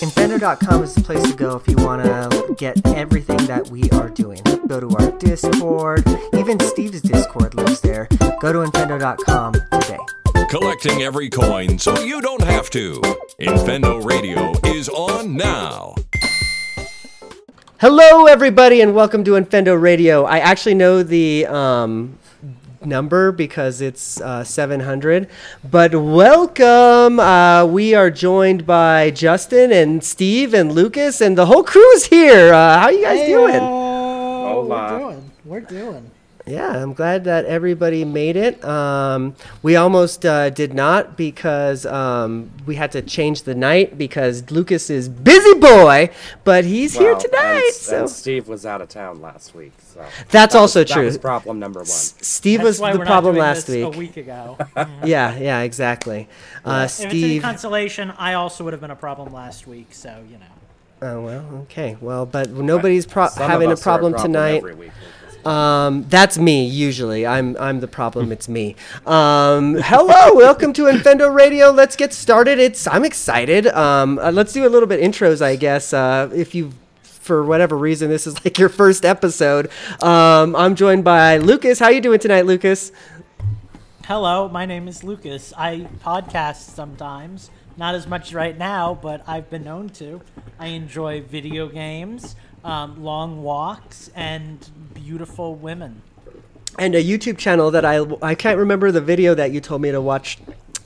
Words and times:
Infendo.com 0.00 0.82
is 0.82 0.94
the 0.94 1.00
place 1.00 1.22
to 1.30 1.34
go 1.34 1.56
if 1.56 1.66
you 1.66 1.76
want 1.76 2.04
to 2.04 2.54
get 2.58 2.76
everything 2.88 3.38
that 3.46 3.68
we 3.68 3.88
are 3.90 4.10
doing. 4.10 4.42
Go 4.66 4.80
to 4.80 4.90
our 4.96 5.10
Discord. 5.12 6.04
Even 6.34 6.60
Steve's 6.60 7.00
Discord 7.00 7.54
lives 7.54 7.80
there. 7.80 8.08
Go 8.40 8.52
to 8.52 8.58
Infendo.com 8.58 9.54
today. 9.72 9.98
Collecting 10.50 11.02
every 11.02 11.30
coin 11.30 11.78
so 11.78 11.98
you 12.00 12.20
don't 12.20 12.42
have 12.44 12.68
to. 12.70 13.00
Infendo 13.40 14.04
Radio 14.04 14.52
is 14.66 14.88
on 14.90 15.34
now. 15.36 15.94
Hello, 17.80 18.26
everybody, 18.26 18.80
and 18.80 18.94
welcome 18.94 19.24
to 19.24 19.30
Infendo 19.32 19.80
Radio. 19.80 20.24
I 20.24 20.40
actually 20.40 20.74
know 20.74 21.02
the 21.02 21.46
um, 21.46 22.18
number 22.84 23.32
because 23.32 23.80
it's 23.80 24.20
uh, 24.20 24.44
700. 24.44 25.28
But 25.68 25.94
welcome. 25.94 27.20
Uh, 27.20 27.64
we 27.66 27.94
are 27.94 28.10
joined 28.10 28.66
by 28.66 29.10
Justin 29.10 29.72
and 29.72 30.02
Steve 30.02 30.54
and 30.54 30.72
Lukas, 30.72 31.20
and 31.20 31.36
the 31.36 31.46
whole 31.46 31.64
crew 31.64 31.90
is 31.92 32.06
here. 32.06 32.52
Uh, 32.52 32.80
how 32.80 32.88
you 32.90 33.02
guys 33.02 33.26
doing? 33.26 33.60
Hola. 33.60 34.92
We're 34.92 34.98
doing. 34.98 35.30
We're 35.44 35.60
doing. 35.60 36.10
Yeah, 36.48 36.82
I'm 36.82 36.94
glad 36.94 37.24
that 37.24 37.44
everybody 37.44 38.04
made 38.04 38.36
it. 38.36 38.64
Um, 38.64 39.34
we 39.62 39.76
almost 39.76 40.24
uh, 40.24 40.50
did 40.50 40.72
not 40.72 41.16
because 41.16 41.84
um, 41.84 42.50
we 42.66 42.76
had 42.76 42.92
to 42.92 43.02
change 43.02 43.42
the 43.42 43.54
night 43.54 43.98
because 43.98 44.50
Lukas 44.50 44.88
is 44.90 45.08
busy 45.08 45.54
boy, 45.58 46.10
but 46.44 46.64
he's 46.64 46.96
here 46.96 47.14
tonight. 47.16 47.62
And, 47.66 47.74
so 47.74 47.98
and 48.00 48.10
Steve 48.10 48.48
was 48.48 48.64
out 48.64 48.80
of 48.80 48.88
town 48.88 49.20
last 49.20 49.54
week, 49.54 49.72
so 49.78 50.04
that's 50.30 50.54
that 50.54 50.54
also 50.54 50.80
was, 50.80 50.90
true. 50.90 51.02
That 51.02 51.06
was 51.06 51.18
problem 51.18 51.58
number 51.58 51.80
one. 51.80 51.86
S- 51.86 52.14
Steve 52.22 52.60
That's 52.60 52.66
was 52.66 52.80
why 52.80 52.92
the 52.92 52.98
we're 52.98 53.04
not 53.04 53.10
problem 53.10 53.34
doing 53.34 53.42
last 53.46 53.66
this 53.66 53.76
week. 53.86 53.94
A 53.94 53.98
week 53.98 54.16
ago. 54.16 54.58
Yeah, 55.04 55.36
yeah, 55.38 55.60
exactly. 55.60 56.28
Uh, 56.64 56.82
If 56.84 56.90
it's 56.90 57.00
any 57.04 57.40
consolation, 57.40 58.10
I 58.12 58.34
also 58.34 58.64
would 58.64 58.72
have 58.72 58.80
been 58.80 58.90
a 58.90 58.96
problem 58.96 59.32
last 59.32 59.66
week. 59.66 59.88
So 59.92 60.24
you 60.30 60.38
know. 60.38 60.46
Oh 61.00 61.20
well, 61.20 61.44
okay. 61.62 61.96
Well, 62.00 62.26
but 62.26 62.50
nobody's 62.50 63.06
pro- 63.06 63.28
having 63.30 63.70
a 63.70 63.74
us 63.74 63.80
are 63.80 63.84
problem, 63.84 64.14
tonight. 64.14 64.64
Every 65.38 65.44
week. 65.44 65.46
Um, 65.46 66.06
that's 66.08 66.38
me 66.38 66.66
usually. 66.66 67.26
I'm 67.26 67.56
I'm 67.58 67.80
the 67.80 67.88
problem. 67.88 68.32
It's 68.32 68.48
me. 68.48 68.76
Um, 69.06 69.74
hello, 69.82 70.34
welcome 70.34 70.72
to 70.74 70.84
Infendo 70.84 71.34
Radio. 71.34 71.70
Let's 71.70 71.96
get 71.96 72.12
started. 72.12 72.58
It's 72.58 72.86
I'm 72.86 73.04
excited. 73.04 73.66
Um, 73.68 74.18
uh, 74.18 74.30
let's 74.30 74.52
do 74.52 74.66
a 74.66 74.70
little 74.70 74.88
bit 74.88 75.00
intros, 75.00 75.42
I 75.42 75.56
guess. 75.56 75.92
Uh, 75.92 76.30
if 76.34 76.54
you 76.54 76.72
for 77.02 77.44
whatever 77.44 77.76
reason 77.76 78.08
this 78.08 78.26
is 78.26 78.42
like 78.44 78.58
your 78.58 78.68
first 78.70 79.04
episode, 79.04 79.70
um, 80.02 80.56
I'm 80.56 80.74
joined 80.74 81.04
by 81.04 81.36
Lukas. 81.38 81.78
How 81.78 81.88
you 81.88 82.00
doing 82.00 82.18
tonight, 82.18 82.46
Lukas? 82.46 82.92
Hello, 84.06 84.48
my 84.48 84.64
name 84.64 84.88
is 84.88 85.04
Lukas. 85.04 85.52
I 85.56 85.86
podcast 86.02 86.74
sometimes, 86.74 87.50
not 87.76 87.94
as 87.94 88.06
much 88.06 88.32
right 88.32 88.56
now, 88.56 88.98
but 89.00 89.22
I've 89.26 89.50
been 89.50 89.64
known 89.64 89.90
to. 89.90 90.22
I 90.58 90.68
enjoy 90.68 91.20
video 91.20 91.68
games, 91.68 92.34
um, 92.64 93.02
long 93.02 93.42
walks, 93.42 94.10
and 94.14 94.68
beautiful 94.94 95.54
women. 95.54 96.02
and 96.78 96.94
a 96.94 97.02
YouTube 97.02 97.38
channel 97.38 97.70
that 97.70 97.84
I 97.84 98.04
I 98.22 98.34
can't 98.34 98.58
remember 98.58 98.90
the 98.92 99.00
video 99.00 99.34
that 99.34 99.52
you 99.52 99.60
told 99.60 99.82
me 99.82 99.90
to 99.90 100.00
watch. 100.00 100.38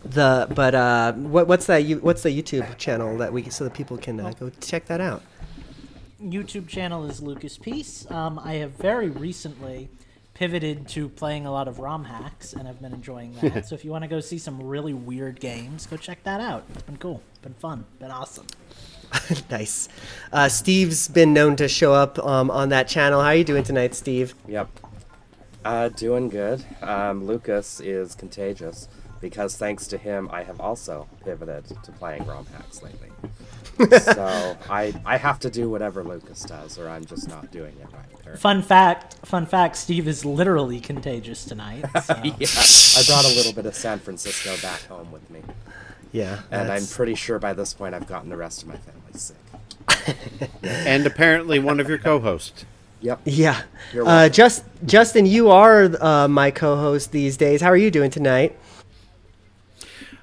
The 0.05 0.49
but 0.55 0.75
uh, 0.75 1.13
what 1.13 1.47
what's 1.47 1.67
that? 1.67 1.85
You, 1.85 1.99
what's 1.99 2.23
the 2.23 2.31
YouTube 2.31 2.77
channel 2.77 3.17
that 3.19 3.33
we 3.33 3.49
so 3.51 3.65
that 3.65 3.73
people 3.75 3.97
can 3.97 4.19
uh, 4.21 4.33
go 4.39 4.51
check 4.61 4.87
that 4.87 5.01
out? 5.01 5.23
YouTube 6.21 6.69
channel 6.69 7.05
is 7.09 7.21
Lukas 7.21 7.59
Peace. 7.59 8.09
Um, 8.11 8.39
I 8.39 8.55
have 8.55 8.73
very 8.73 9.11
recently 9.11 9.89
pivoted 10.35 10.89
to 10.89 11.09
playing 11.09 11.47
a 11.47 11.53
lot 11.53 11.69
of 11.69 11.79
ROM 11.79 12.05
hacks, 12.05 12.53
and 12.53 12.67
I've 12.69 12.81
been 12.81 12.93
enjoying 12.95 13.35
that. 13.41 13.67
so 13.69 13.75
if 13.75 13.85
you 13.85 13.91
want 13.91 14.03
to 14.03 14.09
go 14.09 14.21
see 14.21 14.39
some 14.39 14.63
really 14.63 14.95
weird 14.95 15.41
games, 15.41 15.87
go 15.87 15.97
check 15.97 16.23
that 16.25 16.41
out. 16.41 16.65
It's 16.75 16.83
been 16.83 16.97
cool, 16.97 17.23
it's 17.31 17.39
been 17.41 17.55
fun, 17.55 17.85
been 17.99 18.11
awesome. 18.11 18.47
nice. 19.51 19.89
Uh, 20.33 20.49
Steve's 20.49 21.09
been 21.09 21.33
known 21.33 21.57
to 21.57 21.69
show 21.69 21.93
up 21.93 22.19
um, 22.19 22.51
on 22.51 22.71
that 22.71 22.89
channel. 22.89 23.21
How 23.21 23.29
are 23.29 23.35
you 23.35 23.45
doing 23.45 23.63
tonight, 23.63 23.95
Steve? 23.95 24.35
Yep. 24.49 24.69
Uh, 25.65 25.89
doing 25.91 26.29
good. 26.29 26.65
Um, 26.83 27.25
Lukas 27.25 27.81
is 27.81 28.15
contagious 28.15 28.89
because 29.21 29.57
thanks 29.57 29.87
to 29.89 29.99
him, 29.99 30.29
I 30.33 30.43
have 30.43 30.61
also 30.61 31.09
pivoted 31.25 31.65
to 31.85 31.93
playing 31.93 32.27
ROM 32.27 32.47
hacks 32.47 32.83
lately. 32.83 33.09
so 34.01 34.57
I 34.69 34.93
I 35.07 35.17
have 35.17 35.39
to 35.41 35.51
do 35.51 35.71
whatever 35.71 36.05
Lukas 36.05 36.43
does, 36.43 36.79
or 36.79 36.89
I'm 36.89 37.05
just 37.07 37.29
not 37.29 37.51
doing 37.51 37.75
it 37.81 37.87
right. 37.93 38.05
apparently. 38.13 38.41
Fun 38.41 38.61
fact, 38.63 39.15
fun 39.25 39.47
fact, 39.47 39.77
Steve 39.77 40.07
is 40.09 40.25
literally 40.25 40.81
contagious 40.81 41.45
tonight. 41.45 41.85
So. 42.03 42.15
Yeah, 42.25 42.33
I 42.33 43.03
brought 43.07 43.25
a 43.25 43.35
little 43.37 43.53
bit 43.53 43.65
of 43.65 43.77
San 43.77 44.01
Francisco 44.01 44.57
back 44.61 44.81
home 44.83 45.13
with 45.13 45.31
me, 45.31 45.41
Yeah. 46.13 46.43
and 46.51 46.71
I'm 46.71 46.87
pretty 46.87 47.15
sure 47.15 47.39
by 47.39 47.55
this 47.55 47.73
point 47.73 47.95
I've 47.95 48.07
gotten 48.07 48.29
the 48.31 48.37
rest 48.37 48.63
of 48.63 48.69
my 48.69 48.77
family 48.77 49.13
sick. 49.15 49.37
and 50.63 51.07
apparently 51.07 51.59
one 51.59 51.81
of 51.81 51.89
your 51.89 51.99
co-hosts. 51.99 52.65
Yep. 53.01 53.21
Yeah. 53.25 53.63
Uh, 53.99 54.29
just 54.29 54.65
Justin, 54.87 55.27
you 55.27 55.51
are 55.51 55.91
uh, 56.01 56.29
my 56.29 56.51
co-host 56.51 57.11
these 57.11 57.37
days. 57.37 57.61
How 57.61 57.69
are 57.69 57.77
you 57.77 57.91
doing 57.91 58.11
tonight? 58.11 58.57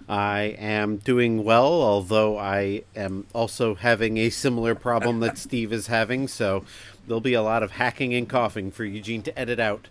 I 0.07 0.55
am 0.57 0.97
doing 0.97 1.43
well, 1.43 1.83
although 1.83 2.37
I 2.37 2.83
am 2.95 3.27
also 3.33 3.75
having 3.75 4.17
a 4.17 4.31
similar 4.31 4.73
problem 4.73 5.19
that 5.19 5.37
Steve 5.37 5.71
is 5.71 5.87
having. 5.87 6.27
So 6.27 6.63
there'll 7.05 7.21
be 7.21 7.35
a 7.35 7.43
lot 7.43 7.61
of 7.61 7.71
hacking 7.71 8.13
and 8.15 8.27
coughing 8.27 8.71
for 8.71 8.85
Eugene 8.85 9.21
to 9.23 9.37
edit 9.37 9.59
out. 9.59 9.87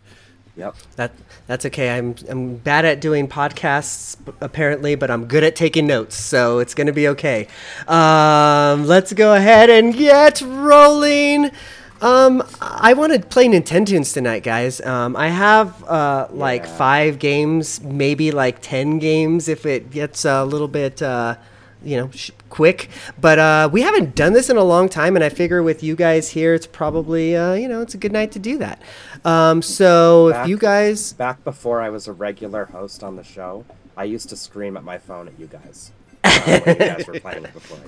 Yep. 0.58 0.74
That 0.96 1.12
that's 1.46 1.64
okay. 1.66 1.96
I'm 1.96 2.16
I'm 2.28 2.56
bad 2.56 2.84
at 2.84 3.00
doing 3.00 3.28
podcasts 3.28 4.16
apparently, 4.40 4.96
but 4.96 5.08
I'm 5.08 5.26
good 5.26 5.44
at 5.44 5.54
taking 5.54 5.86
notes, 5.86 6.16
so 6.16 6.58
it's 6.58 6.74
gonna 6.74 6.92
be 6.92 7.06
okay. 7.08 7.46
Um, 7.86 8.84
let's 8.84 9.12
go 9.12 9.34
ahead 9.34 9.70
and 9.70 9.94
get 9.94 10.40
rolling. 10.42 11.52
Um, 12.00 12.42
I 12.60 12.92
want 12.94 13.12
to 13.12 13.20
play 13.20 13.46
Nintentunes 13.48 14.12
tonight, 14.14 14.42
guys. 14.42 14.80
Um, 14.80 15.16
I 15.16 15.28
have 15.28 15.82
uh, 15.84 16.26
like 16.30 16.62
Yeah. 16.64 16.76
five 16.76 17.18
games, 17.20 17.80
maybe 17.82 18.30
like 18.32 18.58
ten 18.60 18.98
games 18.98 19.48
if 19.48 19.64
it 19.64 19.90
gets 19.92 20.24
a 20.24 20.44
little 20.44 20.68
bit. 20.68 21.00
Uh, 21.02 21.36
you 21.84 21.96
know, 21.96 22.10
sh- 22.12 22.32
quick. 22.48 22.88
But 23.20 23.38
uh, 23.38 23.68
we 23.72 23.82
haven't 23.82 24.16
done 24.16 24.32
this 24.32 24.50
in 24.50 24.56
a 24.56 24.64
long 24.64 24.88
time, 24.88 25.14
and 25.14 25.24
I 25.24 25.28
figure 25.28 25.62
with 25.62 25.80
you 25.84 25.94
guys 25.94 26.30
here, 26.30 26.52
it's 26.52 26.66
probably 26.66 27.36
uh, 27.36 27.54
you 27.54 27.68
know, 27.68 27.80
it's 27.82 27.94
a 27.94 27.98
good 27.98 28.10
night 28.12 28.32
to 28.32 28.40
do 28.40 28.58
that. 28.58 28.82
Um, 29.24 29.62
so 29.62 30.28
if 30.28 30.48
you 30.48 30.56
guys, 30.58 31.12
Back 31.14 31.42
before 31.44 31.80
I 31.80 31.88
was 31.90 32.06
a 32.08 32.12
regular 32.12 32.66
host 32.66 33.02
on 33.02 33.16
the 33.16 33.24
show, 33.24 33.64
I 33.96 34.04
used 34.04 34.28
to 34.30 34.36
scream 34.36 34.76
at 34.76 34.84
my 34.84 34.98
phone 34.98 35.28
at 35.28 35.38
you 35.38 35.46
guys 35.46 35.90
uh, 36.24 36.60
when 36.60 36.68
you 36.68 36.74
guys 36.86 37.06
were 37.06 37.20
playing 37.20 37.44
it 37.44 37.52
before. 37.52 37.78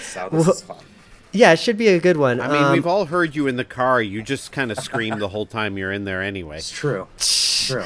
So 0.00 0.28
this 0.30 0.48
is 0.48 0.62
fun. 0.62 0.76
yeah, 1.32 1.52
it 1.52 1.58
should 1.58 1.76
be 1.78 1.88
a 1.88 1.98
good 1.98 2.16
one. 2.16 2.40
I 2.40 2.48
mean, 2.48 2.62
Um, 2.62 2.72
we've 2.72 2.86
all 2.86 3.06
heard 3.06 3.34
you 3.34 3.46
in 3.46 3.56
the 3.56 3.64
car. 3.64 4.00
You 4.02 4.22
just 4.22 4.52
kind 4.52 4.70
of 4.70 4.78
scream 4.78 5.18
the 5.18 5.28
whole 5.28 5.46
time 5.46 5.76
you're 5.78 5.92
in 5.92 6.04
there 6.04 6.22
anyway. 6.22 6.58
It's 6.58 6.70
true. 6.70 7.06
True. 7.18 7.84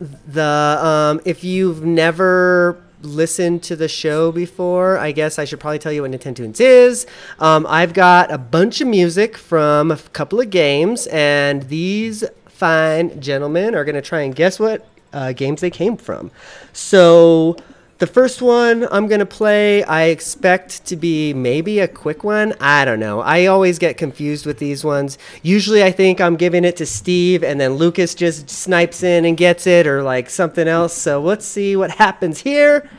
the 0.00 0.78
um, 0.82 1.20
if 1.26 1.44
you've 1.44 1.84
never 1.84 2.82
listened 3.02 3.62
to 3.64 3.76
the 3.76 3.88
show 3.88 4.32
before, 4.32 4.98
I 4.98 5.12
guess 5.12 5.38
I 5.38 5.44
should 5.44 5.60
probably 5.60 5.78
tell 5.78 5.92
you 5.92 6.02
what 6.02 6.10
Nintentunes 6.10 6.60
is. 6.60 7.06
Um, 7.38 7.66
I've 7.68 7.92
got 7.92 8.32
a 8.32 8.38
bunch 8.38 8.80
of 8.80 8.88
music 8.88 9.36
from 9.36 9.90
a 9.90 9.96
couple 9.96 10.40
of 10.40 10.50
games, 10.50 11.06
and 11.08 11.64
these 11.64 12.24
fine 12.46 13.20
gentlemen 13.20 13.74
are 13.74 13.84
going 13.84 13.96
to 13.96 14.02
try 14.02 14.20
and 14.20 14.34
guess 14.34 14.58
what 14.58 14.86
uh, 15.12 15.32
games 15.32 15.60
they 15.60 15.70
came 15.70 15.96
from. 15.96 16.30
So. 16.72 17.56
The 18.02 18.08
first 18.08 18.42
one 18.42 18.88
I'm 18.90 19.06
going 19.06 19.20
to 19.20 19.26
play, 19.26 19.84
I 19.84 20.06
expect 20.06 20.86
to 20.86 20.96
be 20.96 21.32
maybe 21.32 21.78
a 21.78 21.86
quick 21.86 22.24
one. 22.24 22.52
I 22.60 22.84
don't 22.84 22.98
know. 22.98 23.20
I 23.20 23.46
always 23.46 23.78
get 23.78 23.96
confused 23.96 24.44
with 24.44 24.58
these 24.58 24.84
ones. 24.84 25.18
Usually 25.44 25.84
I 25.84 25.92
think 25.92 26.20
I'm 26.20 26.34
giving 26.34 26.64
it 26.64 26.76
to 26.78 26.84
Steve 26.84 27.44
and 27.44 27.60
then 27.60 27.74
Lukas 27.74 28.16
just 28.16 28.50
snipes 28.50 29.04
in 29.04 29.24
and 29.24 29.36
gets 29.36 29.68
it 29.68 29.86
or 29.86 30.02
like 30.02 30.30
something 30.30 30.66
else. 30.66 30.94
So 30.94 31.22
let's 31.22 31.46
see 31.46 31.76
what 31.76 31.92
happens 31.92 32.40
here. 32.40 32.90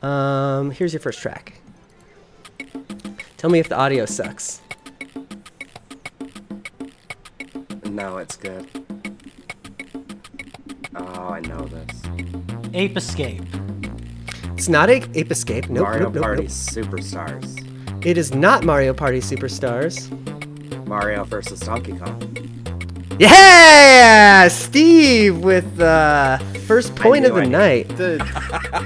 Um, 0.00 0.70
here's 0.70 0.92
your 0.92 1.00
first 1.00 1.18
track. 1.18 1.60
Tell 3.38 3.50
me 3.50 3.58
if 3.58 3.68
the 3.68 3.76
audio 3.76 4.06
sucks. 4.06 4.60
No, 7.84 8.18
it's 8.18 8.36
good. 8.36 8.68
Oh, 10.94 11.30
I 11.30 11.40
know 11.40 11.66
this. 11.66 12.02
Ape 12.74 12.96
Escape. 12.96 13.42
It's 14.56 14.68
not 14.68 14.88
a 14.88 15.06
Ape 15.14 15.30
Escape. 15.30 15.68
Nope, 15.68 15.84
Mario 15.84 16.02
nope, 16.04 16.14
nope, 16.14 16.22
Party 16.24 16.42
nope. 16.44 16.50
Superstars. 16.50 18.06
It 18.06 18.16
is 18.16 18.34
not 18.34 18.64
Mario 18.64 18.94
Party 18.94 19.18
Superstars. 19.20 20.08
Mario 20.86 21.24
versus 21.24 21.60
Donkey 21.60 21.92
Kong. 21.98 22.32
Yeah, 23.18 24.48
Steve 24.48 25.38
with 25.38 25.76
the 25.76 26.40
first 26.66 26.94
point 26.96 27.24
of 27.24 27.34
the 27.34 27.42
I 27.42 27.46
night. 27.46 27.88
The, 27.96 28.18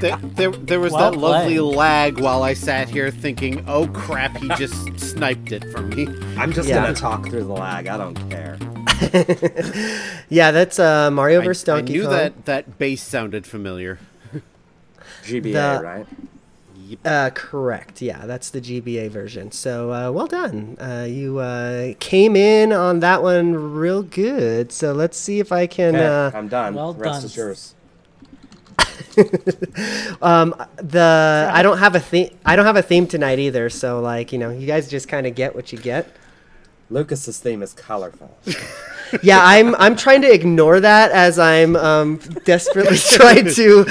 the, 0.01 0.19
there, 0.37 0.51
there 0.51 0.81
was 0.81 0.93
Well 0.93 1.11
that 1.13 1.19
lovely 1.19 1.57
played. 1.59 1.77
lag 1.77 2.21
while 2.21 2.43
I 2.45 2.55
sat 2.55 2.89
here 2.89 3.11
thinking, 3.11 3.65
"Oh 3.69 3.87
crap, 3.89 4.37
he 4.39 4.49
just 4.51 4.75
sniped 5.01 5.51
it 5.53 5.65
from 5.73 5.91
me." 5.91 6.07
I'm 6.37 6.53
just 6.53 6.69
Yeah. 6.69 6.81
gonna 6.83 6.95
talk 6.95 7.27
through 7.29 7.45
the 7.45 7.53
lag. 7.53 7.87
I 7.89 7.97
don't 7.97 8.15
care. 8.31 8.57
Yeah, 10.29 10.53
that's 10.53 10.79
uh, 10.79 11.11
Mario 11.11 11.41
I, 11.41 11.45
vs. 11.45 11.69
I 11.69 11.77
Donkey 11.79 11.93
knew 11.95 12.03
Kong. 12.03 12.13
that 12.13 12.45
that 12.45 12.79
bass 12.79 13.03
sounded 13.03 13.47
familiar. 13.47 13.99
GBA, 15.31 15.53
The- 15.53 15.81
right? 15.85 16.07
Uh, 17.05 17.31
correct. 17.31 18.03
Yeah, 18.03 18.27
that's 18.27 18.51
the 18.51 18.61
GBA 18.61 19.11
version. 19.11 19.53
So 19.53 19.93
uh, 19.93 20.11
well 20.11 20.27
done. 20.27 20.77
Uh, 20.81 21.07
you 21.09 21.39
uh, 21.39 21.95
came 22.01 22.35
in 22.35 22.73
on 22.73 22.99
that 22.99 23.23
one 23.23 23.55
real 23.75 24.03
good. 24.03 24.73
So 24.73 24.93
let's 24.93 25.17
see 25.17 25.39
if 25.39 25.53
I 25.53 25.69
can. 25.69 25.95
Okay, 25.95 26.05
Uh, 26.05 26.33
I'm 26.37 26.49
done. 26.49 26.75
well 26.75 26.95
rest 26.95 27.21
done. 27.21 27.25
is 27.27 27.37
yours. 27.37 27.75
um, 30.23 30.55
the 30.77 31.49
I 31.53 31.63
don't 31.63 31.79
have 31.79 31.95
a 31.95 32.01
theme. 32.01 32.37
I 32.45 32.57
don't 32.57 32.67
have 32.67 32.77
a 32.77 32.83
theme 32.83 33.07
tonight 33.07 33.39
either. 33.39 33.71
So 33.71 34.01
like 34.01 34.33
you 34.33 34.39
know, 34.39 34.51
you 34.51 34.67
guys 34.67 34.89
just 34.91 35.09
kind 35.09 35.27
of 35.27 35.35
get 35.35 35.55
what 35.55 35.73
you 35.73 35.79
get. 35.79 36.09
Lukas's 36.91 37.39
theme 37.39 37.63
is 37.63 37.73
colorful. 37.73 38.37
Yeah, 39.25 39.41
I'm 39.43 39.75
I'm 39.75 39.97
trying 39.97 40.23
to 40.23 40.33
ignore 40.33 40.79
that 40.79 41.11
as 41.11 41.37
I'm 41.37 41.75
um, 41.75 42.19
desperately 42.45 42.97
trying 43.11 43.53
to 43.55 43.85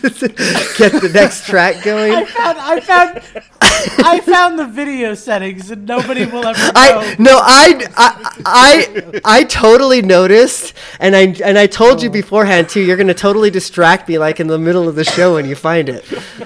get 0.78 0.92
the 1.00 1.10
next 1.12 1.46
track 1.46 1.82
going. 1.82 2.12
I 2.12 2.24
found 2.24 2.58
I 2.58 2.80
found 2.80 3.22
I 3.60 4.20
found 4.20 4.58
the 4.58 4.66
video 4.66 5.14
settings 5.14 5.70
and 5.70 5.86
nobody 5.86 6.24
will 6.24 6.46
ever 6.46 6.58
know. 6.58 6.72
I 6.74 7.16
no, 7.18 7.38
I, 7.38 7.86
I 7.96 8.42
I 8.44 9.20
I 9.24 9.44
totally 9.44 10.00
noticed, 10.00 10.74
and 10.98 11.14
I 11.14 11.34
and 11.44 11.58
I 11.58 11.66
told 11.66 12.02
you 12.02 12.08
beforehand 12.08 12.68
too. 12.68 12.80
You're 12.80 12.96
gonna 12.96 13.12
totally 13.12 13.50
distract 13.50 14.08
me, 14.08 14.18
like 14.18 14.40
in 14.40 14.46
the 14.46 14.58
middle 14.58 14.88
of 14.88 14.94
the 14.94 15.04
show 15.04 15.34
when 15.34 15.46
you 15.46 15.54
find 15.54 15.88
it. 15.88 16.04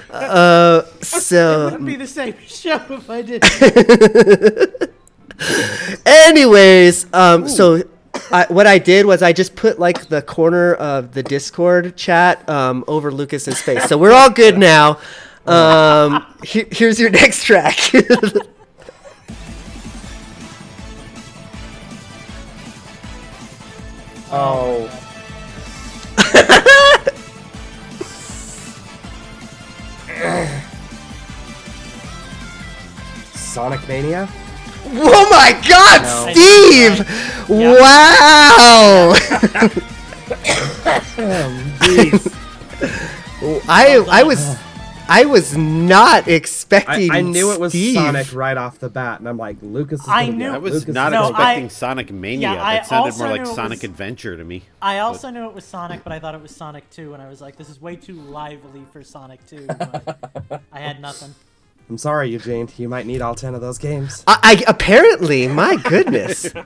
Uh, 0.09 0.83
it 0.99 1.05
so 1.05 1.65
wouldn't 1.65 1.85
be 1.85 1.95
the 1.95 2.07
same 2.07 2.35
show 2.47 2.81
if 2.89 3.09
I 3.09 3.21
did. 3.21 3.43
Anyways, 6.05 7.07
um, 7.13 7.47
so 7.47 7.83
I, 8.31 8.45
what 8.49 8.67
I 8.67 8.77
did 8.79 9.05
was 9.05 9.21
I 9.21 9.33
just 9.33 9.55
put 9.55 9.79
like 9.79 10.07
the 10.07 10.21
corner 10.21 10.73
of 10.75 11.13
the 11.13 11.23
Discord 11.23 11.95
chat 11.95 12.47
um, 12.49 12.83
over 12.87 13.11
Lukas's 13.11 13.61
face, 13.61 13.83
so 13.85 13.97
we're 13.97 14.13
all 14.13 14.29
good 14.29 14.57
now. 14.57 14.99
Um, 15.45 16.25
he- 16.43 16.65
here's 16.71 16.99
your 16.99 17.09
next 17.11 17.43
track. 17.43 17.77
Oh. 24.31 24.89
Sonic 33.33 33.87
Mania? 33.87 34.27
Oh 34.87 35.27
my 35.31 35.51
God, 35.67 36.01
No. 36.03 36.31
Steve! 36.31 37.49
Yeah. 37.49 37.73
Wow! 37.81 39.13
Jeez. 41.79 42.31
I 43.69 43.97
I 44.09 44.23
was 44.23 44.57
I 45.07 45.25
was 45.25 45.55
not 45.55 46.27
expecting. 46.27 47.11
I 47.11 47.21
knew 47.21 47.51
it 47.51 47.59
was 47.59 47.71
Steve. 47.73 47.93
Sonic 47.95 48.33
right 48.33 48.57
off 48.57 48.79
the 48.79 48.89
bat, 48.89 49.19
and 49.19 49.29
I'm 49.29 49.37
like, 49.37 49.57
Lukas 49.61 50.01
is 50.01 50.07
I 50.07 50.29
knew- 50.29 50.49
I 50.49 50.57
was 50.57 50.73
Lukas 50.73 50.87
not 50.95 51.13
is 51.13 51.19
gonna 51.19 51.27
No, 51.29 51.29
get 51.29 51.29
expecting 51.39 51.65
it. 51.65 51.71
Sonic 51.71 52.11
Mania. 52.11 52.53
Yeah, 52.53 52.63
I 52.63 52.73
that 52.75 52.87
sounded 52.87 53.17
more 53.19 53.27
like 53.29 53.45
Sonic 53.45 53.69
was- 53.81 53.83
Adventure 53.83 54.35
to 54.35 54.43
me. 54.43 54.63
I 54.81 54.99
also 54.99 55.29
knew 55.29 55.45
it 55.47 55.53
was 55.53 55.63
Sonic, 55.63 56.03
but 56.03 56.11
I 56.11 56.19
thought 56.19 56.33
it 56.33 56.41
was 56.41 56.55
Sonic 56.55 56.89
2, 56.89 57.13
and 57.13 57.21
I 57.21 57.29
was 57.29 57.39
like, 57.39 57.55
this 57.55 57.69
is 57.69 57.79
way 57.79 57.95
too 57.95 58.13
lively 58.15 58.83
for 58.91 59.03
Sonic 59.03 59.45
2. 59.47 59.67
But 60.47 60.61
I 60.71 60.79
had 60.79 60.99
nothing. 61.01 61.35
I'm 61.89 61.97
sorry, 61.97 62.29
Eugene. 62.29 62.67
You 62.77 62.89
might 62.89 63.05
need 63.05 63.21
all 63.21 63.35
ten 63.35 63.53
of 63.53 63.61
those 63.61 63.77
games. 63.77 64.23
I, 64.27 64.39
I 64.41 64.63
apparently, 64.67 65.47
my 65.47 65.75
goodness. 65.77 66.51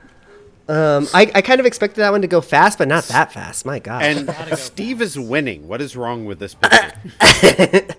Um, 0.70 1.08
I, 1.12 1.28
I 1.34 1.42
kind 1.42 1.58
of 1.58 1.66
expected 1.66 1.96
that 2.00 2.12
one 2.12 2.22
to 2.22 2.28
go 2.28 2.40
fast, 2.40 2.78
but 2.78 2.86
not 2.86 3.02
that 3.06 3.32
fast. 3.32 3.66
My 3.66 3.80
God. 3.80 4.04
And 4.04 4.56
Steve 4.56 5.02
is 5.02 5.18
winning. 5.18 5.66
What 5.66 5.82
is 5.82 5.96
wrong 5.96 6.26
with 6.26 6.38
this 6.38 6.54
picture? 6.62 7.96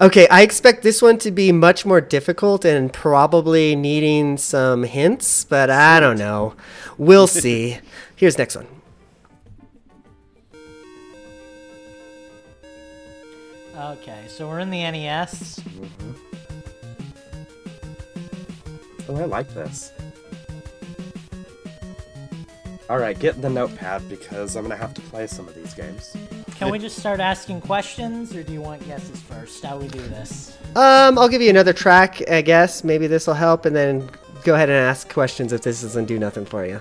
okay, 0.00 0.26
I 0.28 0.40
expect 0.40 0.82
this 0.82 1.02
one 1.02 1.18
to 1.18 1.30
be 1.30 1.52
much 1.52 1.84
more 1.84 2.00
difficult 2.00 2.64
and 2.64 2.90
probably 2.90 3.76
needing 3.76 4.38
some 4.38 4.84
hints, 4.84 5.44
but 5.44 5.68
I 5.68 6.00
don't 6.00 6.16
know. 6.18 6.54
We'll 6.96 7.26
see. 7.26 7.78
Here's 8.16 8.38
next 8.38 8.56
one. 8.56 8.68
Okay, 13.76 14.24
so 14.28 14.48
we're 14.48 14.60
in 14.60 14.70
the 14.70 14.78
NES. 14.78 15.60
Oh, 19.08 19.16
I 19.16 19.24
like 19.24 19.52
this. 19.52 19.92
All 22.88 22.98
right, 22.98 23.18
get 23.18 23.40
the 23.40 23.48
notepad 23.48 24.08
because 24.08 24.56
I'm 24.56 24.62
gonna 24.62 24.76
have 24.76 24.94
to 24.94 25.00
play 25.02 25.26
some 25.26 25.48
of 25.48 25.54
these 25.54 25.72
games. 25.74 26.16
Can 26.56 26.70
we 26.70 26.78
just 26.78 26.98
start 26.98 27.18
asking 27.18 27.62
questions, 27.62 28.34
or 28.36 28.42
do 28.42 28.52
you 28.52 28.60
want 28.60 28.86
guesses 28.86 29.20
first? 29.22 29.64
How 29.64 29.78
we 29.78 29.88
do 29.88 30.00
this? 30.00 30.56
Um, 30.76 31.18
I'll 31.18 31.28
give 31.28 31.42
you 31.42 31.50
another 31.50 31.72
track, 31.72 32.22
I 32.30 32.42
guess. 32.42 32.84
Maybe 32.84 33.06
this 33.06 33.26
will 33.26 33.34
help, 33.34 33.64
and 33.64 33.74
then 33.74 34.08
go 34.44 34.54
ahead 34.54 34.68
and 34.68 34.78
ask 34.78 35.10
questions 35.12 35.52
if 35.52 35.62
this 35.62 35.82
doesn't 35.82 36.04
do 36.06 36.18
nothing 36.18 36.44
for 36.44 36.66
you. 36.66 36.80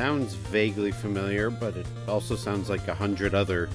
sounds 0.00 0.32
vaguely 0.32 0.90
familiar, 0.90 1.50
but 1.50 1.76
it 1.76 1.84
also 2.08 2.34
sounds 2.34 2.70
like 2.70 2.88
a 2.88 2.94
hundred 2.94 3.34
other 3.34 3.68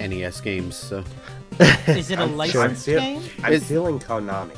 NES 0.00 0.40
games. 0.40 0.76
So 0.76 1.04
Is 1.88 2.10
it 2.10 2.18
a 2.18 2.22
I'm 2.22 2.36
licensed 2.36 2.86
feel- 2.86 3.00
game? 3.00 3.22
I'm 3.42 3.52
Is- 3.52 3.64
feeling 3.66 3.98
Konami. 3.98 4.56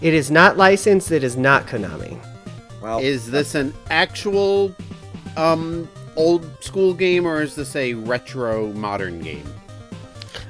It 0.00 0.14
is 0.14 0.30
not 0.30 0.56
licensed. 0.56 1.10
It 1.10 1.22
is 1.22 1.36
not 1.36 1.66
Konami. 1.66 2.18
Well, 2.82 2.98
is 3.00 3.30
this 3.30 3.54
an 3.54 3.74
actual 3.90 4.74
um 5.36 5.88
old 6.16 6.46
school 6.62 6.94
game 6.94 7.26
or 7.26 7.42
is 7.42 7.54
this 7.54 7.76
a 7.76 7.94
retro 7.94 8.72
modern 8.72 9.20
game? 9.20 9.44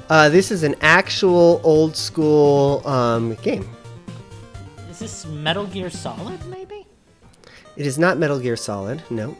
Uh, 0.08 0.28
this 0.28 0.50
is 0.50 0.62
an 0.64 0.74
actual 0.80 1.60
old 1.62 1.96
school 1.96 2.86
um, 2.86 3.34
game. 3.36 3.68
Is 4.90 4.98
this 4.98 5.24
Metal 5.26 5.66
Gear 5.66 5.88
Solid, 5.90 6.44
maybe? 6.46 6.84
It 7.76 7.86
is 7.86 7.96
not 7.98 8.18
Metal 8.18 8.40
Gear 8.40 8.56
Solid. 8.56 9.02
No. 9.10 9.36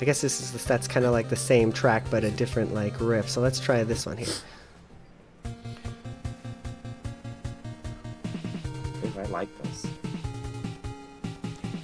I 0.00 0.04
guess 0.04 0.20
this 0.20 0.40
is 0.40 0.64
that's 0.64 0.86
kind 0.86 1.04
of 1.04 1.12
like 1.12 1.28
the 1.28 1.36
same 1.36 1.72
track 1.72 2.04
but 2.10 2.22
a 2.24 2.30
different 2.30 2.72
like 2.74 2.94
riff. 3.00 3.28
So 3.28 3.40
let's 3.40 3.58
try 3.58 3.82
this 3.84 4.06
one 4.06 4.16
here. 4.16 4.28
Ooh, 9.04 9.12
I 9.20 9.24
like 9.26 9.48
this. 9.62 9.86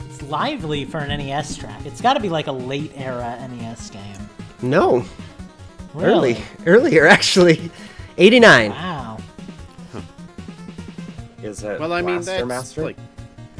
It's 0.08 0.22
lively 0.22 0.84
for 0.84 0.98
an 0.98 1.08
NES 1.18 1.56
track. 1.56 1.84
It's 1.86 2.00
got 2.00 2.14
to 2.14 2.20
be 2.20 2.28
like 2.28 2.46
a 2.46 2.52
late 2.52 2.92
era 2.94 3.36
NES 3.50 3.90
game. 3.90 4.02
No, 4.62 5.04
Really? 5.92 6.34
early, 6.34 6.44
earlier 6.66 7.06
actually, 7.06 7.70
eighty 8.18 8.40
nine. 8.40 8.70
Wow. 8.70 9.18
Is 11.42 11.62
it 11.62 11.78
Well, 11.78 11.92
I 11.92 12.00
mean 12.00 12.16
Blaster 12.16 12.32
that's 12.32 12.46
Master? 12.46 12.82
like 12.84 12.96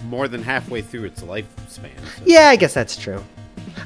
more 0.06 0.26
than 0.28 0.42
halfway 0.42 0.80
through 0.80 1.04
its 1.04 1.22
lifespan. 1.22 1.98
so- 1.98 2.22
Yeah, 2.24 2.48
I 2.48 2.56
guess 2.56 2.72
that's 2.72 2.96
true. 2.96 3.22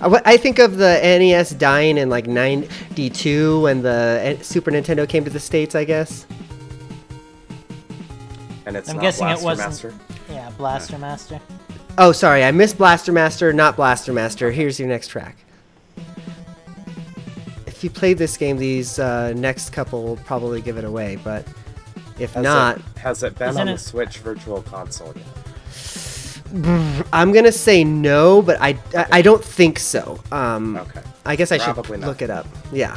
I, 0.00 0.36
think 0.36 0.58
of 0.58 0.76
the 0.76 1.00
NES 1.02 1.50
dying 1.50 1.98
in 1.98 2.08
like 2.08 2.26
'92 2.26 3.62
when 3.62 3.82
the 3.82 4.18
eh, 4.22 4.36
Super 4.42 4.70
Nintendo 4.70 5.08
came 5.08 5.24
to 5.24 5.30
the 5.30 5.40
states. 5.40 5.74
I 5.74 5.84
guess. 5.84 6.26
and 8.66 8.76
it's 8.76 8.88
I'm 8.88 8.96
not 8.96 9.02
guessing 9.02 9.28
it 9.28 9.40
wasn't- 9.40 9.68
Master. 9.68 9.94
Yeah, 10.30 10.50
Blaster 10.56 10.98
Master. 10.98 11.40
Oh, 11.96 12.12
sorry, 12.12 12.44
I 12.44 12.52
missed 12.52 12.78
Blaster 12.78 13.10
Master, 13.12 13.52
not 13.52 13.74
Blaster 13.74 14.12
Master. 14.12 14.52
Here's 14.52 14.78
your 14.78 14.88
next 14.88 15.08
track. 15.08 15.36
If 17.66 17.82
you 17.82 17.90
played 17.90 18.18
this 18.18 18.36
game, 18.36 18.56
these 18.56 18.98
uh, 18.98 19.32
next 19.34 19.70
couple 19.70 20.04
will 20.04 20.16
probably 20.18 20.60
give 20.60 20.76
it 20.76 20.84
away, 20.84 21.16
but 21.24 21.44
if 22.18 22.34
Has 22.34 22.42
not, 22.44 22.76
it, 22.76 22.82
has 22.98 23.22
it 23.22 23.38
been 23.38 23.50
Isn't 23.50 23.60
on 23.60 23.66
the 23.74 23.78
Switch 23.78 24.18
Virtual 24.18 24.62
Console 24.62 25.12
yet? 25.16 25.24
I'm 27.12 27.32
gonna 27.32 27.52
say 27.52 27.84
no, 27.84 28.40
but 28.42 28.58
I, 28.60 28.78
I, 28.96 29.06
I 29.12 29.22
don't 29.22 29.44
think 29.44 29.78
so. 29.78 30.20
Um, 30.32 30.76
Okay. 30.76 31.00
I 31.26 31.36
guess 31.36 31.52
I 31.52 31.58
Probably 31.58 31.84
should 31.96 32.00
not. 32.00 32.06
look 32.08 32.22
it 32.22 32.30
up. 32.30 32.46
Yeah. 32.72 32.96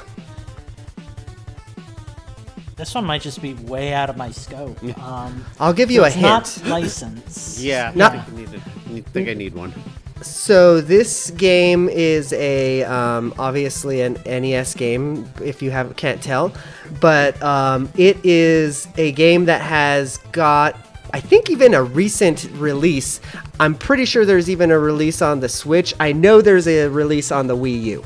This 2.77 2.95
one 2.95 3.05
might 3.05 3.21
just 3.21 3.41
be 3.41 3.53
way 3.53 3.93
out 3.93 4.09
of 4.09 4.17
my 4.17 4.31
scope. 4.31 4.81
Um, 4.99 5.45
I'll 5.59 5.73
give 5.73 5.91
you 5.91 6.03
a 6.03 6.07
it's 6.07 6.15
hint. 6.15 6.23
not 6.25 6.61
licensed. 6.65 7.59
Yeah, 7.59 7.91
Not- 7.93 8.15
I 8.15 8.21
think, 8.21 8.33
I 8.33 8.41
need 8.41 8.51
to- 8.51 8.95
I 8.95 9.11
think 9.11 9.29
I 9.29 9.33
need 9.33 9.53
one. 9.53 9.73
So 10.21 10.81
this 10.81 11.31
game 11.31 11.89
is 11.89 12.31
a 12.33 12.83
um, 12.83 13.33
obviously 13.39 14.01
an 14.01 14.17
NES 14.25 14.75
game, 14.75 15.27
if 15.43 15.61
you 15.63 15.71
have 15.71 15.95
can't 15.95 16.21
tell, 16.21 16.53
but 16.99 17.41
um, 17.41 17.89
it 17.97 18.23
is 18.23 18.87
a 18.97 19.11
game 19.13 19.45
that 19.45 19.61
has 19.61 20.17
got, 20.31 20.75
I 21.13 21.19
think, 21.19 21.49
even 21.49 21.73
a 21.73 21.83
recent 21.83 22.49
release. 22.53 23.19
I'm 23.59 23.75
pretty 23.75 24.05
sure 24.05 24.25
there's 24.25 24.49
even 24.49 24.71
a 24.71 24.79
release 24.79 25.21
on 25.21 25.39
the 25.41 25.49
Switch. 25.49 25.93
I 25.99 26.13
know 26.13 26.41
there's 26.41 26.67
a 26.67 26.87
release 26.87 27.31
on 27.31 27.47
the 27.47 27.55
Wii 27.55 27.83
U. 27.83 28.05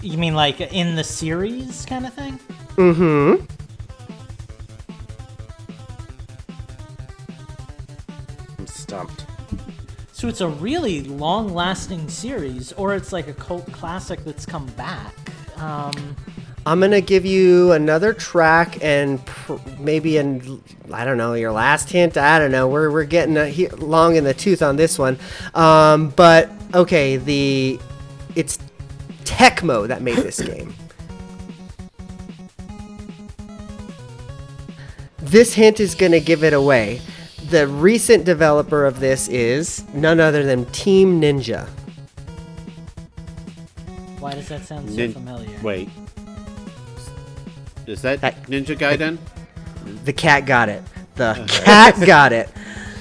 You 0.00 0.18
mean 0.18 0.34
like 0.34 0.60
in 0.60 0.94
the 0.94 1.04
series 1.04 1.84
kind 1.86 2.06
of 2.06 2.14
thing? 2.14 2.38
Mm-hmm. 2.76 3.44
I'm 8.58 8.66
stumped. 8.66 9.24
So 10.12 10.28
it's 10.28 10.40
a 10.40 10.48
really 10.48 11.02
long-lasting 11.02 12.08
series, 12.08 12.72
or 12.72 12.94
it's 12.94 13.12
like 13.12 13.28
a 13.28 13.32
cult 13.32 13.70
classic 13.72 14.24
that's 14.24 14.46
come 14.46 14.66
back. 14.68 15.14
Um, 15.56 16.16
I'm 16.68 16.80
gonna 16.80 17.00
give 17.00 17.24
you 17.24 17.72
another 17.72 18.12
track 18.12 18.76
and 18.84 19.24
pr- 19.24 19.54
maybe 19.78 20.18
an 20.18 20.62
I 20.92 21.06
don't 21.06 21.16
know 21.16 21.32
your 21.32 21.50
last 21.50 21.88
hint. 21.88 22.18
I 22.18 22.38
don't 22.38 22.50
know. 22.52 22.68
We're 22.68 22.90
we're 22.90 23.04
getting 23.04 23.38
a, 23.38 23.46
he- 23.48 23.68
long 23.68 24.16
in 24.16 24.24
the 24.24 24.34
tooth 24.34 24.60
on 24.60 24.76
this 24.76 24.98
one. 24.98 25.18
Um, 25.54 26.10
but 26.10 26.50
okay, 26.74 27.16
the 27.16 27.80
it's 28.34 28.58
Tecmo 29.24 29.88
that 29.88 30.02
made 30.02 30.18
this 30.18 30.40
game. 30.52 30.74
This 35.20 35.54
hint 35.54 35.80
is 35.80 35.94
gonna 35.94 36.20
give 36.20 36.44
it 36.44 36.52
away. 36.52 37.00
The 37.48 37.66
recent 37.66 38.26
developer 38.26 38.84
of 38.84 39.00
this 39.00 39.26
is 39.28 39.84
none 39.94 40.20
other 40.20 40.44
than 40.44 40.66
Team 40.66 41.18
Ninja. 41.18 41.66
why 44.20 44.32
does 44.34 44.48
that 44.48 44.66
sound 44.66 44.90
so 44.90 44.96
Nin- 44.96 45.12
familiar? 45.14 45.58
Wait. 45.62 45.88
Is 47.88 48.02
that 48.02 48.20
That- 48.20 48.42
Ninja 48.46 48.76
Gaiden? 48.76 49.18
The 50.04 50.12
cat 50.12 50.44
got 50.46 50.68
it. 50.68 50.82
The 51.14 51.34
cat 51.64 51.98
got 52.06 52.32
it. 52.32 52.48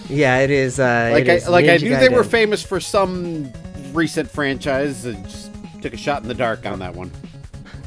Yeah, 0.10 0.40
it 0.40 0.52
is. 0.52 0.80
Uh, 0.80 1.10
Like 1.14 1.26
it 1.26 1.30
I, 1.30 1.34
is 1.36 1.50
like 1.50 1.66
I 1.66 1.78
Ninja 1.78 1.84
knew 1.84 1.98
they 1.98 2.10
were 2.10 2.24
famous 2.24 2.64
for 2.64 2.80
some 2.80 3.52
recent 3.92 4.30
franchise. 4.30 5.06
I 5.06 5.14
just 5.24 5.52
took 5.82 5.94
a 5.94 5.98
shot 5.98 6.22
in 6.22 6.28
the 6.28 6.34
dark 6.34 6.66
on 6.66 6.80
that 6.80 6.96
one. 6.96 7.12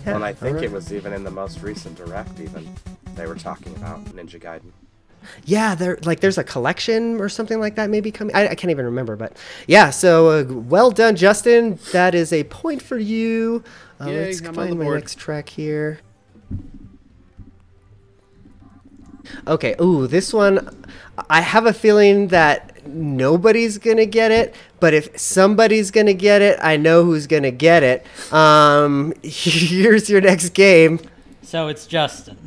Yeah, 0.06 0.14
and 0.16 0.24
I 0.24 0.32
think 0.32 0.56
alright. 0.56 0.64
it 0.64 0.72
was 0.72 0.92
even 0.92 1.12
in 1.12 1.24
the 1.24 1.30
most 1.30 1.62
recent 1.62 1.96
direct. 1.96 2.38
Even 2.40 2.68
they 3.16 3.26
were 3.26 3.34
talking 3.34 3.74
about 3.76 4.04
Ninja 4.06 4.40
Gaiden. 4.40 4.72
Yeah, 5.44 5.74
there 5.74 5.98
like 6.04 6.20
there's 6.20 6.38
a 6.38 6.44
collection 6.44 7.20
or 7.20 7.28
something 7.28 7.60
like 7.60 7.74
that 7.76 7.90
maybe 7.90 8.10
coming. 8.10 8.34
I, 8.34 8.48
I 8.48 8.54
can't 8.54 8.70
even 8.70 8.86
remember, 8.86 9.16
but 9.16 9.36
yeah. 9.66 9.90
So 9.90 10.28
uh, 10.28 10.44
well 10.48 10.90
done, 10.90 11.16
Justin. 11.16 11.78
That 11.92 12.14
is 12.14 12.32
a 12.32 12.44
point 12.44 12.80
for 12.82 12.98
you. 12.98 13.62
Uh, 14.00 14.06
Yay, 14.06 14.24
let's 14.26 14.40
I'm 14.40 14.48
on 14.48 14.54
find 14.54 14.72
the 14.72 14.84
my 14.84 14.94
next 14.94 15.18
track 15.18 15.48
here. 15.48 16.00
Okay. 19.46 19.74
Ooh, 19.80 20.06
this 20.06 20.32
one. 20.32 20.84
I 21.28 21.40
have 21.40 21.66
a 21.66 21.72
feeling 21.72 22.28
that 22.28 22.86
nobody's 22.86 23.78
gonna 23.78 24.06
get 24.06 24.30
it, 24.30 24.54
but 24.80 24.94
if 24.94 25.18
somebody's 25.18 25.90
gonna 25.90 26.14
get 26.14 26.42
it, 26.42 26.58
I 26.62 26.76
know 26.76 27.04
who's 27.04 27.26
gonna 27.26 27.50
get 27.50 27.82
it. 27.82 28.06
Um, 28.32 29.12
here's 29.22 30.08
your 30.08 30.20
next 30.20 30.50
game. 30.50 31.00
So 31.42 31.68
it's 31.68 31.86
Justin. 31.86 32.38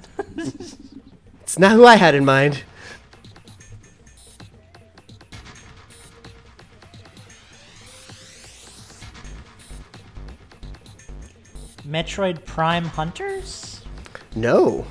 It's 1.42 1.60
not 1.60 1.74
who 1.74 1.86
I 1.86 1.98
had 1.98 2.16
in 2.16 2.26
mind. 2.26 2.64
Metroid 11.88 12.44
Prime 12.46 12.86
Hunters? 12.86 13.82
No. 14.36 14.86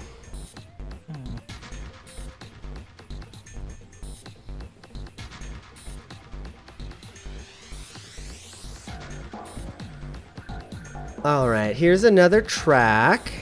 All 11.24 11.48
right, 11.48 11.76
here's 11.76 12.02
another 12.02 12.42
track. 12.42 13.32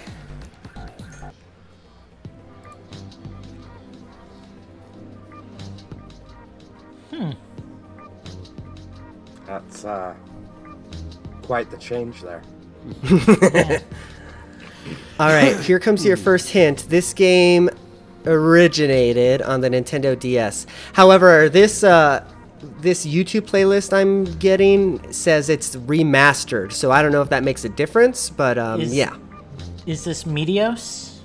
Hmm. 7.10 7.30
That's 9.46 9.86
uh, 9.86 10.14
quite 11.40 11.70
the 11.70 11.78
change 11.78 12.20
there. 12.20 12.42
All 15.18 15.28
right, 15.28 15.58
here 15.60 15.80
comes 15.80 16.04
your 16.04 16.18
first 16.18 16.50
hint. 16.50 16.86
This 16.90 17.14
game 17.14 17.70
originated 18.26 19.40
on 19.40 19.62
the 19.62 19.70
Nintendo 19.70 20.18
DS. 20.18 20.66
However, 20.92 21.48
this 21.48 21.82
uh, 21.82 22.30
this 22.80 23.06
YouTube 23.06 23.42
playlist 23.42 23.92
I'm 23.92 24.24
getting 24.38 25.12
says 25.12 25.48
it's 25.48 25.76
remastered, 25.76 26.72
so 26.72 26.90
I 26.90 27.02
don't 27.02 27.12
know 27.12 27.22
if 27.22 27.30
that 27.30 27.42
makes 27.42 27.64
a 27.64 27.68
difference. 27.68 28.30
But 28.30 28.58
um, 28.58 28.80
Is- 28.80 28.94
yeah, 28.94 29.16
Is 29.86 30.04
this 30.04 30.24
Meteos? 30.24 31.18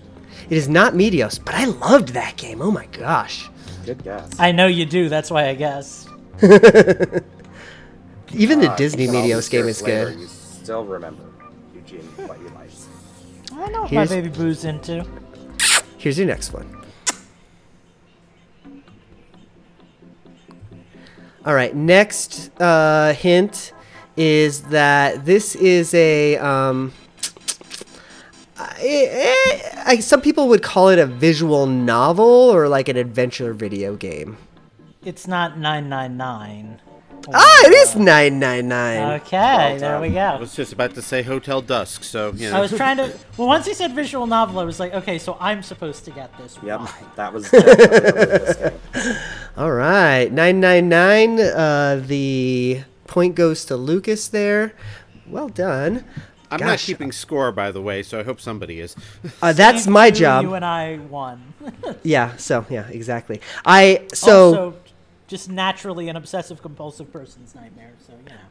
it 0.49 0.57
is 0.57 0.69
not 0.69 0.93
Meteos, 0.93 1.43
but 1.43 1.55
I 1.55 1.65
loved 1.65 2.09
that 2.09 2.37
game. 2.37 2.61
Oh 2.61 2.71
my 2.71 2.85
gosh! 2.87 3.49
Good 3.85 4.03
guess. 4.03 4.29
I 4.39 4.51
know 4.51 4.67
you 4.67 4.85
do, 4.85 5.09
that's 5.09 5.29
why 5.31 5.47
I 5.49 5.55
guess. 5.55 6.07
Even 8.33 8.59
the 8.59 8.71
Uh, 8.71 8.75
Disney 8.75 9.07
but 9.07 9.15
all 9.15 9.23
Meteos 9.23 9.35
these 9.35 9.49
game 9.49 9.67
is 9.67 9.81
later, 9.81 10.09
good. 10.11 10.19
You 10.19 10.27
still 10.27 10.83
remember 10.85 11.23
Eugene 11.73 11.99
what 12.27 12.39
you 12.39 12.49
like. 12.49 12.69
I 13.53 13.69
know 13.71 13.81
what 13.81 13.89
Here's- 13.91 14.09
my 14.09 14.15
baby 14.17 14.29
boo's 14.29 14.65
into. 14.65 15.05
Here's 15.97 16.17
your 16.17 16.27
next 16.27 16.53
one. 16.53 16.67
All 21.45 21.53
right, 21.53 21.75
next 21.75 22.49
uh, 22.59 23.13
hint 23.13 23.71
is 24.17 24.63
that 24.63 25.25
this 25.25 25.55
is 25.55 25.93
a. 25.93 26.37
Um, 26.37 26.91
I, 28.57 28.73
I, 29.77 29.83
I- 29.91 29.99
some 29.99 30.21
people 30.21 30.47
would 30.47 30.63
call 30.63 30.89
it 30.89 30.97
a 30.97 31.05
visual 31.05 31.67
novel 31.67 32.25
or 32.25 32.67
like 32.67 32.89
an 32.89 32.97
adventure 32.97 33.53
video 33.53 33.95
game. 33.95 34.37
It's 35.03 35.27
not 35.27 35.59
999. 35.59 36.81
Ah, 37.33 37.65
it 37.65 37.73
is 37.73 37.95
999. 37.95 39.21
Okay, 39.21 39.77
there 39.79 39.99
we 39.99 40.09
go. 40.09 40.19
I 40.19 40.39
was 40.39 40.55
just 40.55 40.73
about 40.73 40.93
to 40.95 41.01
say 41.01 41.23
Hotel 41.23 41.61
Dusk, 41.61 42.03
so 42.03 42.31
you 42.33 42.49
know. 42.49 42.57
I 42.57 42.61
was 42.61 42.71
trying 42.75 42.97
to. 42.97 43.11
Well, 43.37 43.47
once 43.47 43.65
he 43.65 43.73
said 43.73 43.93
visual 43.93 44.27
novel, 44.27 44.59
I 44.59 44.63
was 44.63 44.79
like, 44.79 44.93
okay, 44.93 45.17
so 45.17 45.37
I'm 45.39 45.63
supposed 45.63 46.05
to 46.05 46.11
get 46.11 46.35
this. 46.37 46.57
Yep, 46.63 46.79
Why? 46.79 47.03
that 47.15 47.33
was 47.33 47.49
definitely 47.49 47.85
this 48.25 48.57
game. 48.57 49.15
All 49.57 49.71
right, 49.71 50.31
999. 50.31 51.39
Uh, 51.39 52.03
the 52.05 52.83
point 53.07 53.35
goes 53.35 53.65
to 53.65 53.75
Lukas 53.75 54.27
there. 54.27 54.73
Well 55.27 55.49
done. 55.49 56.05
I'm 56.51 56.59
not 56.59 56.79
keeping 56.79 57.11
score, 57.11 57.51
by 57.51 57.71
the 57.71 57.81
way, 57.81 58.03
so 58.03 58.19
I 58.19 58.23
hope 58.23 58.39
somebody 58.39 58.79
is. 58.79 58.95
Uh, 59.41 59.51
that's 59.53 59.85
Same 59.85 59.93
my 59.93 60.09
two, 60.11 60.19
job. 60.19 60.43
You 60.45 60.53
and 60.53 60.65
I 60.65 60.97
won. 60.97 61.53
Yeah, 62.03 62.35
so 62.37 62.65
yeah, 62.69 62.87
exactly. 62.89 63.41
I 63.65 64.05
so 64.13 64.47
also, 64.47 64.75
just 65.27 65.49
naturally 65.49 66.09
an 66.09 66.15
obsessive 66.15 66.61
compulsive 66.61 67.11
person's 67.11 67.55
nightmare. 67.55 67.93
So 68.05 68.13
you 68.13 68.29
know. 68.29 68.41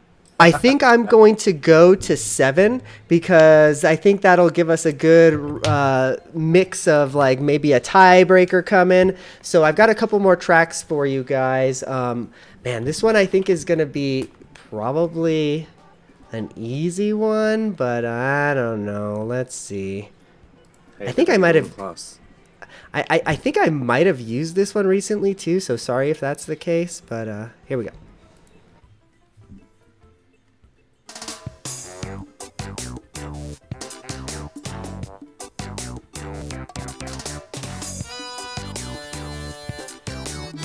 I 0.40 0.50
think 0.50 0.82
I'm 0.82 1.06
going 1.06 1.36
to 1.36 1.52
go 1.52 1.94
to 1.94 2.16
seven 2.16 2.82
because 3.06 3.84
I 3.84 3.94
think 3.94 4.22
that'll 4.22 4.50
give 4.50 4.68
us 4.68 4.84
a 4.84 4.92
good 4.92 5.64
uh, 5.66 6.16
mix 6.32 6.88
of 6.88 7.14
like 7.14 7.40
maybe 7.40 7.72
a 7.72 7.80
tiebreaker 7.80 8.66
coming. 8.66 9.16
So 9.42 9.62
I've 9.62 9.76
got 9.76 9.90
a 9.90 9.94
couple 9.94 10.18
more 10.18 10.34
tracks 10.34 10.82
for 10.82 11.06
you 11.06 11.22
guys. 11.22 11.84
Um, 11.84 12.32
man, 12.64 12.84
this 12.84 13.00
one 13.00 13.14
I 13.14 13.26
think 13.26 13.48
is 13.48 13.64
going 13.64 13.78
to 13.78 13.86
be 13.86 14.28
probably 14.54 15.68
an 16.32 16.50
easy 16.56 17.12
one, 17.12 17.70
but 17.70 18.04
I 18.04 18.54
don't 18.54 18.84
know. 18.84 19.24
Let's 19.24 19.54
see. 19.54 20.08
Hey, 20.98 21.06
I 21.08 21.12
think 21.12 21.30
I 21.30 21.36
might 21.36 21.54
have- 21.54 21.76
close. 21.76 22.18
I, 22.94 23.04
I, 23.10 23.22
I 23.26 23.36
think 23.36 23.58
I 23.58 23.70
might 23.70 24.06
have 24.06 24.20
used 24.20 24.54
this 24.54 24.72
one 24.72 24.86
recently 24.86 25.34
too, 25.34 25.58
so 25.58 25.76
sorry 25.76 26.10
if 26.10 26.20
that's 26.20 26.44
the 26.44 26.54
case, 26.54 27.02
but 27.04 27.26
uh, 27.26 27.48
here 27.66 27.76
we 27.76 27.84
go. 27.84 27.90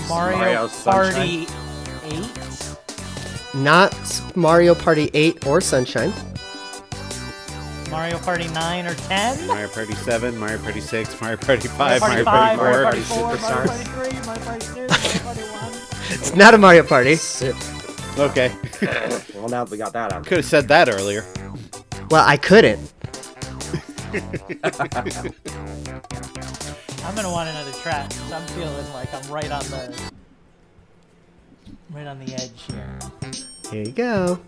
Mario, 0.07 0.37
Mario 0.37 0.67
Party 0.67 1.47
Eight. 2.05 2.49
Not 3.55 4.35
Mario 4.35 4.75
Party 4.75 5.09
8 5.13 5.47
or 5.47 5.61
Sunshine. 5.61 6.13
Mario 8.09 8.25
Party 8.25 8.47
Nine 8.47 8.87
or 8.87 8.95
Ten. 8.95 9.45
Mario 9.45 9.67
Party 9.67 9.93
7, 9.93 10.35
Mario 10.35 10.57
Party 10.57 10.81
6, 10.81 11.21
Mario 11.21 11.37
Party 11.37 11.67
5, 11.67 12.01
Mario 12.01 12.23
Party 12.23 12.23
Mario 12.25 12.25
Five, 12.25 12.57
Party 12.57 12.61
4. 12.63 12.65
Mario 12.65 12.81
Party 12.81 13.01
Four, 13.01 13.37
Mario 13.37 13.67
Party 13.67 13.83
Three, 13.83 14.19
Mario 14.25 14.41
Party 14.41 14.65
Two, 14.65 14.87
Mario 14.87 15.19
Party 15.19 15.41
One. 15.41 15.73
It's 16.11 16.35
not 16.35 16.55
a 16.55 16.57
Mario 16.57 16.81
Party. 16.83 17.17
Okay. 18.17 18.51
Well, 19.35 19.47
now 19.47 19.63
that 19.63 19.69
we 19.71 19.77
got 19.77 19.93
that 19.93 20.11
out. 20.11 20.25
Could 20.25 20.39
have 20.39 20.45
said 20.45 20.67
that 20.69 20.89
earlier. 20.89 21.23
Well, 22.09 22.25
I 22.27 22.35
couldn't. 22.35 22.91
I'm 27.05 27.15
gonna 27.15 27.31
want 27.31 27.49
another 27.49 27.71
track 27.73 28.09
'cause 28.09 28.31
I'm 28.31 28.45
feeling 28.47 28.91
like 28.93 29.13
I'm 29.13 29.31
right 29.31 29.51
on 29.51 29.63
the 29.69 30.11
right 31.91 32.07
on 32.07 32.19
the 32.19 32.33
edge 32.33 32.63
here. 32.67 32.99
Here 33.71 33.83
you 33.83 33.91
go. 33.91 34.39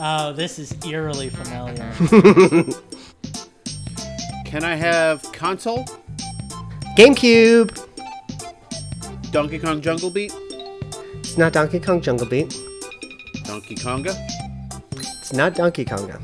Oh, 0.00 0.32
this 0.32 0.58
is 0.58 0.74
eerily 0.86 1.28
familiar. 1.28 1.92
Can 4.44 4.62
I 4.64 4.76
have 4.76 5.22
console? 5.32 5.84
GameCube. 6.96 7.84
Donkey 9.32 9.58
Kong 9.58 9.80
Jungle 9.80 10.10
Beat, 10.10 10.32
It's 11.18 11.36
not 11.36 11.52
Donkey 11.52 11.80
Kong 11.80 12.00
Jungle 12.00 12.26
Beat. 12.26 12.56
Donkey 13.44 13.74
Konga. 13.74 14.14
It's 14.96 15.32
not 15.32 15.54
Donkey 15.54 15.84
Konga. 15.84 16.20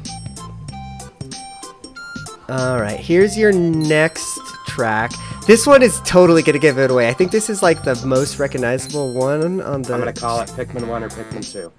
All 2.49 2.81
right, 2.81 2.99
here's 2.99 3.37
your 3.37 3.53
next 3.53 4.39
track. 4.69 5.13
This 5.47 5.67
one 5.67 5.83
is 5.83 6.01
totally 6.05 6.43
gonna 6.43 6.59
give 6.59 6.79
it 6.79 6.91
away. 6.91 7.09
I 7.09 7.13
think 7.13 7.31
this 7.31 7.51
is 7.51 7.63
like 7.63 7.83
the 7.83 7.95
most 8.07 8.39
recognizable 8.39 9.13
one 9.13 9.61
on 9.61 9.83
the. 9.83 9.95
I'm 9.95 10.01
gonna 10.01 10.13
call 10.13 10.41
it 10.41 10.49
Pikmin 10.51 10.87
1 10.89 11.03
or 11.05 11.09
Pikmin 11.09 11.53
2. 11.53 11.71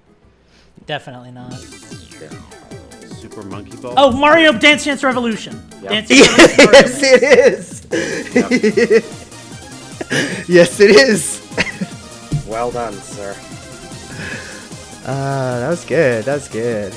Definitely 0.85 1.31
not. 1.31 1.53
Super 1.53 3.43
Monkey 3.43 3.75
Ball. 3.77 3.93
Oh, 3.97 4.11
Mario 4.11 4.53
Dance 4.53 4.85
Dance 4.85 5.03
Revolution. 5.03 5.61
Yep. 5.81 5.91
Dance 5.91 6.07
Dance 6.09 6.57
Revolution. 6.57 6.83
Yes, 6.89 7.85
it 7.91 8.77
is. 8.77 9.19
yes, 10.49 10.79
it 10.79 10.91
is. 10.91 11.41
Well 12.47 12.71
done, 12.71 12.93
sir. 12.93 13.35
Uh, 15.05 15.59
that 15.59 15.69
was 15.69 15.85
good. 15.85 16.25
That 16.25 16.33
was 16.35 16.47
good. 16.47 16.93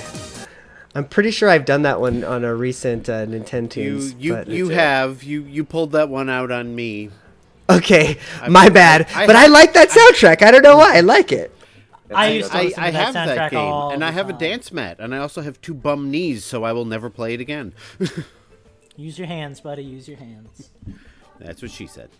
I'm 0.95 1.04
pretty 1.04 1.30
sure 1.30 1.49
I've 1.49 1.64
done 1.64 1.83
that 1.83 2.00
one 2.00 2.25
on 2.25 2.45
a 2.45 2.54
recent 2.54 3.09
uh, 3.09 3.25
Nintendo 3.26 3.76
you 3.76 4.12
you 4.18 4.35
but- 4.35 4.49
you 4.49 4.68
have 4.71 5.23
you 5.23 5.42
you 5.42 5.64
pulled 5.64 5.92
that 5.92 6.09
one 6.09 6.28
out 6.28 6.50
on 6.50 6.75
me. 6.75 7.11
Okay, 7.71 8.18
I- 8.42 8.49
my 8.49 8.68
bad. 8.71 9.07
I- 9.14 9.26
but 9.26 9.37
I 9.37 9.47
like 9.47 9.75
that 9.75 9.90
soundtrack. 9.90 10.42
I 10.42 10.50
don't 10.50 10.62
know 10.62 10.76
why. 10.78 10.97
I 10.97 11.00
like 11.00 11.33
it. 11.33 11.54
I 12.15 12.29
used 12.29 12.50
to 12.50 12.57
I, 12.59 12.62
listen 12.65 12.83
I 12.83 12.87
to 12.87 12.93
that 12.93 13.05
have 13.05 13.15
that 13.15 13.29
soundtrack 13.29 13.50
game, 13.50 13.95
and 13.95 14.05
I 14.05 14.11
have 14.11 14.29
a 14.31 14.33
dance 14.33 14.73
mat, 14.73 14.97
and 14.99 15.15
I 15.15 15.19
also 15.19 15.43
have 15.43 15.61
two 15.61 15.75
bum 15.75 16.11
knees, 16.11 16.45
so 16.45 16.65
I 16.65 16.73
will 16.73 16.85
never 16.85 17.11
play 17.11 17.35
it 17.35 17.41
again. 17.41 17.73
Use 18.97 19.19
your 19.19 19.29
hands, 19.29 19.61
buddy. 19.61 19.85
Use 19.85 20.09
your 20.09 20.19
hands. 20.19 20.71
That's 21.38 21.62
what 21.62 21.71
she 21.71 21.87
said. 21.87 22.11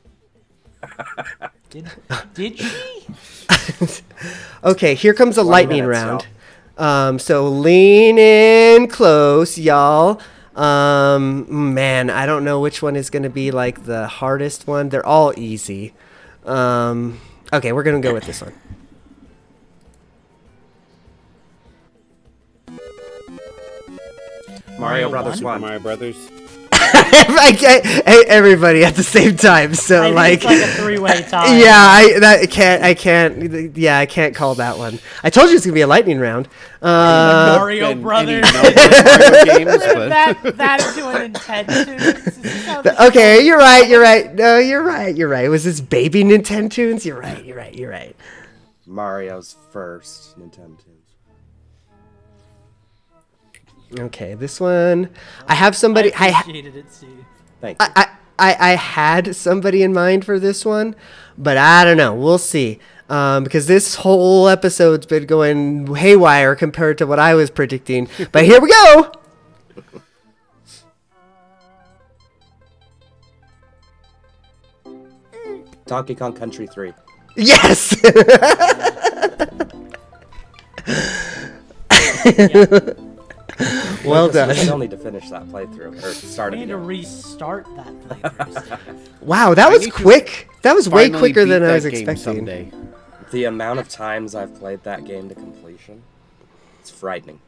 Did, 1.71 1.90
did 2.35 2.59
she? 2.59 2.71
Okay, 4.64 4.95
here 4.95 5.14
comes 5.14 5.38
a 5.38 5.42
20 5.42 5.50
lightning 5.50 5.87
minutes, 5.87 6.04
round. 6.04 6.26
Um, 6.76 7.18
so 7.18 7.49
lean 7.49 8.18
in 8.18 8.88
close, 8.88 9.59
y'all. 9.59 10.21
Um, 10.54 11.75
man, 11.75 12.11
I 12.11 12.26
don't 12.26 12.45
know 12.45 12.61
which 12.61 12.83
one 12.83 12.97
is 12.97 13.11
going 13.11 13.23
to 13.23 13.30
be 13.30 13.50
like 13.50 13.85
the 13.85 14.07
hardest 14.09 14.66
one. 14.66 14.88
They're 14.88 15.07
all 15.07 15.33
easy. 15.37 15.95
Um, 16.45 17.21
okay, 17.52 17.73
we're 17.73 17.85
going 17.85 18.00
to 18.00 18.07
go 18.07 18.12
with 18.14 18.25
this 18.25 18.42
one. 18.42 18.54
Mario 24.78 25.11
Brothers 25.11 25.42
one? 25.42 25.61
Mario 25.61 25.80
Brothers. 25.80 26.16
I 26.73 27.54
can't, 27.58 27.85
e- 27.85 28.28
everybody 28.28 28.85
at 28.85 28.94
the 28.94 29.02
same 29.02 29.37
time. 29.37 29.75
So 29.75 30.02
I 30.02 30.11
like, 30.11 30.35
it's 30.35 30.44
like 30.44 30.61
a 30.61 30.66
three-way 30.68 31.23
tie. 31.28 31.58
yeah, 31.58 31.75
I 31.76 32.18
that 32.20 32.50
can't, 32.50 32.82
I 32.82 32.94
can't, 32.94 33.76
yeah, 33.76 33.99
I 33.99 34.06
can't 34.06 34.35
call 34.35 34.54
that 34.56 34.78
one. 34.78 34.99
I 35.25 35.30
told 35.30 35.50
you 35.50 35.56
it's 35.56 35.66
gonna 35.66 35.75
be 35.75 35.80
a 35.80 35.87
lightning 35.87 36.18
round. 36.20 36.49
Uh, 36.80 37.56
Mario 37.58 37.94
Brothers. 37.94 38.44
any 38.54 38.75
number 38.75 39.44
Mario 39.44 39.44
games, 39.44 39.80
that 39.82 40.40
that 40.56 40.80
into 40.97 41.08
an 41.08 41.32
Nintendo. 41.32 43.08
okay, 43.08 43.44
you're 43.44 43.58
right, 43.58 43.88
you're 43.88 44.00
right. 44.02 44.32
No, 44.35 44.58
you're 44.58 44.82
right, 44.85 45.14
you're 45.14 45.28
right. 45.28 45.49
Was 45.49 45.64
this 45.64 45.80
baby 45.80 46.23
Nintentunes? 46.23 47.04
You're 47.04 47.20
right, 47.20 47.44
you're 47.44 47.56
right, 47.56 47.75
you're 47.75 47.90
right. 47.90 48.14
Mario's 48.87 49.56
first 49.73 50.38
Nintendo 50.38 50.78
Okay, 53.99 54.35
this 54.35 54.61
one, 54.61 55.09
I 55.47 55.54
have 55.54 55.75
somebody. 55.75 56.12
I, 56.14 56.26
I 56.26 56.40
appreciated 56.40 56.76
it, 56.76 56.92
Steve. 56.92 57.25
Thank 57.61 57.80
you. 57.80 57.88
I, 57.97 58.09
I, 58.38 58.57
I 58.59 58.71
had 58.76 59.35
somebody 59.35 59.83
in 59.83 59.92
mind 59.92 60.25
for 60.25 60.38
this 60.38 60.64
one, 60.64 60.95
but 61.37 61.57
I 61.57 61.85
don't 61.85 61.97
know. 61.97 62.14
We'll 62.14 62.38
see. 62.38 62.78
Um, 63.09 63.42
because 63.42 63.66
this 63.66 63.97
whole 63.97 64.49
episode's 64.49 65.07
been 65.07 65.25
going 65.25 65.95
haywire 65.95 66.54
compared 66.54 66.99
to 66.99 67.07
what 67.07 67.18
I 67.18 67.35
was 67.35 67.50
predicting. 67.50 68.09
But 68.33 68.44
here 68.44 68.61
we 68.61 68.68
go. 68.68 69.12
Donkey 75.87 76.14
Kong 76.14 76.35
Country 76.35 76.66
3. 76.66 76.92
Yes. 77.37 77.96
well 84.05 84.27
Lukas, 84.27 84.49
We 84.49 84.55
done. 84.55 84.57
still 84.57 84.79
need 84.79 84.90
to 84.90 84.99
finish 84.99 85.29
that 85.31 85.47
playthrough, 85.49 86.03
or 86.03 86.12
start 86.12 86.53
We 86.53 86.59
it 86.59 86.61
need 86.61 86.68
to 86.68 86.77
restart 86.79 87.66
that 87.77 87.87
playthrough. 88.09 88.79
Wow, 89.21 89.55
that 89.55 89.68
was 89.71 89.87
quick. 89.88 90.49
That 90.62 90.75
was 90.75 90.88
way 90.88 91.11
quicker 91.11 91.44
than 91.44 91.62
I 91.62 91.73
was 91.75 91.85
game 91.85 91.92
expecting. 92.09 92.23
Someday. 92.37 92.71
The 93.33 93.44
amount 93.44 93.81
of 93.81 93.88
times 93.88 94.35
I've 94.35 94.55
played 94.59 94.85
that 94.85 95.05
game 95.05 95.29
to 95.29 95.35
completion, 95.35 96.03
it's 96.81 96.90
frightening. 96.90 97.40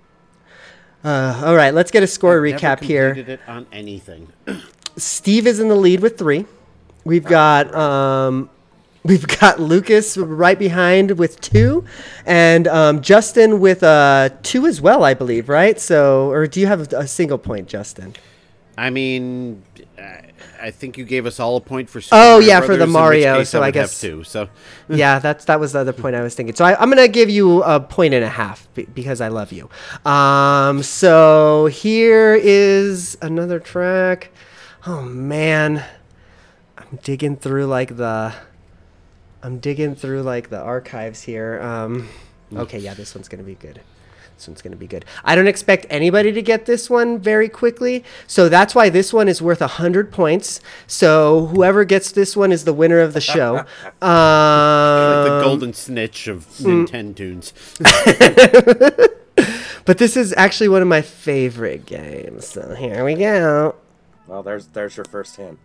Uh, 1.03 1.43
all 1.47 1.57
right, 1.57 1.73
let's 1.73 1.91
get 1.91 2.03
a 2.03 2.07
score 2.07 2.41
Never 2.41 2.59
recap 2.59 2.81
here. 2.81 3.15
it 3.15 3.41
on 3.49 3.67
anything. 3.73 4.31
Steve 4.99 5.47
is 5.47 5.59
in 5.61 5.69
the 5.69 5.75
lead 5.77 6.01
with 6.01 6.19
three. 6.19 6.45
We've 7.05 7.25
got 7.25 7.75
um, 7.75 8.51
we've 9.05 9.27
got 9.41 9.59
Lukas 9.61 10.17
right 10.17 10.59
behind 10.59 11.13
with 11.19 11.41
two, 11.41 11.85
and 12.27 12.67
um, 12.69 13.01
Justin 13.03 13.61
with 13.61 13.83
uh, 13.83 14.31
two 14.43 14.67
as 14.67 14.81
well, 14.81 15.05
I 15.05 15.15
believe. 15.15 15.49
Right? 15.49 15.79
So, 15.81 16.31
or 16.31 16.47
do 16.47 16.61
you 16.61 16.67
have 16.67 16.93
a 16.93 17.07
single 17.07 17.39
point, 17.39 17.69
Justin? 17.69 18.15
I 18.79 18.91
mean, 18.91 19.63
I- 19.99 20.25
I 20.63 20.71
think 20.71 20.99
you 20.99 21.05
gave 21.07 21.25
us 21.25 21.41
all 21.41 21.57
a 21.57 21.61
point 21.63 21.89
for. 21.89 22.03
Super 22.03 22.17
Oh, 22.17 22.33
Mario 22.35 22.47
yeah, 22.49 22.61
for 22.61 22.77
the 22.77 22.85
Brothers, 22.85 22.85
in 22.85 22.89
which 22.89 22.93
Mario, 23.25 23.45
so 23.45 23.63
I 23.63 23.67
have 23.67 23.75
guess- 23.75 23.99
two. 24.01 24.25
So 24.25 24.51
yeah, 24.91 25.19
that's 25.19 25.47
that 25.47 25.59
was 25.59 25.73
the 25.73 25.79
other 25.79 25.95
point 25.95 26.15
I 26.17 26.21
was 26.23 26.35
thinking. 26.35 26.55
So 26.55 26.67
I, 26.67 26.79
I'm 26.79 26.91
gonna 26.91 27.09
give 27.09 27.31
you 27.31 27.63
a 27.63 27.81
point 27.81 28.13
and 28.13 28.23
a 28.23 28.29
half 28.29 28.69
be- 28.75 28.85
because 28.85 29.23
I 29.23 29.29
love 29.29 29.53
you. 29.53 29.71
Um, 30.05 30.83
so 30.83 31.67
here 31.73 32.35
is 32.35 33.17
another 33.23 33.59
track. 33.59 34.33
Oh 34.87 35.01
man, 35.03 35.83
I'm 36.77 36.99
digging 37.03 37.37
through 37.37 37.65
like 37.65 37.97
the, 37.97 38.35
I'm 39.43 39.59
digging 39.59 39.95
through 39.95 40.23
like 40.23 40.51
the 40.51 40.61
archives 40.61 41.23
here. 41.23 41.61
Um, 41.61 42.09
okay, 42.55 42.79
yeah, 42.79 42.95
this 42.95 43.15
one's 43.15 43.29
gonna 43.29 43.43
be 43.43 43.55
good. 43.55 43.81
This 44.37 44.49
one's 44.49 44.63
gonna 44.63 44.77
be 44.77 44.87
good. 44.87 45.05
I 45.25 45.35
don't 45.35 45.47
expect 45.47 45.87
anybody 45.91 46.33
to 46.33 46.43
get 46.43 46.67
this 46.67 46.89
one 46.89 47.19
very 47.19 47.49
quickly, 47.49 48.05
so 48.27 48.49
that's 48.49 48.75
why 48.75 48.89
this 48.89 49.13
one 49.13 49.29
is 49.29 49.41
worth 49.43 49.61
hundred 49.61 50.13
points. 50.13 50.61
So 50.87 51.47
whoever 51.47 51.85
gets 51.85 52.13
this 52.13 52.37
one 52.37 52.53
is 52.53 52.65
the 52.65 52.73
winner 52.73 53.01
of 53.01 53.13
the 53.13 53.21
show. 53.21 53.59
Um, 53.59 53.67
like 54.01 55.31
the 55.31 55.41
golden 55.45 55.73
snitch 55.73 56.27
of 56.27 56.47
mm. 56.59 56.87
Nintentunes. 56.87 57.53
but 59.85 59.99
this 59.99 60.17
is 60.17 60.35
actually 60.37 60.69
one 60.69 60.83
of 60.83 60.89
my 60.89 61.03
favorite 61.03 61.87
games. 61.87 62.47
So 62.47 62.75
here 62.75 63.05
we 63.05 63.15
go. 63.15 63.75
Well, 64.27 64.43
there's 64.43 64.67
there's 64.69 64.97
your 64.97 65.05
first 65.07 65.37
hint. 65.37 65.59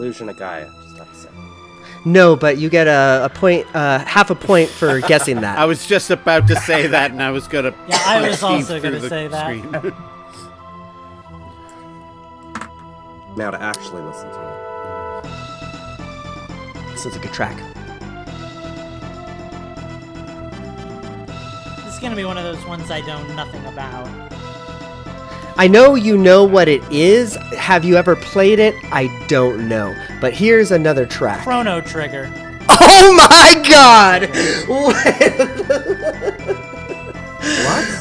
Illusion 0.00 0.30
of 0.30 0.36
Gaia, 0.38 0.66
just 0.82 0.96
have 0.96 1.12
to 1.12 1.14
say. 1.14 1.28
No, 2.06 2.34
but 2.34 2.56
you 2.56 2.70
get 2.70 2.86
a, 2.86 3.26
a 3.26 3.28
point, 3.28 3.66
uh, 3.76 3.98
half 3.98 4.30
a 4.30 4.34
point 4.34 4.70
for 4.70 4.98
guessing 5.02 5.42
that. 5.42 5.58
I 5.58 5.66
was 5.66 5.86
just 5.86 6.10
about 6.10 6.48
to 6.48 6.56
say 6.56 6.86
that, 6.86 7.10
and 7.10 7.22
I 7.22 7.30
was 7.30 7.46
gonna. 7.46 7.74
Yeah, 7.86 8.02
I 8.06 8.26
was 8.26 8.42
also 8.42 8.80
gonna 8.80 8.98
the 8.98 9.08
say 9.10 9.28
that. 9.28 9.54
Now 13.36 13.50
to 13.50 13.60
actually 13.60 14.00
listen 14.02 14.30
to 14.30 14.38
it. 14.38 15.24
this 16.92 17.04
is 17.04 17.14
a 17.14 17.18
good 17.18 17.34
track. 17.34 17.58
This 21.84 21.92
is 21.94 22.00
gonna 22.00 22.16
be 22.16 22.24
one 22.24 22.38
of 22.38 22.44
those 22.44 22.64
ones 22.64 22.90
I 22.90 23.02
know 23.02 23.22
nothing 23.34 23.66
about. 23.66 24.29
I 25.60 25.68
know 25.68 25.94
you 25.94 26.16
know 26.16 26.42
what 26.44 26.68
it 26.68 26.82
is. 26.90 27.36
Have 27.58 27.84
you 27.84 27.96
ever 27.96 28.16
played 28.16 28.58
it? 28.58 28.74
I 28.90 29.08
don't 29.28 29.68
know. 29.68 29.94
But 30.18 30.32
here's 30.32 30.70
another 30.70 31.04
track. 31.04 31.42
Chrono 31.42 31.82
Trigger. 31.82 32.32
Oh 32.70 33.12
my 33.14 33.62
god! 33.68 34.30
What? 34.66 35.06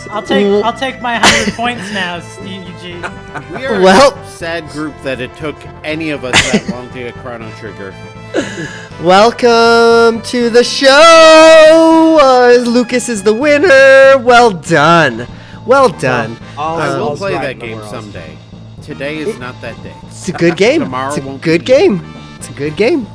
I'll 0.10 0.24
take 0.24 0.64
I'll 0.64 0.72
take 0.72 1.02
my 1.02 1.18
hundred 1.18 1.54
points 1.56 1.92
now, 1.92 2.22
Steve 2.22 2.66
Eugene. 2.66 3.02
We 3.52 3.66
are 3.66 3.82
Well- 3.82 4.18
a 4.18 4.26
sad 4.30 4.70
group 4.70 4.96
that 5.04 5.20
it 5.20 5.36
took 5.36 5.58
any 5.84 6.12
of 6.12 6.24
us 6.24 6.36
that 6.54 6.70
long 6.70 6.88
to 6.92 7.00
get 7.00 7.14
Chrono 7.16 7.52
Trigger. 7.58 7.94
Welcome 9.04 10.22
to 10.22 10.50
the 10.50 10.64
show! 10.64 12.18
Uh, 12.22 12.58
Lukas 12.70 13.10
is 13.10 13.24
the 13.24 13.34
winner. 13.34 14.18
Well 14.24 14.52
done. 14.52 15.28
Well 15.70 15.90
done. 15.90 16.36
All 16.58 16.80
I 16.82 16.98
will 16.98 17.16
play 17.16 17.36
right 17.36 17.56
that 17.60 17.64
game 17.64 17.80
someday. 17.84 18.36
Today 18.82 19.20
is 19.20 19.38
not 19.38 19.62
that 19.62 19.76
day. 19.84 19.94
It's 20.08 20.28
a 20.28 20.32
good 20.32 20.58
game. 20.66 20.82
Tomorrow 20.82 21.10
it's 21.14 21.24
a 21.24 21.28
won't 21.28 21.44
good 21.44 21.62
be. 21.62 21.66
game. 21.66 22.02
It's 22.38 22.50
a 22.50 22.54
good 22.54 22.76
game. 22.76 23.06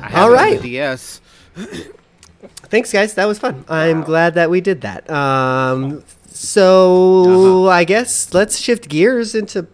I 0.00 0.10
have 0.10 0.14
All 0.14 0.28
it 0.32 0.36
on 0.38 0.42
right. 0.44 0.62
DS. 0.62 1.20
Thanks, 2.70 2.92
guys. 2.92 3.14
That 3.14 3.24
was 3.24 3.40
fun. 3.40 3.64
I'm 3.68 4.02
glad 4.02 4.34
that 4.34 4.48
we 4.48 4.60
did 4.60 4.82
that. 4.82 5.10
Um, 5.10 6.04
So 6.28 7.66
I 7.68 7.82
guess 7.82 8.32
let's 8.32 8.58
shift 8.60 8.88
gears 8.88 9.34
into 9.34 9.66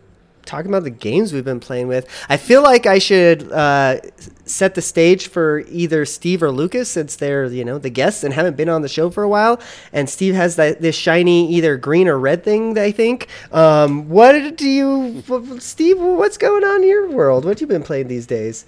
talking 0.46 0.70
about 0.70 0.85
the 0.85 0.90
games 0.90 1.35
we've 1.35 1.44
been 1.44 1.61
playing 1.61 1.88
with. 1.88 2.09
I 2.31 2.38
feel 2.38 2.62
like 2.62 2.87
I 2.87 2.98
should 2.98 3.53
uh, 3.53 4.00
set 4.51 4.75
the 4.75 4.83
stage 4.83 5.29
for 5.29 5.61
either 5.69 6.05
Steve 6.05 6.43
or 6.43 6.51
Lukas 6.51 6.89
since 6.89 7.17
they're 7.17 7.47
you 7.47 7.65
know 7.65 7.79
the 7.79 7.91
guests 7.91 8.25
and 8.25 8.35
haven't 8.35 8.57
been 8.57 8.69
on 8.69 8.83
the 8.83 8.89
show 8.89 9.11
for 9.11 9.23
a 9.23 9.29
while. 9.29 9.61
And 9.93 10.09
Steve 10.11 10.35
has 10.35 10.57
that 10.57 10.81
this 10.81 10.97
shiny 10.97 11.51
either 11.53 11.77
green 11.77 12.09
or 12.09 12.19
red 12.19 12.45
thing. 12.45 12.79
I 12.79 12.91
think. 12.93 13.29
Um, 13.53 14.09
what 14.09 14.57
do 14.57 14.69
you, 14.69 15.23
Steve? 15.59 15.99
What's 15.99 16.37
going 16.39 16.65
on 16.65 16.83
in 16.83 16.89
your 16.89 17.09
world? 17.11 17.45
What 17.45 17.61
you 17.61 17.67
been 17.67 17.83
playing 17.83 18.09
these 18.09 18.27
days? 18.27 18.65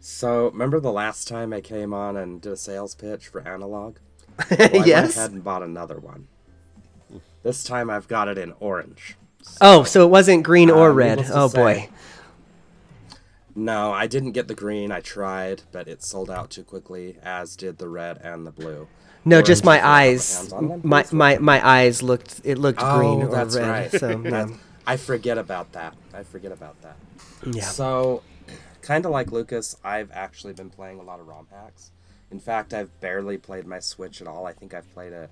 So, 0.00 0.46
remember 0.48 0.80
the 0.80 0.92
last 0.92 1.28
time 1.28 1.52
I 1.52 1.60
came 1.60 1.94
on 1.94 2.16
and 2.16 2.40
did 2.40 2.52
a 2.52 2.56
sales 2.56 2.94
pitch 2.94 3.28
for 3.28 3.46
Analogue? 3.46 3.98
Well, 4.50 4.58
I 4.60 4.72
went 4.72 4.86
yes. 4.86 5.16
ahead 5.16 5.30
and 5.32 5.44
bought 5.44 5.62
another 5.62 5.98
one. 6.00 6.26
This 7.42 7.62
time 7.62 7.90
I've 7.90 8.08
got 8.08 8.28
it 8.28 8.38
in 8.38 8.54
orange. 8.60 9.16
Oh, 9.60 9.84
so 9.84 10.04
it 10.04 10.10
wasn't 10.10 10.42
green 10.42 10.70
or 10.70 10.90
Um, 10.90 10.96
red. 10.96 11.26
Oh 11.32 11.48
say- 11.48 11.58
boy. 11.58 11.88
No, 13.54 13.92
I 13.92 14.06
didn't 14.06 14.32
get 14.32 14.48
the 14.48 14.54
green. 14.54 14.90
I 14.90 15.00
tried, 15.00 15.62
but 15.72 15.88
it 15.88 16.02
sold 16.02 16.30
out 16.30 16.50
too 16.50 16.64
quickly, 16.64 17.18
as 17.22 17.54
did 17.56 17.78
the 17.78 17.88
red 17.88 18.18
and 18.22 18.46
the 18.46 18.50
blue. 18.50 18.88
No, 19.24 19.36
Orange, 19.36 19.46
just 19.46 19.64
my 19.64 19.76
if 19.76 19.82
you 19.82 19.86
have 19.86 19.94
eyes. 19.96 20.36
hands 20.36 20.52
on 20.52 20.68
them, 20.68 20.80
My 20.84 21.04
my 21.12 21.38
my 21.38 21.66
eyes 21.66 22.02
looked. 22.02 22.40
It 22.44 22.58
looked 22.58 22.80
oh, 22.82 22.98
green 22.98 23.22
Oh, 23.22 23.26
or 23.26 23.30
that's 23.30 23.56
red. 23.56 23.68
right. 23.68 23.90
So 23.92 24.08
yeah. 24.24 24.30
That's- 24.30 24.58
I 24.84 24.96
forget 24.96 25.38
about 25.38 25.72
that. 25.72 25.94
I 26.12 26.24
forget 26.24 26.50
about 26.50 26.80
that. 26.82 26.96
yeah. 27.46 27.62
So, 27.62 28.22
kind 28.80 29.04
of 29.06 29.12
like 29.12 29.30
Lukas, 29.30 29.76
I've 29.84 30.10
actually 30.12 30.54
been 30.54 30.70
playing 30.70 30.98
a 30.98 31.02
lot 31.04 31.20
of 31.20 31.28
ROM 31.28 31.46
hacks. 31.52 31.92
In 32.32 32.40
fact, 32.40 32.74
I've 32.74 32.98
barely 33.00 33.38
played 33.38 33.64
my 33.64 33.78
Switch 33.78 34.20
at 34.20 34.26
all. 34.26 34.44
I 34.44 34.52
think 34.52 34.74
I've 34.74 34.92
played 34.92 35.12
it 35.12 35.30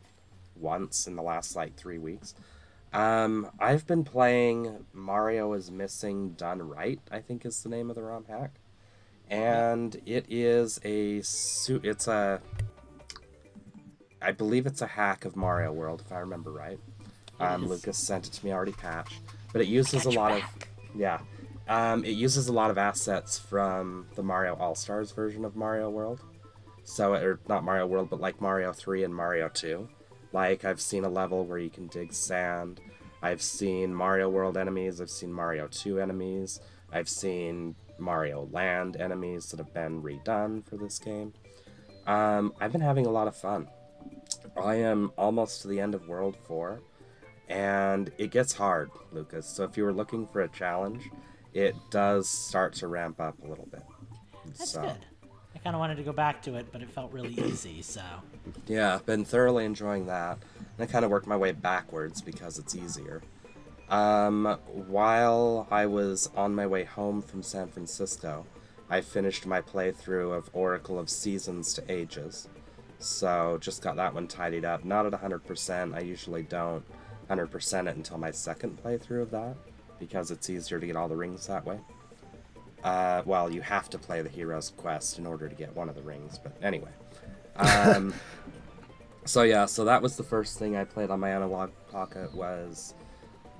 once 0.54 1.09
in 1.09 1.16
the 1.16 1.22
last 1.22 1.56
like 1.56 1.74
three 1.76 1.98
weeks. 1.98 2.35
Um, 2.92 3.50
I've 3.59 3.87
been 3.87 4.05
playing 4.05 4.85
Mario 4.92 5.53
is 5.53 5.70
Missing 5.70 6.31
Done 6.33 6.61
Right. 6.62 7.00
I 7.11 7.20
think 7.20 7.46
is 7.46 7.62
the 7.62 7.68
name 7.68 7.88
of 7.88 7.96
the 7.96 8.03
ROM 8.03 8.24
hack, 8.29 8.55
and 9.29 10.00
it 10.07 10.26
is 10.29 10.81
a 10.85 11.22
su- 11.22 11.81
It's 11.85 12.09
a. 12.09 12.40
I 14.22 14.33
believe 14.33 14.66
it's 14.66 14.83
a 14.83 14.87
hack 14.87 15.24
of 15.24 15.37
Mario 15.37 15.72
World, 15.72 16.03
if 16.05 16.12
I 16.12 16.18
remember 16.18 16.50
right. 16.50 16.79
Um, 17.38 17.66
Lukas 17.66 17.96
sent 17.96 18.26
it 18.26 18.33
to 18.35 18.44
me 18.44 18.53
already 18.53 18.72
patched, 18.72 19.20
but 19.53 19.62
it 19.62 19.68
uses 19.68 20.05
a 20.05 20.11
lot 20.11 20.33
of 20.33 20.42
yeah. 20.94 21.20
Um, 21.68 22.05
it 22.05 22.11
uses 22.11 22.48
a 22.48 22.53
lot 22.53 22.70
of 22.70 22.79
assets 22.79 23.38
from 23.38 24.09
the 24.16 24.22
Mario 24.24 24.57
All 24.57 24.74
Stars 24.74 25.12
version 25.12 25.44
of 25.44 25.55
Mario 25.55 25.88
World. 25.88 26.20
So, 26.83 27.14
or 27.14 27.38
not 27.48 27.62
Mario 27.62 27.87
World, 27.87 28.11
but 28.11 28.20
like 28.20 28.40
Mario 28.40 28.72
3 28.72 29.05
and 29.05 29.14
Mario 29.14 29.48
2. 29.48 29.88
Like, 30.33 30.64
I've 30.64 30.81
seen 30.81 31.05
a 31.05 31.09
level 31.09 31.45
where 31.45 31.59
you 31.59 31.71
can 31.71 31.88
dig 31.88 32.12
sand. 32.12 32.81
I've 33.23 33.43
seen 33.43 33.95
Mario 33.95 34.29
World 34.29 34.57
enemies. 34.57 35.01
I've 35.01 35.11
seen 35.11 35.33
Mario 35.33 35.69
2 35.69 36.01
enemies. 36.01 36.61
I've 36.93 37.09
seen 37.09 37.75
Mario 37.99 38.49
Land 38.51 38.97
enemies 38.97 39.51
that 39.51 39.59
have 39.59 39.73
been 39.75 40.03
redone 40.03 40.64
for 40.64 40.77
this 40.77 40.99
game. 40.99 41.33
Um, 42.07 42.55
I've 42.61 42.73
been 42.73 42.81
having 42.81 43.07
a 43.07 43.11
lot 43.11 43.29
of 43.29 43.37
fun. 43.37 43.69
I 44.61 44.77
am 44.77 45.12
almost 45.16 45.62
to 45.62 45.69
the 45.69 45.81
end 45.81 45.95
of 45.95 46.09
World 46.09 46.37
4, 46.47 46.81
and 47.49 48.11
it 48.19 48.31
gets 48.31 48.53
hard, 48.53 48.90
Lukas. 49.12 49.47
So 49.47 49.64
if 49.64 49.77
you 49.77 49.85
were 49.85 49.93
looking 49.93 50.27
for 50.27 50.40
a 50.43 50.49
challenge, 50.49 51.11
it 51.53 51.75
does 51.90 52.29
start 52.29 52.75
to 52.75 52.88
ramp 52.88 53.21
up 53.21 53.37
a 53.43 53.47
little 53.47 53.69
bit. 53.71 53.83
That's 54.47 54.71
so, 54.73 54.83
good. 54.83 55.07
Kind 55.62 55.77
of 55.77 55.81
wanted 55.81 55.96
to 55.96 56.03
go 56.03 56.12
back 56.12 56.42
to 56.42 56.57
it, 56.57 56.73
but 56.73 56.81
it 56.81 56.90
felt 56.90 57.12
really 57.12 57.35
easy. 57.35 57.83
So 57.83 58.03
Yeah, 58.66 58.99
been 59.05 59.25
thoroughly 59.25 59.64
enjoying 59.64 60.07
that. 60.07 60.38
And 60.79 60.88
I 60.88 60.90
kind 60.90 61.05
of 61.05 61.11
worked 61.11 61.27
my 61.27 61.37
way 61.37 61.53
backwards 61.53 62.23
because 62.23 62.59
it's 62.59 62.75
easier. 62.75 63.23
Um, 63.90 64.59
while 64.73 65.66
I 65.70 65.87
was 65.87 66.31
on 66.37 66.55
my 66.55 66.66
way 66.66 66.85
home 66.85 67.20
from 67.20 67.42
San 67.42 67.68
Francisco, 67.68 68.46
I 68.88 69.01
finished 69.01 69.46
my 69.46 69.61
playthrough 69.61 70.37
of 70.37 70.49
Oracle 70.53 70.99
of 70.99 71.11
Seasons 71.11 71.75
to 71.75 71.92
Ages. 71.92 72.49
So 72.99 73.59
just 73.61 73.83
got 73.83 73.96
that 73.96 74.14
one 74.14 74.29
tidied 74.29 74.64
up. 74.64 74.85
Not 74.85 75.07
at 75.07 75.12
100%. 75.12 75.94
I 75.94 76.01
usually 76.01 76.42
don't 76.42 76.85
100% 77.29 77.88
it 77.88 77.96
until 77.96 78.18
my 78.18 78.31
second 78.31 78.83
playthrough 78.83 79.23
of 79.23 79.31
that 79.31 79.57
because 79.99 80.31
it's 80.31 80.49
easier 80.51 80.81
to 80.81 80.87
get 80.87 80.96
all 80.96 81.09
the 81.09 81.16
rings 81.16 81.46
that 81.46 81.64
way. 81.64 81.79
Uh, 82.85 83.23
well, 83.27 83.51
you 83.53 83.61
have 83.61 83.90
to 83.90 83.99
play 83.99 84.23
the 84.23 84.29
hero's 84.29 84.71
quest 84.77 85.19
in 85.19 85.27
order 85.27 85.49
to 85.49 85.55
get 85.55 85.75
one 85.77 85.88
of 85.88 85.95
the 85.95 86.03
rings, 86.03 86.38
but 86.43 86.53
anyway. 86.62 86.90
Um, 87.57 88.14
so 89.25 89.43
yeah, 89.43 89.66
so 89.66 89.85
that 89.85 90.01
was 90.01 90.16
the 90.16 90.23
first 90.23 90.59
thing 90.59 90.77
I 90.77 90.85
played 90.85 91.11
on 91.11 91.21
my 91.21 91.31
Analogue 91.31 91.73
Pocket 91.90 92.35
was 92.35 92.95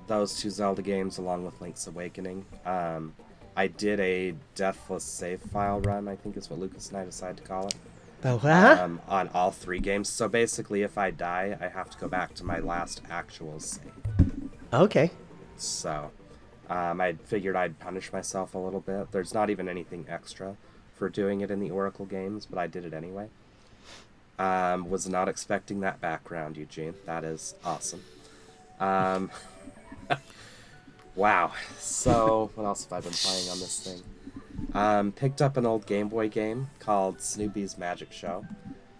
those 0.07 0.39
two 0.39 0.49
Zelda 0.49 0.81
games 0.81 1.19
along 1.19 1.45
with 1.45 1.59
Link's 1.61 1.85
Awakening. 1.87 2.45
Um, 2.65 3.13
I 3.55 3.67
did 3.67 3.99
a 3.99 4.33
deathless 4.55 5.03
save 5.03 5.41
file 5.41 5.79
run, 5.81 6.07
I 6.07 6.15
think 6.15 6.35
is 6.37 6.49
what 6.49 6.59
Lukas 6.59 6.89
and 6.89 6.97
I 6.97 7.05
decided 7.05 7.37
to 7.37 7.43
call 7.43 7.67
it, 7.67 7.75
Oh, 8.23 8.37
huh? 8.37 8.77
um, 8.81 9.01
on 9.07 9.29
all 9.33 9.51
three 9.51 9.79
games. 9.79 10.09
So 10.09 10.27
basically, 10.27 10.81
if 10.83 10.97
I 10.97 11.11
die, 11.11 11.57
I 11.61 11.67
have 11.67 11.89
to 11.91 11.97
go 11.97 12.07
back 12.07 12.33
to 12.35 12.43
my 12.45 12.59
last 12.59 13.01
actual 13.09 13.59
save. 13.59 13.91
okay. 14.73 15.11
So 15.57 16.11
um, 16.71 17.01
I 17.01 17.13
figured 17.25 17.57
I'd 17.57 17.79
punish 17.79 18.13
myself 18.13 18.55
a 18.55 18.57
little 18.57 18.79
bit. 18.79 19.11
There's 19.11 19.33
not 19.33 19.49
even 19.49 19.67
anything 19.67 20.05
extra 20.07 20.55
for 20.95 21.09
doing 21.09 21.41
it 21.41 21.51
in 21.51 21.59
the 21.59 21.69
Oracle 21.69 22.05
games, 22.05 22.45
but 22.45 22.57
I 22.57 22.67
did 22.67 22.85
it 22.85 22.93
anyway. 22.93 23.27
Um, 24.39 24.89
was 24.89 25.05
not 25.09 25.27
expecting 25.27 25.81
that 25.81 25.99
background, 25.99 26.55
Eugene. 26.55 26.93
That 27.05 27.25
is 27.25 27.55
awesome. 27.65 28.01
Um, 28.79 29.31
wow. 31.15 31.51
So, 31.77 32.51
what 32.55 32.63
else 32.63 32.85
have 32.85 32.93
I 32.93 33.01
been 33.01 33.11
playing 33.11 33.49
on 33.49 33.59
this 33.59 33.81
thing? 33.81 34.01
Um, 34.73 35.11
picked 35.11 35.41
up 35.41 35.57
an 35.57 35.65
old 35.65 35.85
Game 35.85 36.07
Boy 36.07 36.29
game 36.29 36.69
called 36.79 37.19
Snoopy's 37.19 37.77
Magic 37.77 38.13
Show. 38.13 38.45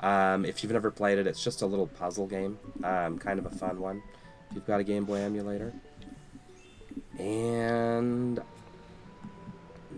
Um, 0.02 0.44
if 0.44 0.62
you've 0.62 0.74
never 0.74 0.92
played 0.92 1.20
it, 1.20 1.26
it's 1.26 1.42
just 1.42 1.62
a 1.62 1.66
little 1.66 1.88
puzzle 1.88 2.28
game. 2.28 2.60
Um, 2.84 3.18
kind 3.18 3.40
of 3.40 3.46
a 3.46 3.50
fun 3.50 3.80
one. 3.80 4.04
If 4.50 4.56
you've 4.56 4.68
got 4.68 4.82
a 4.82 4.84
Game 4.84 5.06
Boy 5.06 5.20
emulator. 5.20 5.72
And 7.20 8.40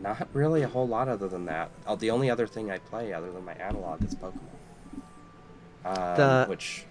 not 0.01 0.27
really 0.33 0.63
a 0.63 0.67
whole 0.67 0.87
lot 0.87 1.07
other 1.07 1.27
than 1.27 1.45
that. 1.45 1.69
Oh, 1.87 1.95
the 1.95 2.11
only 2.11 2.29
other 2.29 2.47
thing 2.47 2.71
I 2.71 2.77
play 2.79 3.13
other 3.13 3.31
than 3.31 3.45
my 3.45 3.53
Analogue 3.53 4.03
is 4.03 4.15
Pokemon. 4.15 4.39
Um, 5.85 6.15
The- 6.17 6.45
which 6.47 6.85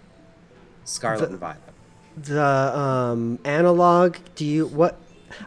Scarlet 0.85 1.21
the- 1.21 1.27
and 1.27 1.39
Violet. 1.39 1.59
The 2.17 2.43
um, 2.43 3.39
Analogue. 3.45 4.19
Do 4.35 4.45
you 4.45 4.67
what? 4.67 4.99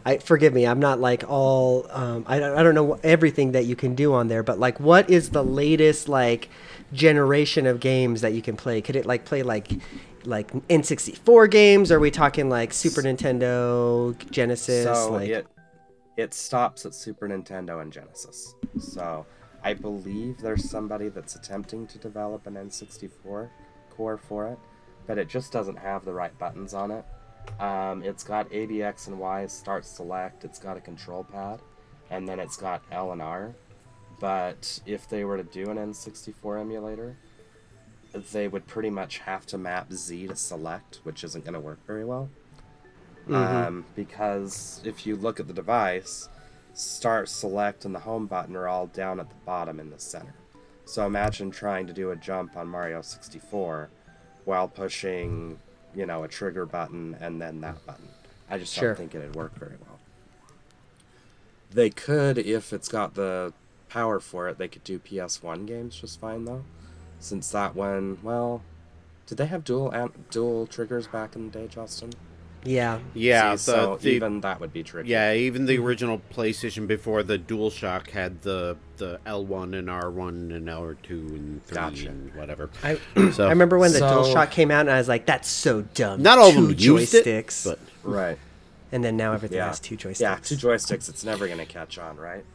I 0.04 0.18
forgive 0.18 0.52
me. 0.52 0.66
I'm 0.66 0.80
not 0.80 1.00
like 1.00 1.24
all. 1.28 1.86
Um, 1.92 2.26
I 2.28 2.40
don't. 2.40 2.58
I 2.58 2.64
don't 2.64 2.74
know 2.74 3.00
everything 3.04 3.52
that 3.52 3.66
you 3.66 3.76
can 3.76 3.94
do 3.94 4.14
on 4.16 4.30
there, 4.30 4.42
but 4.42 4.58
like, 4.58 4.80
what 4.80 5.08
is 5.08 5.30
the 5.30 5.44
latest 5.44 6.10
like 6.10 6.50
generation 6.92 7.68
of 7.68 7.80
games 7.80 8.22
that 8.22 8.34
you 8.34 8.42
can 8.42 8.56
play? 8.58 8.82
Could 8.82 8.96
it 8.96 9.06
like 9.06 9.26
play 9.26 9.44
like 9.44 9.74
like 10.28 10.52
N64 10.68 11.50
games? 11.50 11.92
Are 11.92 12.00
we 12.00 12.12
talking 12.12 12.50
like 12.50 12.74
Super 12.74 13.02
Nintendo, 13.02 14.18
Genesis? 14.32 14.86
So 14.86 15.14
like, 15.14 15.30
it 15.30 15.48
it 16.18 16.34
stops 16.34 16.86
at 16.86 16.94
Super 16.94 17.28
Nintendo 17.28 17.82
and 17.82 17.92
Genesis. 17.92 18.56
So 18.80 19.26
I 19.64 19.74
believe 19.74 20.38
there's 20.38 20.70
somebody 20.70 21.10
that's 21.10 21.36
attempting 21.36 21.88
to 21.88 21.98
develop 21.98 22.48
an 22.48 22.54
N64 22.54 23.50
core 23.90 24.18
for 24.18 24.48
it, 24.48 24.60
but 25.08 25.18
it 25.18 25.28
just 25.28 25.52
doesn't 25.52 25.78
have 25.78 26.06
the 26.06 26.14
right 26.14 26.38
buttons 26.38 26.74
on 26.74 26.92
it. 26.92 27.06
Um, 27.60 28.04
it's 28.04 28.24
got 28.24 28.52
A, 28.52 28.66
B, 28.66 28.82
X, 28.82 29.08
and 29.08 29.20
Y 29.20 29.46
start 29.48 29.86
select. 29.86 30.46
It's 30.46 30.60
got 30.60 30.78
a 30.78 30.82
control 30.82 31.24
pad, 31.24 31.62
and 32.10 32.28
then 32.28 32.40
it's 32.40 32.58
got 32.58 32.82
L 32.92 33.12
and 33.12 33.22
R. 33.22 33.54
But 34.20 34.80
if 34.86 35.10
they 35.10 35.26
were 35.26 35.38
to 35.38 35.44
do 35.44 35.70
an 35.70 35.78
N64 35.78 36.62
emulator, 36.62 37.18
they 38.32 38.48
would 38.48 38.68
pretty 38.68 38.90
much 38.90 39.20
have 39.20 39.46
to 39.48 39.58
map 39.58 39.92
Z 39.92 40.28
to 40.28 40.36
select, 40.36 41.00
which 41.04 41.24
isn't 41.24 41.44
going 41.44 41.54
to 41.54 41.60
work 41.60 41.80
very 41.86 42.06
well. 42.06 42.30
Um, 43.30 43.86
because 43.96 44.82
if 44.86 45.06
you 45.08 45.16
look 45.16 45.40
at 45.40 45.48
the 45.48 45.54
device, 45.54 46.30
start, 46.74 47.28
select, 47.28 47.84
and 47.86 47.96
the 47.96 48.00
home 48.00 48.28
button 48.28 48.56
are 48.56 48.68
all 48.68 48.88
down 48.88 49.20
at 49.20 49.30
the 49.30 49.36
bottom 49.46 49.80
in 49.80 49.90
the 49.90 50.00
center. 50.00 50.36
So 50.86 51.06
imagine 51.08 51.50
trying 51.50 51.88
to 51.88 51.94
do 51.94 52.12
a 52.12 52.16
jump 52.16 52.56
on 52.56 52.68
Mario 52.68 53.02
64 53.02 53.90
while 54.46 54.68
pushing, 54.68 55.60
you 55.96 56.06
know, 56.06 56.24
a 56.24 56.28
trigger 56.28 56.68
button 56.68 57.18
and 57.20 57.42
then 57.42 57.62
that 57.62 57.84
button. 57.88 58.08
I 58.48 58.60
just 58.60 58.74
Sure. 58.74 58.90
don't 58.90 58.98
think 58.98 59.16
it'd 59.16 59.36
work 59.36 59.56
very 59.58 59.78
well. 59.82 60.00
They 61.72 61.90
could, 61.90 62.38
if 62.38 62.72
it's 62.72 62.88
got 62.88 63.16
the 63.16 63.54
power 63.90 64.20
for 64.20 64.48
it, 64.48 64.60
they 64.60 64.68
could 64.68 64.84
do 64.84 65.00
PS1 65.00 65.66
games 65.66 65.96
just 65.96 66.20
fine 66.20 66.46
though. 66.46 66.64
Since 67.20 67.50
that 67.52 67.76
one, 67.76 68.18
well, 68.24 68.62
did 69.26 69.38
they 69.38 69.48
have 69.48 69.64
dual 69.64 69.90
an- 69.92 70.12
dual 70.30 70.68
triggers 70.68 71.08
back 71.08 71.36
in 71.36 71.50
the 71.50 71.60
day, 71.60 71.68
Justin? 71.68 72.12
Yeah. 72.64 72.98
Yeah, 73.14 73.56
See, 73.56 73.72
the, 73.72 73.78
so 73.78 73.98
the- 73.98 74.10
even 74.10 74.42
that 74.42 74.60
would 74.60 74.74
be 74.74 74.82
tricky. 74.84 75.10
yeah, 75.10 75.34
even 75.34 75.66
the 75.68 75.78
original 75.78 76.20
PlayStation 76.34 76.88
before 76.88 77.22
the 77.24 77.38
DualShock 77.38 78.10
had 78.10 78.42
the 78.42 78.78
the 78.98 79.20
L1 79.26 79.78
and 79.78 79.88
R1 79.88 80.56
and 80.56 80.68
L2 80.68 81.10
and 81.10 81.66
3 81.66 81.76
Gotcha. 81.76 82.08
and 82.10 82.34
whatever. 82.34 82.70
I, 82.84 82.98
So- 83.34 83.46
I 83.46 83.50
remember 83.50 83.78
when 83.78 83.92
the 83.92 84.00
So- 84.00 84.24
DualShock 84.24 84.52
came 84.52 84.72
out, 84.72 84.82
and 84.82 84.92
I 84.92 84.98
was 84.98 85.08
like, 85.08 85.26
"That's 85.26 85.48
so 85.50 85.82
dumb." 85.94 86.22
Not 86.24 86.38
all 86.40 86.50
of 86.50 86.56
two 86.56 86.68
them 86.68 86.76
used 86.78 87.14
it, 87.14 87.26
joysticks, 87.26 87.66
but 87.66 87.80
Right. 88.04 88.38
and 88.92 89.04
then 89.04 89.16
now 89.18 89.34
everything 89.34 89.58
Yeah. 89.58 89.68
has 89.68 89.80
two 89.80 89.96
joysticks. 89.98 90.20
Yeah, 90.22 90.38
two 90.42 90.56
joysticks. 90.56 91.08
It's 91.10 91.24
never 91.24 91.46
going 91.48 91.60
to 91.60 91.66
catch 91.66 91.98
on, 92.00 92.18
right? 92.18 92.46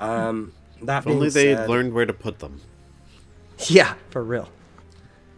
Um, 0.00 0.52
that 0.82 0.98
if 0.98 1.04
being 1.04 1.16
only 1.18 1.28
they 1.30 1.54
said, 1.54 1.68
learned 1.68 1.92
where 1.92 2.06
to 2.06 2.12
put 2.12 2.38
them. 2.38 2.60
Yeah, 3.68 3.94
for 4.10 4.22
real. 4.22 4.48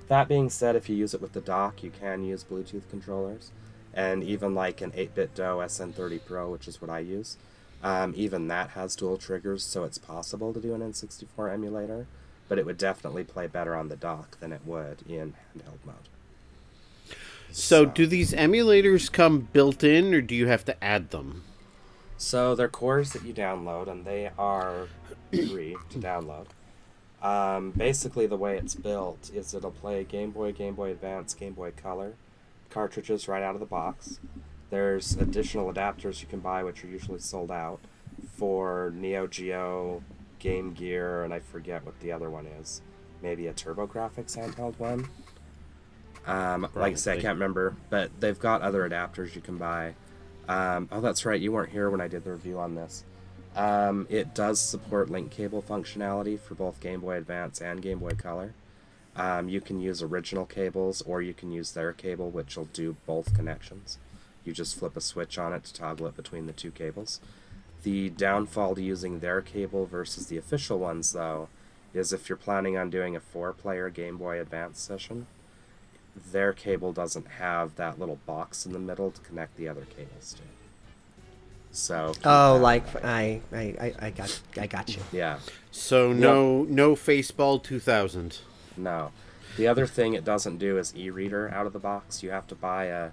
That 0.09 0.29
being 0.29 0.51
said, 0.51 0.77
if 0.77 0.89
you 0.89 0.97
use 0.97 1.15
it 1.15 1.21
with 1.21 1.33
the 1.33 1.41
dock, 1.41 1.83
you 1.83 1.91
can 1.91 2.25
use 2.25 2.45
Bluetooth 2.45 2.89
controllers, 2.91 3.51
and 3.93 4.23
even 4.23 4.55
like 4.55 4.81
an 4.81 4.93
8BitDo 4.93 5.65
SN30 5.65 6.21
Pro, 6.25 6.51
which 6.51 6.69
is 6.69 6.81
what 6.81 6.91
I 6.91 7.01
use, 7.01 7.37
um, 7.83 8.15
even 8.17 8.49
that 8.49 8.71
has 8.71 8.97
dual 8.97 9.17
triggers, 9.17 9.65
so 9.65 9.85
it's 9.85 9.99
possible 9.99 10.53
to 10.53 10.61
do 10.61 10.75
an 10.75 10.81
N64 10.81 11.53
emulator, 11.53 12.07
but 12.49 12.59
it 12.59 12.67
would 12.67 12.79
definitely 12.79 13.25
play 13.25 13.47
better 13.47 13.75
on 13.75 13.89
the 13.89 13.97
dock 13.97 14.39
than 14.41 14.53
it 14.53 14.63
would 14.65 15.03
in 15.09 15.35
handheld 15.35 15.85
mode. 15.85 15.97
So, 17.51 17.87
do 17.87 18.07
these 18.07 18.33
emulators 18.33 19.11
come 19.11 19.49
built 19.53 19.83
in, 19.83 20.13
or 20.13 20.21
do 20.21 20.35
you 20.35 20.47
have 20.47 20.65
to 20.67 20.85
add 20.85 21.11
them? 21.11 21.43
So 22.19 22.55
they're 22.55 22.69
cores 22.69 23.13
that 23.13 23.25
you 23.25 23.35
download, 23.35 23.89
and 23.89 24.05
they 24.05 24.31
are 24.39 24.89
free 25.31 25.77
to 25.91 25.99
download. 25.99 26.47
Um, 27.27 27.73
basically, 27.73 28.27
the 28.27 28.37
way 28.37 28.57
it's 28.57 28.75
built 28.75 29.31
is 29.35 29.53
it'll 29.53 29.73
play 29.73 30.05
Game 30.05 30.31
Boy, 30.31 30.53
Game 30.53 30.75
Boy 30.75 30.93
Advance, 30.93 31.35
Game 31.35 31.55
Boy 31.55 31.73
Color 31.73 32.15
cartridges 32.71 33.27
right 33.27 33.43
out 33.43 33.55
of 33.55 33.61
the 33.61 33.67
box. 33.67 34.21
There's 34.71 35.17
additional 35.17 35.73
adapters 35.73 36.21
you 36.21 36.29
can 36.29 36.41
buy, 36.41 36.63
which 36.63 36.85
are 36.85 36.89
usually 36.89 37.21
sold 37.21 37.51
out 37.51 37.81
for 38.37 38.93
Neo 38.95 39.27
Geo, 39.27 40.03
Game 40.39 40.73
Gear, 40.73 41.25
and 41.25 41.33
I 41.33 41.41
forget 41.41 41.85
what 41.85 41.99
the 42.01 42.13
other 42.13 42.31
one 42.31 42.47
is. 42.47 42.83
Maybe 43.23 43.47
a 43.47 43.53
TurboGrafx 43.53 44.37
handheld 44.37 44.79
one. 44.79 45.09
Um, 46.27 46.69
like 46.75 46.93
I 46.93 46.97
say, 46.97 47.13
I 47.13 47.21
can't 47.21 47.37
remember, 47.37 47.77
but 47.89 48.11
they've 48.21 48.39
got 48.39 48.63
other 48.63 48.89
adapters 48.89 49.35
you 49.35 49.41
can 49.41 49.57
buy. 49.57 49.95
Um, 50.49 50.89
oh, 50.93 51.01
that's 51.01 51.25
right. 51.25 51.41
You 51.41 51.53
weren't 51.53 51.71
here 51.71 51.89
when 51.89 52.01
I 52.01 52.09
did 52.09 52.25
the 52.25 52.33
review 52.33 52.59
on 52.59 52.75
this. 52.75 53.05
Um, 53.57 54.07
it 54.11 54.35
does 54.35 54.61
support 54.61 55.11
link 55.11 55.31
cable 55.31 55.63
functionality 55.63 56.39
for 56.39 56.55
both 56.55 56.79
Game 56.79 57.01
Boy 57.01 57.17
Advance 57.17 57.61
and 57.61 57.81
Game 57.81 58.01
Boy 58.01 58.11
Color. 58.11 58.53
Um, 59.17 59.49
you 59.49 59.63
can 59.63 59.81
use 59.81 60.03
original 60.03 60.45
cables 60.45 61.01
or 61.03 61.23
you 61.23 61.33
can 61.33 61.51
use 61.51 61.73
their 61.73 61.95
cable, 61.95 62.31
which 62.31 62.57
will 62.57 62.67
do 62.67 62.97
both 63.07 63.35
connections. 63.35 63.99
You 64.45 64.53
just 64.53 64.79
flip 64.79 64.95
a 64.95 65.01
switch 65.01 65.39
on 65.39 65.55
it 65.55 65.65
to 65.65 65.73
toggle 65.73 66.07
it 66.07 66.17
between 66.17 66.47
the 66.47 66.53
two 66.53 66.71
cables. 66.71 67.19
The 67.83 68.11
downfall 68.11 68.75
to 68.75 68.83
using 68.83 69.21
their 69.21 69.41
cable 69.41 69.87
versus 69.87 70.27
the 70.27 70.37
official 70.37 70.79
ones, 70.79 71.13
though, 71.13 71.49
is 71.95 72.13
if 72.13 72.29
you're 72.29 72.37
planning 72.37 72.77
on 72.77 72.91
doing 72.91 73.17
a 73.17 73.21
four 73.21 73.55
player 73.55 73.89
Game 73.89 74.19
Boy 74.19 74.39
Advance 74.39 74.81
session, 74.81 75.27
their 76.31 76.53
cable 76.53 76.93
doesn't 76.93 77.27
have 77.27 77.77
that 77.77 77.99
little 77.99 78.19
box 78.27 78.67
in 78.67 78.73
the 78.73 78.79
middle 78.79 79.11
to 79.11 79.21
connect 79.23 79.57
the 79.57 79.69
other 79.69 79.87
cables 79.97 80.35
to. 80.35 80.66
So. 81.73 82.15
Oh, 82.25 82.59
like. 82.61 82.85
I, 83.05 83.41
I, 83.53 83.59
I, 83.59 83.95
I 83.99 84.11
got, 84.11 84.41
I 84.59 84.67
got 84.67 84.97
you. 84.97 85.03
Yeah. 85.13 85.39
So, 85.71 86.13
no 86.13 86.65
no 86.65 86.95
Faceball 86.95 87.63
2000. 87.63 88.39
No. 88.77 89.13
The 89.57 89.67
other 89.67 89.87
thing 89.87 90.15
it 90.15 90.25
doesn't 90.25 90.59
do 90.59 90.79
is 90.79 90.95
e-reader 90.95 91.51
out 91.51 91.67
of 91.67 91.73
the 91.73 91.79
box. 91.79 92.23
You 92.23 92.31
have 92.31 92.47
to 92.49 92.55
buy 92.55 92.85
a 92.85 93.11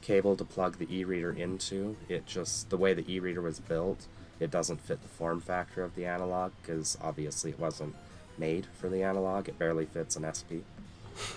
cable 0.00 0.36
to 0.36 0.44
plug 0.44 0.78
the 0.78 0.94
e-reader 0.94 1.32
into. 1.32 1.96
It 2.08 2.26
just 2.26 2.70
the 2.70 2.76
way 2.76 2.94
the 2.94 3.10
e-reader 3.10 3.40
was 3.42 3.60
built, 3.60 4.06
it 4.40 4.50
doesn't 4.50 4.80
fit 4.80 5.02
the 5.02 5.08
form 5.08 5.40
factor 5.40 5.82
of 5.82 5.94
the 5.94 6.04
Analogue 6.04 6.52
because 6.60 6.98
obviously 7.00 7.50
it 7.50 7.60
wasn't 7.60 7.94
made 8.36 8.66
for 8.74 8.88
the 8.88 9.02
Analogue. 9.02 9.48
It 9.48 9.58
barely 9.58 9.86
fits 9.86 10.16
an 10.16 10.26
SP. 10.32 10.66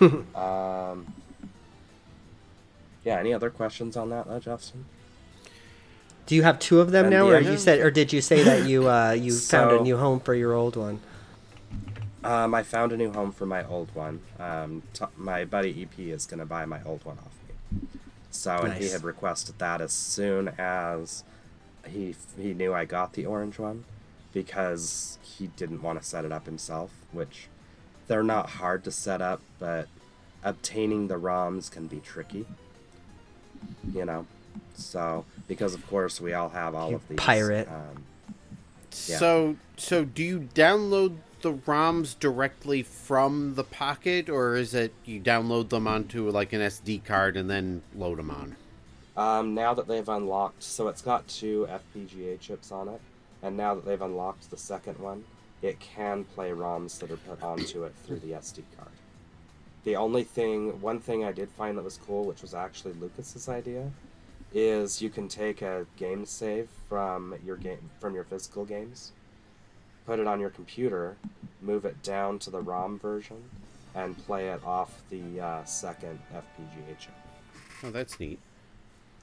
um, 0.34 1.12
yeah. 3.04 3.18
Any 3.18 3.32
other 3.32 3.50
questions 3.50 3.96
on 3.96 4.10
that, 4.10 4.26
though, 4.26 4.40
Justin? 4.40 4.86
Do 6.26 6.34
you 6.34 6.42
have 6.42 6.58
two 6.58 6.80
of 6.80 6.90
them 6.90 7.06
And 7.06 7.14
now, 7.14 7.26
the 7.26 7.36
or 7.36 7.40
you 7.40 7.56
said, 7.56 7.80
or 7.80 7.90
did 7.90 8.12
you 8.12 8.20
say 8.20 8.42
that 8.42 8.68
you, 8.68 8.90
uh, 8.90 9.12
you 9.12 9.32
found 9.38 9.70
a 9.76 9.80
new 9.80 9.96
home 9.96 10.20
for 10.20 10.34
your 10.34 10.52
old 10.52 10.76
one? 10.76 11.00
Um, 12.24 12.54
I 12.54 12.64
found 12.64 12.90
a 12.90 12.96
new 12.96 13.12
home 13.12 13.30
for 13.30 13.46
my 13.46 13.64
old 13.64 13.94
one. 13.94 14.20
Um, 14.40 14.82
t- 14.92 15.04
my 15.16 15.44
buddy 15.44 15.82
EP 15.82 15.98
is 16.00 16.26
going 16.26 16.40
to 16.40 16.44
buy 16.44 16.64
my 16.64 16.82
old 16.84 17.04
one 17.04 17.18
off 17.18 17.32
me. 17.48 17.88
So, 18.32 18.56
and 18.56 18.74
he 18.74 18.88
had 18.90 19.04
requested 19.04 19.60
that 19.60 19.80
as 19.80 19.92
soon 19.92 20.48
as 20.58 21.22
he 21.88 22.16
he 22.36 22.52
knew 22.52 22.74
I 22.74 22.84
got 22.84 23.12
the 23.12 23.26
orange 23.26 23.60
one, 23.60 23.84
because 24.32 25.18
he 25.22 25.46
didn't 25.46 25.82
want 25.82 26.02
to 26.02 26.04
set 26.04 26.24
it 26.24 26.32
up 26.32 26.46
himself. 26.46 26.90
Which 27.12 27.46
they're 28.08 28.24
not 28.24 28.50
hard 28.50 28.82
to 28.84 28.90
set 28.90 29.22
up, 29.22 29.40
but 29.60 29.86
obtaining 30.42 31.06
the 31.06 31.18
ROMs 31.18 31.70
can 31.70 31.86
be 31.86 32.00
tricky. 32.00 32.44
You 33.94 34.04
know, 34.04 34.26
so 34.74 35.24
because 35.48 35.74
of 35.74 35.86
course 35.88 36.20
we 36.20 36.32
all 36.32 36.48
have 36.48 36.74
all 36.74 36.90
You 36.90 36.96
of 36.96 37.08
these 37.08 37.18
pirate. 37.18 37.68
Um, 37.68 38.04
Yeah. 39.08 39.18
So, 39.18 39.56
so 39.76 40.04
do 40.04 40.22
you 40.22 40.48
download 40.54 41.16
the 41.42 41.52
ROMs 41.52 42.18
directly 42.18 42.82
from 42.82 43.54
the 43.54 43.64
Pocket, 43.64 44.28
or 44.28 44.56
is 44.56 44.74
it 44.74 44.92
you 45.04 45.20
download 45.20 45.68
them 45.68 45.86
onto 45.86 46.28
like 46.30 46.52
an 46.52 46.60
SD 46.60 47.04
card 47.04 47.36
and 47.36 47.48
then 47.50 47.82
load 47.94 48.18
them 48.18 48.30
on? 48.30 48.56
Um, 49.16 49.54
now 49.54 49.72
that 49.74 49.86
they've 49.86 50.08
unlocked, 50.08 50.62
so 50.62 50.88
it's 50.88 51.02
got 51.02 51.26
two 51.28 51.68
FPGA 51.70 52.38
chips 52.40 52.70
on 52.72 52.88
it, 52.88 53.00
and 53.42 53.56
now 53.56 53.74
that 53.74 53.84
they've 53.84 54.00
unlocked 54.00 54.50
the 54.50 54.56
second 54.56 54.98
one, 54.98 55.24
it 55.62 55.78
can 55.80 56.24
play 56.24 56.50
ROMs 56.50 56.98
that 56.98 57.10
are 57.10 57.16
put 57.16 57.42
onto 57.42 57.84
it 57.84 57.94
through 58.04 58.18
the 58.18 58.32
SD 58.32 58.62
card. 58.76 58.90
The 59.84 59.96
only 59.96 60.24
thing, 60.24 60.80
one 60.80 61.00
thing 61.00 61.24
I 61.24 61.32
did 61.32 61.48
find 61.50 61.78
that 61.78 61.84
was 61.84 61.98
cool, 62.06 62.24
which 62.24 62.42
was 62.42 62.54
actually 62.54 62.94
Lukas's 62.94 63.48
idea, 63.48 63.90
is 64.56 65.02
you 65.02 65.10
can 65.10 65.28
take 65.28 65.60
a 65.60 65.84
game 65.98 66.24
save 66.24 66.66
from 66.88 67.34
your 67.44 67.56
game 67.56 67.90
from 68.00 68.14
your 68.14 68.24
physical 68.24 68.64
games, 68.64 69.12
put 70.06 70.18
it 70.18 70.26
on 70.26 70.40
your 70.40 70.48
computer, 70.48 71.16
move 71.60 71.84
it 71.84 72.02
down 72.02 72.38
to 72.38 72.48
the 72.48 72.60
ROM 72.60 72.98
version, 72.98 73.36
and 73.94 74.16
play 74.24 74.48
it 74.48 74.64
off 74.64 75.02
the 75.10 75.38
uh, 75.38 75.62
second 75.64 76.18
FPGA 76.32 76.98
chip. 76.98 77.12
Oh, 77.84 77.90
that's 77.90 78.18
neat. 78.18 78.38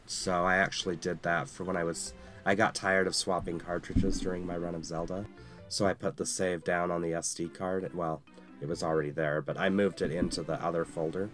So 0.05 0.45
I 0.45 0.57
actually 0.57 0.97
did 0.97 1.23
that 1.23 1.49
for 1.49 1.63
when 1.63 1.77
I 1.77 1.83
was. 1.83 2.13
I 2.45 2.53
got 2.53 2.75
tired 2.75 3.07
of 3.07 3.15
swapping 3.15 3.57
cartridges 3.57 4.19
during 4.19 4.45
my 4.45 4.57
run 4.57 4.75
of 4.75 4.85
Zelda, 4.85 5.25
so 5.67 5.87
I 5.87 5.93
put 5.93 6.17
the 6.17 6.27
save 6.27 6.63
down 6.63 6.91
on 6.91 7.01
the 7.01 7.11
SD 7.11 7.55
card. 7.55 7.89
Well, 7.95 8.21
it 8.61 8.67
was 8.67 8.83
already 8.83 9.09
there, 9.09 9.41
but 9.41 9.57
I 9.57 9.69
moved 9.69 10.03
it 10.03 10.11
into 10.11 10.43
the 10.43 10.63
other 10.63 10.85
folder 10.85 11.31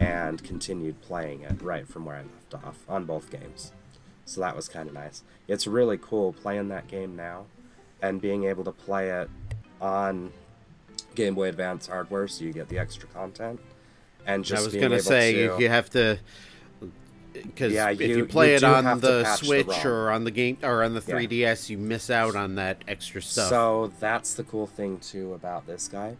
and 0.00 0.42
continued 0.44 1.00
playing 1.02 1.42
it 1.42 1.60
right 1.62 1.86
from 1.88 2.04
where 2.04 2.16
I 2.16 2.20
left 2.22 2.54
off 2.66 2.78
on 2.88 3.04
both 3.04 3.30
games. 3.30 3.72
So 4.24 4.40
that 4.40 4.54
was 4.56 4.68
kind 4.68 4.88
of 4.88 4.94
nice. 4.94 5.22
It's 5.48 5.66
really 5.66 5.98
cool 5.98 6.32
playing 6.32 6.68
that 6.68 6.88
game 6.88 7.16
now 7.16 7.46
and 8.02 8.20
being 8.20 8.44
able 8.44 8.64
to 8.64 8.72
play 8.72 9.10
it 9.10 9.30
on 9.80 10.32
Game 11.14 11.34
Boy 11.34 11.48
Advance 11.48 11.86
hardware 11.86 12.28
so 12.28 12.44
you 12.44 12.52
get 12.52 12.68
the 12.68 12.78
extra 12.78 13.08
content. 13.08 13.60
And 14.26 14.44
just 14.44 14.60
I 14.60 14.64
was 14.64 14.72
being 14.72 14.82
gonna 14.82 15.00
say 15.00 15.32
to, 15.46 15.56
you, 15.60 15.68
have 15.68 15.88
to 15.90 16.18
because 17.32 17.72
Yeah, 17.72 17.90
if 17.90 18.00
you- 18.00 18.16
you 18.18 18.24
play 18.26 18.50
you 18.50 18.56
it 18.56 18.64
on 18.64 19.00
the 19.00 19.22
patch 19.22 19.40
the 19.40 19.46
Switch 19.46 19.84
or 19.84 20.10
on 20.10 20.24
the 20.24 20.30
game 20.30 20.56
or 20.62 20.82
on 20.82 20.94
the 20.94 21.00
3DS, 21.00 21.68
you 21.70 21.78
miss 21.78 22.10
out 22.10 22.34
on 22.34 22.54
that 22.56 22.82
extra 22.88 23.22
stuff. 23.22 23.48
So 23.48 23.92
that's 24.00 24.34
the 24.34 24.42
cool 24.42 24.66
thing 24.66 24.98
too 24.98 25.34
about 25.34 25.66
this 25.66 25.86
guy, 25.86 26.16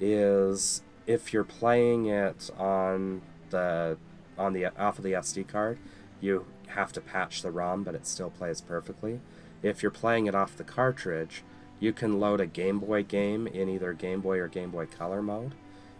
is 0.00 0.82
if 1.06 1.32
you're 1.32 1.44
playing 1.44 2.06
it 2.06 2.50
on 2.58 3.22
the 3.50 3.96
on 4.38 4.52
the 4.52 4.66
off 4.80 4.98
of 4.98 5.04
the 5.04 5.12
SD 5.12 5.46
card, 5.46 5.78
you 6.20 6.46
have 6.68 6.92
to 6.92 7.00
patch 7.00 7.42
the 7.42 7.50
ROM, 7.50 7.82
but 7.82 7.94
it 7.94 8.06
still 8.06 8.30
plays 8.30 8.60
perfectly. 8.60 9.20
If 9.62 9.82
you're 9.82 9.90
playing 9.90 10.26
it 10.26 10.34
off 10.34 10.56
the 10.56 10.64
cartridge, 10.64 11.42
you 11.78 11.92
can 11.92 12.18
load 12.18 12.40
a 12.40 12.46
Game 12.46 12.78
Boy 12.78 13.02
game 13.02 13.46
in 13.46 13.68
either 13.68 13.92
Game 13.92 14.20
Boy 14.20 14.38
or 14.38 14.48
Game 14.48 14.70
Boy 14.70 14.86
Color 14.86 15.22
mode. 15.22 15.54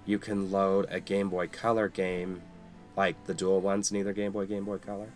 You 0.05 0.19
can 0.19 0.51
load 0.51 0.87
a 0.91 1.01
Game 1.01 1.29
Boy 1.29 1.47
Color 1.49 1.89
game, 1.89 2.43
like 2.97 3.25
the 3.27 3.35
dual 3.35 3.61
ones 3.61 3.91
in 3.91 3.97
either 3.97 4.13
Game 4.13 4.33
Boy, 4.33 4.47
Game 4.47 4.65
Boy 4.65 4.79
Color. 4.79 5.09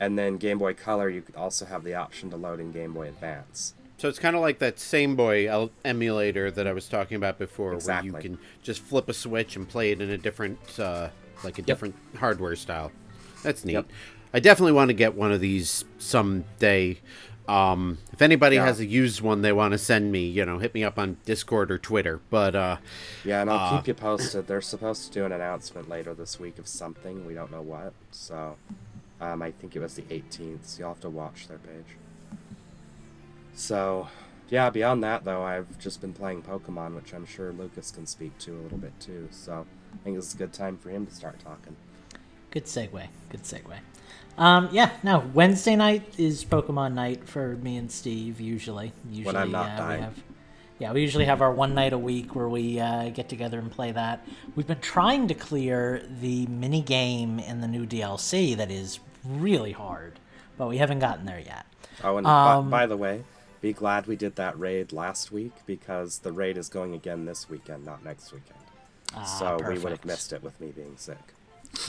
And 0.00 0.18
then 0.18 0.36
Game 0.36 0.58
Boy 0.58 0.74
Color, 0.74 1.08
you 1.10 1.22
also 1.36 1.64
have 1.64 1.84
the 1.84 1.94
option 1.94 2.30
to 2.30 2.36
load 2.36 2.60
in 2.60 2.72
Game 2.72 2.92
Boy 2.92 3.08
Advance. 3.08 3.74
So 3.98 4.08
it's 4.08 4.18
kind 4.20 4.36
of 4.36 4.42
like 4.42 4.60
that 4.60 4.76
SameBoy 4.76 5.70
emulator 5.84 6.50
that 6.52 6.66
I 6.68 6.72
was 6.72 6.88
talking 6.88 7.16
about 7.16 7.36
before, 7.38 7.74
Exactly. 7.74 8.10
where 8.12 8.22
you 8.22 8.28
can 8.30 8.38
just 8.62 8.80
flip 8.80 9.08
a 9.08 9.12
switch 9.12 9.56
and 9.56 9.68
play 9.68 9.90
it 9.90 10.00
in 10.00 10.08
a 10.10 10.16
different, 10.18 10.58
uh, 10.78 11.08
like 11.44 11.58
a 11.58 11.62
different 11.62 11.96
hardware 12.16 12.54
style. 12.54 12.92
That's 13.42 13.64
neat. 13.64 13.72
Yep. 13.74 13.86
I 14.32 14.40
definitely 14.40 14.72
want 14.72 14.88
to 14.90 14.94
get 14.94 15.14
one 15.14 15.32
of 15.32 15.40
these 15.40 15.84
someday. 15.98 17.00
Um, 17.48 17.98
if 18.12 18.20
anybody 18.22 18.56
Yeah. 18.56 18.66
has 18.66 18.78
a 18.78 18.84
used 18.86 19.20
one 19.20 19.40
they 19.42 19.52
want 19.52 19.72
to 19.72 19.78
send 19.78 20.12
me, 20.12 20.26
you 20.26 20.44
know, 20.44 20.58
hit 20.58 20.74
me 20.74 20.84
up 20.84 20.98
on 20.98 21.16
Discord 21.24 21.70
or 21.72 21.78
Twitter. 21.78 22.20
But 22.30 22.54
uh, 22.54 22.76
Yeah, 23.24 23.40
and 23.40 23.50
I'll 23.50 23.74
Uh, 23.74 23.78
keep 23.78 23.88
you 23.88 23.94
posted. 23.94 24.46
They're 24.46 24.60
supposed 24.60 25.06
to 25.06 25.10
do 25.12 25.24
an 25.24 25.32
announcement 25.32 25.88
later 25.88 26.14
this 26.14 26.38
week 26.38 26.58
of 26.58 26.68
something. 26.68 27.26
We 27.26 27.34
don't 27.34 27.50
know 27.50 27.62
what. 27.62 27.94
So 28.12 28.56
Um, 29.20 29.42
I 29.42 29.50
think 29.50 29.74
it 29.74 29.80
was 29.80 29.94
the 29.94 30.04
18th. 30.10 30.66
So 30.66 30.78
you'll 30.80 30.88
have 30.90 31.00
to 31.00 31.10
watch 31.10 31.48
their 31.48 31.58
page. 31.58 31.96
So, 33.58 34.08
yeah. 34.48 34.70
Beyond 34.70 35.02
that, 35.02 35.24
though, 35.24 35.42
I've 35.42 35.78
just 35.78 36.00
been 36.00 36.12
playing 36.12 36.42
Pokemon, 36.42 36.94
which 36.94 37.12
I'm 37.12 37.26
sure 37.26 37.52
Lukas 37.52 37.90
can 37.90 38.06
speak 38.06 38.38
to 38.38 38.52
a 38.52 38.60
little 38.60 38.78
bit 38.78 38.98
too. 39.00 39.28
So, 39.32 39.66
I 39.92 39.96
think 40.04 40.16
it's 40.16 40.32
a 40.34 40.38
good 40.38 40.52
time 40.52 40.78
for 40.78 40.90
him 40.90 41.06
to 41.06 41.14
start 41.14 41.40
talking. 41.40 41.76
Good 42.50 42.64
segue. 42.64 43.08
Good 43.30 43.42
segue. 43.42 43.76
Um, 44.38 44.68
yeah, 44.70 44.92
no. 45.02 45.24
Wednesday 45.34 45.74
night 45.74 46.14
is 46.16 46.44
Pokemon 46.44 46.94
night 46.94 47.28
for 47.28 47.56
me 47.56 47.76
and 47.76 47.90
Steve. 47.90 48.40
Usually, 48.40 48.92
usually 49.10 49.24
when 49.26 49.36
I'm 49.36 49.50
not 49.50 49.70
uh, 49.70 49.76
dying. 49.76 49.98
we 50.00 50.04
have. 50.04 50.22
Yeah, 50.78 50.92
we 50.92 51.00
usually 51.00 51.24
have 51.24 51.42
our 51.42 51.52
one 51.52 51.74
night 51.74 51.92
a 51.92 51.98
week 51.98 52.36
where 52.36 52.48
we 52.48 52.78
uh, 52.78 53.08
get 53.08 53.28
together 53.28 53.58
and 53.58 53.68
play 53.68 53.90
that. 53.90 54.24
We've 54.54 54.66
been 54.68 54.78
trying 54.78 55.26
to 55.26 55.34
clear 55.34 56.08
the 56.20 56.46
mini 56.46 56.82
game 56.82 57.40
in 57.40 57.60
the 57.60 57.66
new 57.66 57.84
DLC 57.84 58.56
that 58.56 58.70
is 58.70 59.00
really 59.24 59.72
hard, 59.72 60.20
but 60.56 60.68
we 60.68 60.78
haven't 60.78 61.00
gotten 61.00 61.26
there 61.26 61.40
yet. 61.40 61.66
Oh, 62.04 62.16
and 62.16 62.26
Um, 62.28 62.70
by, 62.70 62.82
by 62.82 62.86
the 62.86 62.96
way, 62.96 63.24
be 63.60 63.72
glad 63.72 64.06
we 64.06 64.16
did 64.16 64.36
that 64.36 64.58
raid 64.58 64.92
last 64.92 65.32
week 65.32 65.52
because 65.66 66.20
the 66.20 66.32
raid 66.32 66.56
is 66.56 66.68
going 66.68 66.94
again 66.94 67.24
this 67.24 67.48
weekend, 67.50 67.84
not 67.84 68.04
next 68.04 68.32
weekend. 68.32 68.58
Ah, 69.14 69.24
so 69.24 69.58
we 69.68 69.78
would 69.78 69.92
have 69.92 70.04
missed 70.04 70.32
it 70.32 70.42
with 70.42 70.60
me 70.60 70.70
being 70.70 70.96
sick. 70.96 71.18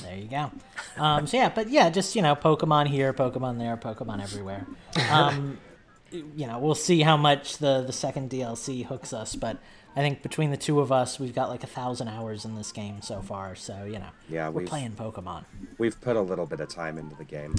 There 0.04 0.16
you 0.18 0.28
go. 0.28 0.52
Um, 0.98 1.28
so 1.28 1.38
yeah, 1.38 1.50
but 1.50 1.70
yeah, 1.70 1.90
just 1.90 2.16
you 2.16 2.22
know, 2.22 2.36
Pokemon 2.36 2.88
here, 2.88 3.14
Pokemon 3.14 3.58
there, 3.58 3.78
Pokemon 3.78 4.22
everywhere. 4.22 4.66
Um, 5.10 5.58
you 6.12 6.48
know, 6.48 6.60
we'll 6.60 6.76
see 6.76 7.02
how 7.02 7.18
much 7.18 7.58
the 7.58 7.84
the 7.86 7.94
second 7.94 8.30
DLC 8.30 8.86
hooks 8.86 9.14
us, 9.14 9.36
but 9.36 9.58
I 9.96 10.02
think 10.02 10.22
between 10.22 10.52
the 10.52 10.58
two 10.58 10.80
of 10.80 10.92
us, 10.92 11.20
we've 11.20 11.36
got 11.36 11.50
like 11.50 11.64
a 11.64 11.68
thousand 11.68 12.08
hours 12.08 12.46
in 12.46 12.56
this 12.56 12.72
game 12.72 13.02
so 13.02 13.22
far. 13.22 13.56
So 13.56 13.86
you 13.86 14.00
know, 14.00 14.10
Yeah, 14.28 14.50
we're 14.50 14.66
playing 14.66 14.92
Pokemon. 14.94 15.46
We've 15.78 16.00
put 16.00 16.16
a 16.16 16.22
little 16.22 16.46
bit 16.46 16.60
of 16.60 16.70
time 16.70 16.98
into 16.98 17.16
the 17.16 17.24
game. 17.26 17.56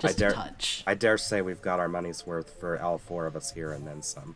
Just 0.00 0.16
I 0.16 0.18
dare, 0.18 0.30
a 0.30 0.34
touch, 0.34 0.82
I 0.86 0.94
dare 0.94 1.18
say 1.18 1.42
we've 1.42 1.62
got 1.62 1.78
our 1.80 1.88
money's 1.88 2.26
worth 2.26 2.58
for 2.58 2.80
all 2.80 2.98
four 2.98 3.26
of 3.26 3.36
us 3.36 3.52
here 3.52 3.72
and 3.72 3.86
then 3.86 4.02
some. 4.02 4.34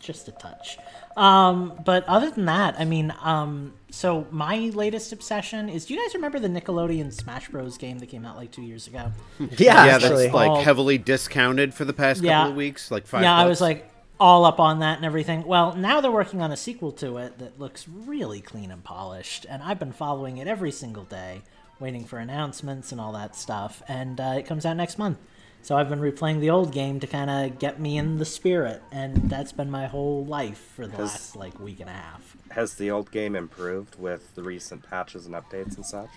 just 0.00 0.26
a 0.28 0.32
touch. 0.32 0.78
Um, 1.16 1.74
but 1.84 2.04
other 2.08 2.30
than 2.30 2.46
that, 2.46 2.74
I 2.78 2.84
mean, 2.84 3.12
um, 3.22 3.74
so 3.90 4.26
my 4.30 4.56
latest 4.74 5.12
obsession 5.12 5.68
is. 5.68 5.84
Do 5.86 5.94
you 5.94 6.00
guys 6.02 6.14
remember 6.14 6.38
the 6.38 6.48
Nickelodeon 6.48 7.12
Smash 7.12 7.48
Bros. 7.50 7.76
game 7.78 7.98
that 7.98 8.06
came 8.08 8.24
out 8.24 8.36
like 8.36 8.50
two 8.50 8.62
years 8.62 8.86
ago? 8.86 9.12
Yeah, 9.38 9.84
yeah, 9.84 9.94
actually. 9.96 10.22
that's 10.24 10.34
like 10.34 10.64
heavily 10.64 10.96
discounted 10.98 11.74
for 11.74 11.84
the 11.84 11.92
past 11.92 12.22
Yeah. 12.22 12.38
couple 12.38 12.52
of 12.52 12.56
weeks, 12.56 12.90
like 12.90 13.06
five. 13.06 13.22
yeah, 13.22 13.36
I 13.36 13.46
was 13.46 13.60
like 13.60 13.88
all 14.18 14.44
up 14.44 14.58
on 14.60 14.78
that 14.80 14.96
and 14.96 15.04
everything. 15.04 15.44
Well, 15.44 15.74
now 15.74 16.00
they're 16.00 16.10
working 16.10 16.40
on 16.40 16.50
a 16.52 16.56
sequel 16.56 16.92
to 16.92 17.18
it 17.18 17.38
that 17.38 17.58
looks 17.58 17.86
really 17.88 18.40
clean 18.40 18.70
and 18.70 18.82
polished, 18.82 19.44
and 19.50 19.62
I've 19.62 19.78
been 19.78 19.92
following 19.92 20.38
it 20.38 20.46
every 20.48 20.70
single 20.70 21.04
day, 21.04 21.42
waiting 21.82 22.04
for 22.06 22.18
announcements 22.18 22.92
and 22.92 23.00
all 23.00 23.12
that 23.12 23.36
stuff. 23.36 23.82
And 23.88 24.18
uh, 24.20 24.34
it 24.38 24.46
comes 24.46 24.64
out 24.64 24.76
next 24.78 24.96
month, 24.98 25.18
so 25.60 25.76
I've 25.76 25.88
been 25.90 26.00
replaying 26.00 26.40
the 26.40 26.48
old 26.50 26.72
game 26.72 26.98
to 27.00 27.06
kind 27.06 27.28
of 27.28 27.58
get 27.58 27.78
me 27.78 27.98
in 27.98 28.16
the 28.18 28.24
spirit, 28.24 28.82
and 28.90 29.16
that's 29.28 29.52
been 29.52 29.70
my 29.70 29.86
whole 29.86 30.24
life 30.24 30.72
for 30.76 30.86
the 30.86 30.96
Has- 30.96 31.10
last 31.10 31.36
like 31.36 31.60
week 31.60 31.80
and 31.80 31.90
a 31.90 31.92
half. 31.92 32.36
Has 32.52 32.74
the 32.74 32.90
old 32.90 33.10
game 33.10 33.34
improved 33.36 33.98
with 33.98 34.34
the 34.34 34.42
recent 34.42 34.88
patches 34.88 35.26
and 35.26 35.34
updates 35.34 35.76
and 35.76 35.84
such? 35.84 36.08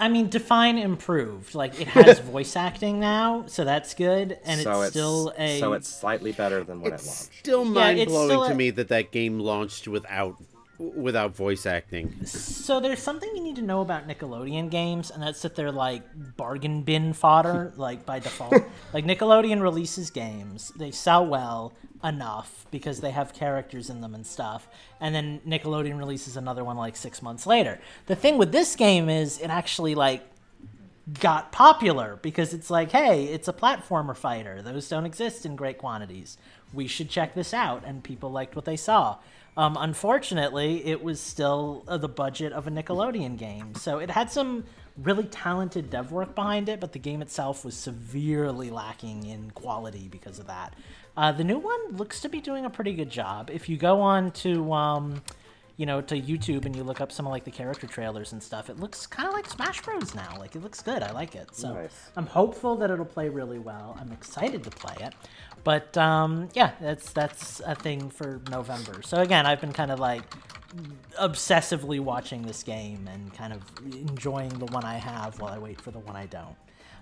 I 0.00 0.08
mean, 0.08 0.28
define 0.28 0.78
improved. 0.78 1.54
Like 1.56 1.80
it 1.80 1.88
has 1.88 2.18
voice 2.36 2.54
acting 2.54 3.00
now, 3.00 3.46
so 3.48 3.64
that's 3.64 3.94
good, 3.94 4.38
and 4.44 4.60
so 4.60 4.82
it's, 4.82 4.90
still 4.90 5.32
a 5.36 5.58
so 5.58 5.72
it's 5.72 5.88
slightly 5.88 6.30
better 6.32 6.62
than 6.62 6.80
when 6.80 6.92
it's 6.92 7.04
it 7.04 7.08
launched. 7.08 7.38
still 7.40 7.64
Yeah, 7.64 7.70
mind 7.72 7.98
it's 7.98 8.12
blowing 8.12 8.48
to 8.48 8.52
a- 8.52 8.54
me 8.54 8.70
that 8.70 8.88
that 8.88 9.10
game 9.10 9.40
launched 9.40 9.88
without 9.88 10.36
without 10.78 11.34
voice 11.34 11.66
acting. 11.66 12.24
So 12.24 12.78
there's 12.78 13.02
something 13.02 13.34
you 13.44 13.47
need 13.48 13.56
to 13.56 13.62
know 13.62 13.80
about 13.80 14.06
Nickelodeon 14.06 14.70
games, 14.70 15.10
and 15.10 15.22
that's 15.22 15.42
that 15.42 15.56
they're 15.56 15.72
like 15.72 16.02
bargain 16.36 16.82
bin 16.82 17.12
fodder, 17.12 17.72
like 17.76 18.04
by 18.04 18.18
default. 18.18 18.54
like 18.92 19.04
Nickelodeon 19.04 19.60
releases 19.60 20.10
games, 20.10 20.70
they 20.76 20.90
sell 20.90 21.26
well 21.26 21.72
enough 22.04 22.66
because 22.70 23.00
they 23.00 23.10
have 23.10 23.32
characters 23.34 23.90
in 23.90 24.00
them 24.00 24.14
and 24.14 24.26
stuff, 24.26 24.68
and 25.00 25.14
then 25.14 25.40
Nickelodeon 25.46 25.98
releases 25.98 26.36
another 26.36 26.62
one 26.62 26.76
like 26.76 26.96
six 26.96 27.22
months 27.22 27.46
later. 27.46 27.80
The 28.06 28.16
thing 28.16 28.38
with 28.38 28.52
this 28.52 28.76
game 28.76 29.08
is 29.08 29.38
it 29.38 29.48
actually 29.48 29.94
like 29.94 30.22
got 31.20 31.52
popular 31.52 32.18
because 32.20 32.52
it's 32.52 32.70
like, 32.70 32.92
hey, 32.92 33.24
it's 33.24 33.48
a 33.48 33.52
platformer 33.52 34.16
fighter. 34.16 34.60
Those 34.62 34.88
don't 34.88 35.06
exist 35.06 35.46
in 35.46 35.56
great 35.56 35.78
quantities. 35.78 36.36
We 36.72 36.86
should 36.86 37.08
check 37.08 37.34
this 37.34 37.54
out. 37.54 37.82
And 37.86 38.04
people 38.04 38.30
liked 38.30 38.54
what 38.54 38.66
they 38.66 38.76
saw. 38.76 39.16
Um, 39.58 39.76
unfortunately, 39.78 40.86
it 40.86 41.02
was 41.02 41.20
still 41.20 41.82
uh, 41.88 41.98
the 41.98 42.08
budget 42.08 42.52
of 42.52 42.68
a 42.68 42.70
Nickelodeon 42.70 43.36
game. 43.36 43.74
So 43.74 43.98
it 43.98 44.08
had 44.08 44.30
some 44.30 44.64
really 44.96 45.24
talented 45.24 45.90
dev 45.90 46.12
work 46.12 46.36
behind 46.36 46.68
it, 46.68 46.78
but 46.78 46.92
the 46.92 47.00
game 47.00 47.20
itself 47.22 47.64
was 47.64 47.74
severely 47.74 48.70
lacking 48.70 49.26
in 49.26 49.50
quality 49.50 50.06
because 50.08 50.38
of 50.38 50.46
that. 50.46 50.74
Uh, 51.16 51.32
the 51.32 51.42
new 51.42 51.58
one 51.58 51.96
looks 51.96 52.20
to 52.20 52.28
be 52.28 52.40
doing 52.40 52.64
a 52.66 52.70
pretty 52.70 52.94
good 52.94 53.10
job. 53.10 53.50
If 53.52 53.68
you 53.68 53.76
go 53.76 54.00
on 54.00 54.30
to. 54.32 54.72
Um, 54.72 55.22
you 55.78 55.86
know, 55.86 56.00
to 56.00 56.20
YouTube 56.20 56.66
and 56.66 56.74
you 56.74 56.82
look 56.82 57.00
up 57.00 57.12
some 57.12 57.24
of 57.24 57.30
like 57.30 57.44
the 57.44 57.52
character 57.52 57.86
trailers 57.86 58.32
and 58.32 58.42
stuff, 58.42 58.68
it 58.68 58.80
looks 58.80 59.06
kind 59.06 59.28
of 59.28 59.34
like 59.34 59.48
Smash 59.48 59.80
Bros. 59.82 60.12
now. 60.12 60.34
Like 60.36 60.56
it 60.56 60.62
looks 60.62 60.82
good. 60.82 61.04
I 61.04 61.12
like 61.12 61.36
it. 61.36 61.54
So 61.54 61.72
Nice. 61.72 62.10
I'm 62.16 62.26
hopeful 62.26 62.74
that 62.78 62.90
it'll 62.90 63.04
play 63.04 63.28
really 63.28 63.60
well. 63.60 63.96
I'm 63.98 64.10
excited 64.10 64.64
to 64.64 64.70
play 64.70 64.96
it. 65.06 65.14
But 65.64 65.96
um, 65.96 66.48
yeah, 66.54 66.72
that's 66.80 67.12
that's 67.12 67.60
a 67.60 67.74
thing 67.74 68.10
for 68.10 68.40
November. 68.50 69.02
So 69.02 69.18
again, 69.18 69.46
I've 69.46 69.60
been 69.60 69.72
kind 69.72 69.90
of 69.90 69.98
like 69.98 70.22
obsessively 71.20 72.00
watching 72.00 72.42
this 72.42 72.62
game 72.62 73.08
and 73.12 73.32
kind 73.34 73.52
of 73.52 73.62
enjoying 73.84 74.50
the 74.50 74.66
one 74.66 74.84
I 74.84 74.96
have 74.96 75.40
while 75.40 75.52
I 75.52 75.58
wait 75.58 75.80
for 75.80 75.90
the 75.90 75.98
one 75.98 76.16
I 76.16 76.26
don't. 76.26 76.56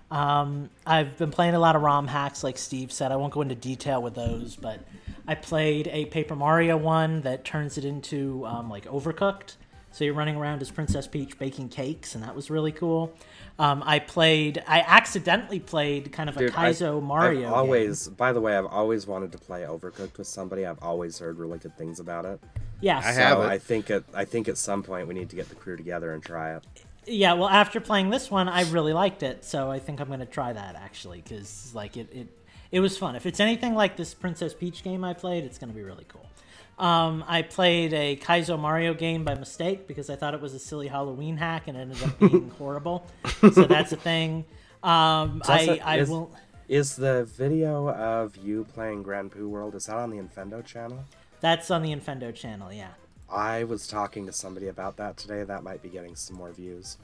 Um, 0.09 0.69
I've 0.85 1.17
been 1.17 1.31
playing 1.31 1.53
a 1.53 1.59
lot 1.59 1.75
of 1.75 1.81
ROM 1.81 2.07
hacks, 2.07 2.43
like 2.43 2.57
Steve 2.57 2.91
said. 2.91 3.11
I 3.11 3.17
won't 3.17 3.33
go 3.33 3.41
into 3.41 3.55
detail 3.55 4.01
with 4.01 4.15
those, 4.15 4.55
but 4.55 4.79
I 5.27 5.35
played 5.35 5.89
a 5.91 6.05
Paper 6.05 6.35
Mario 6.35 6.77
one 6.77 7.21
that 7.21 7.43
turns 7.43 7.77
it 7.77 7.83
into 7.83 8.45
um, 8.45 8.69
like 8.69 8.85
Overcooked. 8.85 9.57
So 9.91 10.03
you're 10.03 10.13
running 10.13 10.35
around 10.35 10.61
as 10.61 10.71
Princess 10.71 11.07
Peach 11.07 11.37
baking 11.37 11.69
cakes, 11.69 12.15
and 12.15 12.23
that 12.23 12.35
was 12.35 12.49
really 12.49 12.71
cool. 12.71 13.13
Um, 13.59 13.81
I 13.85 13.99
played, 13.99 14.63
I 14.67 14.81
accidentally 14.81 15.59
played 15.59 16.11
kind 16.11 16.29
of 16.29 16.37
a 16.37 16.39
Dude, 16.41 16.55
I- 16.55 16.69
Kaizo 16.69 17.01
Mario. 17.01 17.39
I've 17.39 17.45
game. 17.45 17.53
always, 17.53 18.07
by 18.07 18.31
the 18.31 18.39
way, 18.41 18.55
I've 18.55 18.67
always 18.67 19.07
wanted 19.07 19.31
to 19.31 19.37
play 19.39 19.61
Overcooked 19.63 20.17
with 20.19 20.27
somebody. 20.27 20.65
I've 20.65 20.81
always 20.81 21.17
heard 21.17 21.39
really 21.39 21.57
good 21.57 21.75
things 21.77 21.99
about 21.99 22.25
it. 22.25 22.39
yeah, 22.81 22.99
I 23.03 23.13
so- 23.13 23.19
have 23.19 23.39
it. 23.39 23.45
I 23.47 23.57
think 23.57 23.89
at 23.89 24.03
I 24.13 24.25
think 24.25 24.47
at 24.47 24.57
some 24.59 24.83
point 24.83 25.07
we 25.07 25.15
need 25.15 25.29
to 25.31 25.35
get 25.35 25.49
the 25.49 25.55
crew 25.55 25.75
together 25.75 26.13
and 26.13 26.21
try 26.21 26.55
it. 26.55 26.63
Yeah, 27.09 27.33
well, 27.33 27.47
after 27.49 27.79
playing 27.79 28.09
this 28.11 28.29
one, 28.29 28.47
I 28.49 28.69
really 28.69 28.93
liked 28.93 29.23
it, 29.23 29.43
so 29.45 29.71
I 29.71 29.79
think 29.79 30.01
I'm 30.01 30.07
going 30.07 30.19
to 30.19 30.25
try 30.25 30.51
that 30.53 30.75
actually, 30.75 31.21
because 31.21 31.71
like 31.73 31.95
it, 31.97 32.09
it, 32.13 32.27
it 32.69 32.79
was 32.81 32.97
fun. 32.97 33.15
If 33.15 33.25
it's 33.25 33.39
anything 33.39 33.73
like 33.75 33.95
this 33.95 34.13
Princess 34.13 34.53
Peach 34.53 34.83
game 34.83 35.03
I 35.05 35.13
played, 35.13 35.45
it's 35.45 35.57
going 35.57 35.69
to 35.69 35.75
be 35.75 35.83
really 35.83 36.05
cool. 36.09 36.27
Um, 36.77 37.23
I 37.27 37.41
played 37.41 37.93
a 37.93 38.15
Kaizo 38.17 38.57
Mario 38.59 38.93
game 38.93 39.23
by 39.23 39.33
mistake 39.35 39.87
because 39.87 40.09
I 40.09 40.15
thought 40.15 40.33
it 40.35 40.41
was 40.41 40.53
a 40.53 40.59
silly 40.59 40.87
Halloween 40.87 41.35
hack 41.37 41.67
and 41.67 41.75
it 41.77 41.81
ended 41.81 42.03
up 42.03 42.19
being 42.19 42.49
horrible. 42.57 43.05
So 43.41 43.63
that's 43.65 43.91
a 43.91 43.97
thing. 43.97 44.45
Um, 44.83 45.41
I, 45.47 45.65
Does 45.65 45.79
I 45.83 45.97
is- 45.97 46.09
will. 46.09 46.31
Is 46.69 46.97
the 46.97 47.23
video 47.23 47.89
of 47.91 48.35
you 48.35 48.65
playing 48.73 49.01
Grand 49.01 49.31
Poo 49.31 49.47
World 49.47 49.73
is 49.73 49.85
that 49.85 49.95
on 49.95 50.09
the 50.09 50.17
Infendo 50.17 50.63
channel? 50.65 50.99
That's 51.39 51.71
on 51.71 51.81
the 51.81 51.95
Infendo 51.95 52.35
channel. 52.35 52.73
Yeah, 52.73 52.89
I 53.31 53.63
was 53.63 53.87
talking 53.87 54.25
to 54.25 54.33
somebody 54.33 54.67
about 54.67 54.97
that 54.97 55.15
today. 55.15 55.43
That 55.43 55.63
might 55.63 55.81
be 55.81 55.87
getting 55.87 56.13
some 56.17 56.35
more 56.35 56.51
views. 56.51 56.97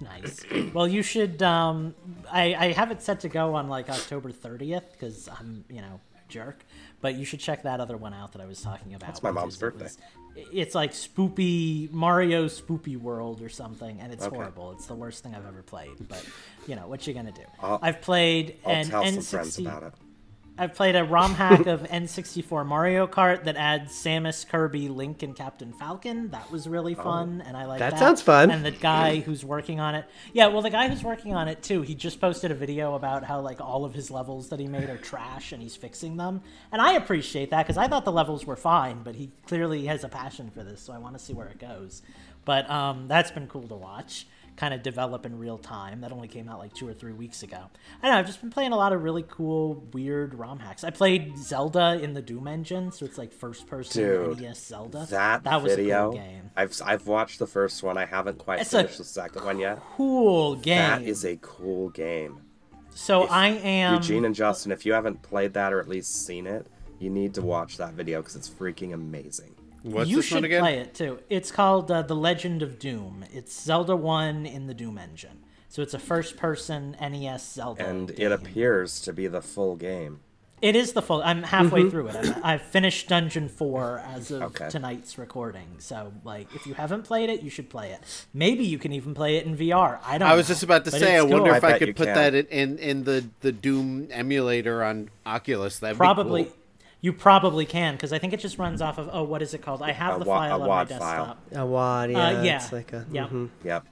nice. 0.00 0.40
Well, 0.72 0.88
you 0.88 1.02
should. 1.02 1.42
Um, 1.42 1.94
I, 2.32 2.54
I 2.54 2.72
have 2.72 2.90
it 2.90 3.02
set 3.02 3.20
to 3.20 3.28
go 3.28 3.54
on 3.54 3.68
like 3.68 3.90
October 3.90 4.32
30th 4.32 4.92
because 4.92 5.28
I'm, 5.38 5.66
you 5.68 5.82
know, 5.82 6.00
jerk. 6.28 6.64
But 7.00 7.14
you 7.16 7.24
should 7.24 7.40
check 7.40 7.62
that 7.64 7.80
other 7.80 7.96
one 7.96 8.14
out 8.14 8.32
that 8.32 8.40
I 8.42 8.46
was 8.46 8.60
talking 8.62 8.94
about. 8.94 9.06
That's 9.08 9.22
my 9.22 9.30
mom's 9.30 9.56
it 9.56 9.60
birthday. 9.60 9.84
was- 9.84 9.98
it's 10.52 10.74
like 10.74 10.90
Spoopy 10.92 11.92
Mario 11.92 12.46
Spoopy 12.46 12.96
World 12.96 13.40
or 13.40 13.48
something, 13.48 14.00
and 14.00 14.12
it's 14.12 14.24
Okay. 14.24 14.34
horrible. 14.34 14.72
It's 14.72 14.86
the 14.86 14.94
worst 14.94 15.22
thing 15.22 15.32
I've 15.34 15.46
ever 15.46 15.62
played. 15.62 16.08
But 16.08 16.24
you 16.66 16.74
know 16.74 16.88
what 16.88 17.06
you're 17.06 17.14
gonna 17.14 17.30
do? 17.30 17.44
I've 17.62 18.00
played 18.00 18.58
I'll 18.66 18.84
tell 18.84 19.04
some 19.04 19.14
N60. 19.18 19.30
friends 19.30 19.58
about 19.58 19.82
it. 19.84 19.92
I've 20.56 20.74
played 20.74 20.94
a 20.94 21.02
ROM 21.02 21.34
hack 21.34 21.66
of 21.66 21.82
N64 21.82 22.64
Mario 22.64 23.08
Kart 23.08 23.44
that 23.44 23.56
adds 23.56 23.92
Samus, 23.92 24.48
Kirby, 24.48 24.88
Link, 24.88 25.24
and 25.24 25.34
Captain 25.34 25.72
Falcon. 25.72 26.30
That 26.30 26.48
was 26.50 26.68
really 26.68 26.94
fun, 26.94 27.42
and 27.44 27.56
I 27.56 27.64
like 27.64 27.80
that. 27.80 27.90
That 27.90 27.98
sounds 27.98 28.22
fun. 28.22 28.52
And 28.52 28.64
the 28.64 28.70
guy 28.70 29.18
who's 29.18 29.44
working 29.44 29.80
on 29.80 29.96
it, 29.96 30.04
yeah, 30.32 30.46
well, 30.46 30.62
the 30.62 30.70
guy 30.70 30.88
who's 30.88 31.02
working 31.02 31.34
on 31.34 31.48
it 31.48 31.60
too, 31.62 31.82
he 31.82 31.96
just 31.96 32.20
posted 32.20 32.52
a 32.52 32.54
video 32.54 32.94
about 32.94 33.24
how 33.24 33.40
like 33.40 33.60
all 33.60 33.84
of 33.84 33.94
his 33.94 34.12
levels 34.12 34.48
that 34.50 34.60
he 34.60 34.68
made 34.68 34.88
are 34.88 34.96
trash, 34.96 35.50
and 35.50 35.60
he's 35.60 35.74
fixing 35.74 36.16
them. 36.16 36.40
And 36.70 36.80
I 36.80 36.92
appreciate 36.92 37.50
that 37.50 37.66
because 37.66 37.76
I 37.76 37.88
thought 37.88 38.04
the 38.04 38.12
levels 38.12 38.46
were 38.46 38.56
fine, 38.56 39.02
but 39.02 39.16
he 39.16 39.32
clearly 39.46 39.86
has 39.86 40.04
a 40.04 40.08
passion 40.08 40.50
for 40.54 40.62
this, 40.62 40.80
so 40.80 40.92
I 40.92 40.98
want 40.98 41.18
to 41.18 41.24
see 41.24 41.32
where 41.32 41.48
it 41.48 41.58
goes. 41.58 42.02
But 42.44 42.70
um, 42.70 43.08
that's 43.08 43.32
been 43.32 43.48
cool 43.48 43.66
to 43.66 43.74
watch 43.74 44.26
kind 44.56 44.72
of 44.72 44.82
develop 44.82 45.26
in 45.26 45.38
real 45.38 45.58
time. 45.58 46.00
That 46.00 46.12
only 46.12 46.28
came 46.28 46.48
out 46.48 46.58
like 46.58 46.72
two 46.72 46.88
or 46.88 46.94
three 46.94 47.12
weeks 47.12 47.42
ago. 47.42 47.70
I 48.02 48.10
know. 48.10 48.16
I've 48.16 48.26
just 48.26 48.40
been 48.40 48.50
playing 48.50 48.72
a 48.72 48.76
lot 48.76 48.92
of 48.92 49.02
really 49.02 49.24
cool, 49.28 49.86
weird 49.92 50.34
ROM 50.34 50.58
hacks. 50.58 50.84
I 50.84 50.90
played 50.90 51.36
Zelda 51.38 51.98
in 52.00 52.14
the 52.14 52.22
Doom 52.22 52.46
engine, 52.46 52.92
so 52.92 53.04
it's 53.04 53.18
like 53.18 53.32
first 53.32 53.66
person 53.66 54.02
Dude, 54.02 54.40
NES 54.40 54.64
Zelda. 54.66 55.06
That, 55.10 55.44
that 55.44 55.62
was 55.62 55.74
video, 55.74 56.10
a 56.10 56.12
cool 56.12 56.12
game. 56.12 56.50
I've 56.56 56.80
I've 56.84 57.06
watched 57.06 57.38
the 57.38 57.46
first 57.46 57.82
one. 57.82 57.98
I 57.98 58.04
haven't 58.04 58.38
quite 58.38 58.60
It's 58.60 58.70
finished 58.70 58.98
the 58.98 59.04
second 59.04 59.44
one 59.44 59.58
yet. 59.58 59.80
Cool 59.96 60.56
game. 60.56 60.76
That 60.76 61.02
is 61.02 61.24
a 61.24 61.36
cool 61.40 61.90
game. 61.90 62.40
So 62.94 63.24
I 63.24 63.48
am 63.48 63.94
Eugene 63.94 64.24
and 64.24 64.34
Justin, 64.34 64.70
if 64.70 64.86
you 64.86 64.92
haven't 64.92 65.20
played 65.22 65.54
that 65.54 65.72
or 65.72 65.80
at 65.80 65.88
least 65.88 66.26
seen 66.26 66.46
it, 66.46 66.68
you 67.00 67.10
need 67.10 67.34
to 67.34 67.42
watch 67.42 67.76
that 67.78 67.94
video 67.94 68.20
because 68.20 68.36
it's 68.36 68.48
freaking 68.48 68.94
amazing. 68.94 69.53
What's 69.84 70.08
you 70.10 70.16
this 70.16 70.24
should 70.26 70.36
one 70.36 70.44
again? 70.44 70.60
play 70.60 70.78
it 70.78 70.94
too. 70.94 71.18
It's 71.28 71.50
called 71.50 71.90
uh, 71.90 72.02
The 72.02 72.16
Legend 72.16 72.62
of 72.62 72.78
Doom. 72.78 73.24
It's 73.32 73.58
Zelda 73.60 73.94
1 73.94 74.46
in 74.46 74.66
the 74.66 74.74
Doom 74.74 74.96
engine. 74.98 75.44
So 75.68 75.82
it's 75.82 75.92
a 75.94 75.98
first 75.98 76.36
person 76.36 76.96
NES 77.00 77.52
Zelda. 77.52 77.84
And 77.86 78.10
it 78.10 78.32
appears 78.32 79.00
to 79.02 79.12
be 79.12 79.26
the 79.26 79.42
full 79.42 79.76
game. 79.76 80.20
It 80.62 80.76
is 80.76 80.92
the 80.94 81.02
full. 81.02 81.20
I'm 81.22 81.42
halfway 81.42 81.90
through 81.90 82.08
it. 82.08 82.16
I'm, 82.16 82.34
I've 82.44 82.62
finished 82.62 83.08
Dungeon 83.08 83.50
4 83.50 84.02
as 84.14 84.30
of 84.30 84.42
Okay. 84.44 84.70
tonight's 84.70 85.18
recording. 85.18 85.66
So, 85.78 86.12
like, 86.24 86.54
if 86.54 86.66
you 86.66 86.72
haven't 86.72 87.02
played 87.02 87.28
it, 87.28 87.42
you 87.42 87.50
should 87.50 87.68
play 87.68 87.90
it. 87.90 88.00
Maybe 88.32 88.64
you 88.64 88.78
can 88.78 88.92
even 88.92 89.12
play 89.12 89.36
it 89.36 89.44
in 89.44 89.54
VR. 89.58 89.98
I 90.02 90.16
don't 90.16 90.26
I 90.28 90.34
was 90.34 90.48
know, 90.48 90.54
just 90.54 90.62
about 90.62 90.86
to 90.86 90.90
say, 90.92 91.16
I 91.18 91.22
it's 91.22 91.30
wonder 91.30 91.54
if 91.54 91.64
I 91.64 91.72
I, 91.74 91.78
could 91.78 91.94
put 91.96 92.06
can. 92.06 92.14
that 92.14 92.34
in, 92.34 92.46
in 92.46 92.78
in 92.78 93.04
the 93.04 93.26
the 93.40 93.52
Doom 93.52 94.08
emulator 94.10 94.82
on 94.82 95.10
Oculus. 95.26 95.80
That'd 95.80 95.98
Probably. 95.98 96.44
Be 96.44 96.48
cool. 96.48 96.58
You 97.04 97.12
probably 97.12 97.66
can, 97.66 97.92
because 97.96 98.14
I 98.14 98.18
think 98.18 98.32
it 98.32 98.40
just 98.40 98.56
runs 98.58 98.80
off 98.80 98.96
of. 98.96 99.10
Oh, 99.12 99.24
what 99.24 99.42
is 99.42 99.52
it 99.52 99.60
called? 99.60 99.82
I 99.82 99.92
have 99.92 100.16
A 100.16 100.24
the 100.24 100.24
wa- 100.30 100.38
file 100.38 100.58
a 100.58 100.62
on 100.62 100.68
WAD 100.68 100.90
my 100.90 100.98
file. 100.98 101.26
desktop. 101.26 101.62
A 101.62 101.66
wad, 101.66 102.10
yeah. 102.10 102.26
Uh, 102.26 102.42
yeah. 102.42 102.56
It's 102.56 102.72
like 102.72 102.92
a. 102.94 103.04
Yep. 103.12 103.28
mhm. 103.28 103.50
Yep. 103.62 103.86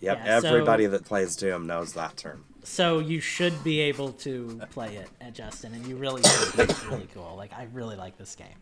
Yep. 0.00 0.18
Yeah, 0.24 0.40
so- 0.40 0.48
Everybody 0.50 0.86
that 0.86 1.04
plays 1.04 1.34
Doom 1.34 1.66
knows 1.66 1.94
that 1.94 2.16
term. 2.16 2.44
So 2.62 3.00
you 3.00 3.18
should 3.18 3.64
be 3.64 3.80
able 3.80 4.12
to 4.12 4.60
play 4.70 4.94
it 4.94 5.08
at 5.20 5.34
Justin, 5.34 5.74
and 5.74 5.84
you 5.88 5.96
really 5.96 6.22
should. 6.22 6.70
It's 6.70 6.84
really 6.84 7.08
cool. 7.14 7.34
Like 7.36 7.52
I 7.52 7.66
really 7.72 7.96
like 7.96 8.16
this 8.16 8.36
game. 8.36 8.58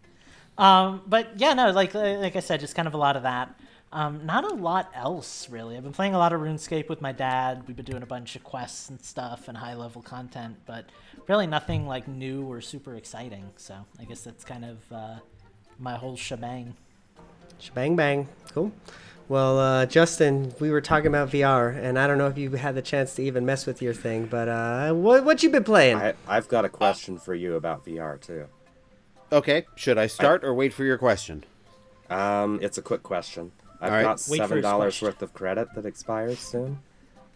Um, 0.57 1.03
but 1.07 1.39
yeah, 1.39 1.53
no, 1.53 1.71
like 1.71 1.93
like 1.93 2.37
I 2.37 2.41
said, 2.41 2.61
just 2.61 2.75
kind 2.75 2.89
of 2.89 2.95
a 2.95 2.99
lot 2.99 3.17
of 3.17 3.25
that. 3.25 3.55
Um, 3.95 4.27
not 4.27 4.43
a 4.43 4.53
lot 4.53 4.91
else 4.93 5.49
really. 5.49 5.77
I've 5.77 5.85
been 5.85 5.93
playing 5.93 6.15
a 6.15 6.19
lot 6.19 6.33
of 6.33 6.41
RuneScape 6.41 6.89
with 6.89 7.01
my 7.01 7.13
dad. 7.13 7.63
We've 7.69 7.77
been 7.77 7.85
doing 7.85 8.03
a 8.03 8.07
bunch 8.07 8.35
of 8.35 8.43
quests 8.43 8.91
and 8.91 9.01
stuff 9.01 9.47
and 9.47 9.57
high 9.57 9.75
level 9.75 10.03
content, 10.03 10.57
but 10.67 10.87
really 11.29 11.47
nothing 11.47 11.87
like 11.87 12.09
new 12.09 12.45
or 12.45 12.61
super 12.61 12.97
exciting. 12.97 13.51
So 13.57 13.77
I 14.01 14.05
guess 14.05 14.23
that's 14.23 14.45
kind 14.45 14.65
of 14.65 14.93
uh, 14.93 15.15
my 15.79 15.95
whole 15.95 16.17
shebang. 16.17 16.75
Bang 17.73 17.95
bang. 17.95 18.29
Cool. 18.53 18.73
Well, 19.29 19.61
uh, 19.61 19.87
Justin, 19.87 20.53
we 20.59 20.73
were 20.73 20.81
talking 20.81 21.07
about 21.07 21.31
VR, 21.31 21.75
and 21.75 21.97
I 21.97 22.09
don't 22.09 22.19
know 22.19 22.27
if 22.27 22.37
you 22.37 22.51
had 22.51 22.75
the 22.75 22.83
chance 22.83 23.15
to 23.15 23.23
even 23.23 23.47
mess 23.47 23.65
with 23.65 23.81
your 23.81 23.95
thing, 23.95 24.27
but 24.27 24.49
uh, 24.49 24.93
what 24.93 25.25
what 25.25 25.45
you 25.45 25.51
been 25.51 25.63
playing? 25.63 25.99
I, 25.99 26.15
I've 26.27 26.49
got 26.49 26.65
a 26.65 26.69
question 26.69 27.17
for 27.17 27.33
you 27.33 27.55
about 27.55 27.87
VR 27.87 28.21
too. 28.21 28.49
Okay, 29.31 29.67
should 29.77 29.99
I 29.99 30.09
start 30.09 30.43
or 30.43 30.53
wait 30.53 30.75
for 30.75 30.83
your 30.83 30.99
question? 30.99 31.45
Um, 32.11 32.59
it's 32.61 32.77
a 32.77 32.83
quick 32.83 33.05
question. 33.05 33.53
I've 33.81 33.91
All 33.91 33.97
right. 33.97 34.03
got 34.03 34.21
seven 34.21 34.61
dollars 34.63 35.01
worth 35.03 35.21
of 35.23 35.35
credit 35.35 35.69
that 35.75 35.85
expires 35.87 36.39
soon. 36.39 36.79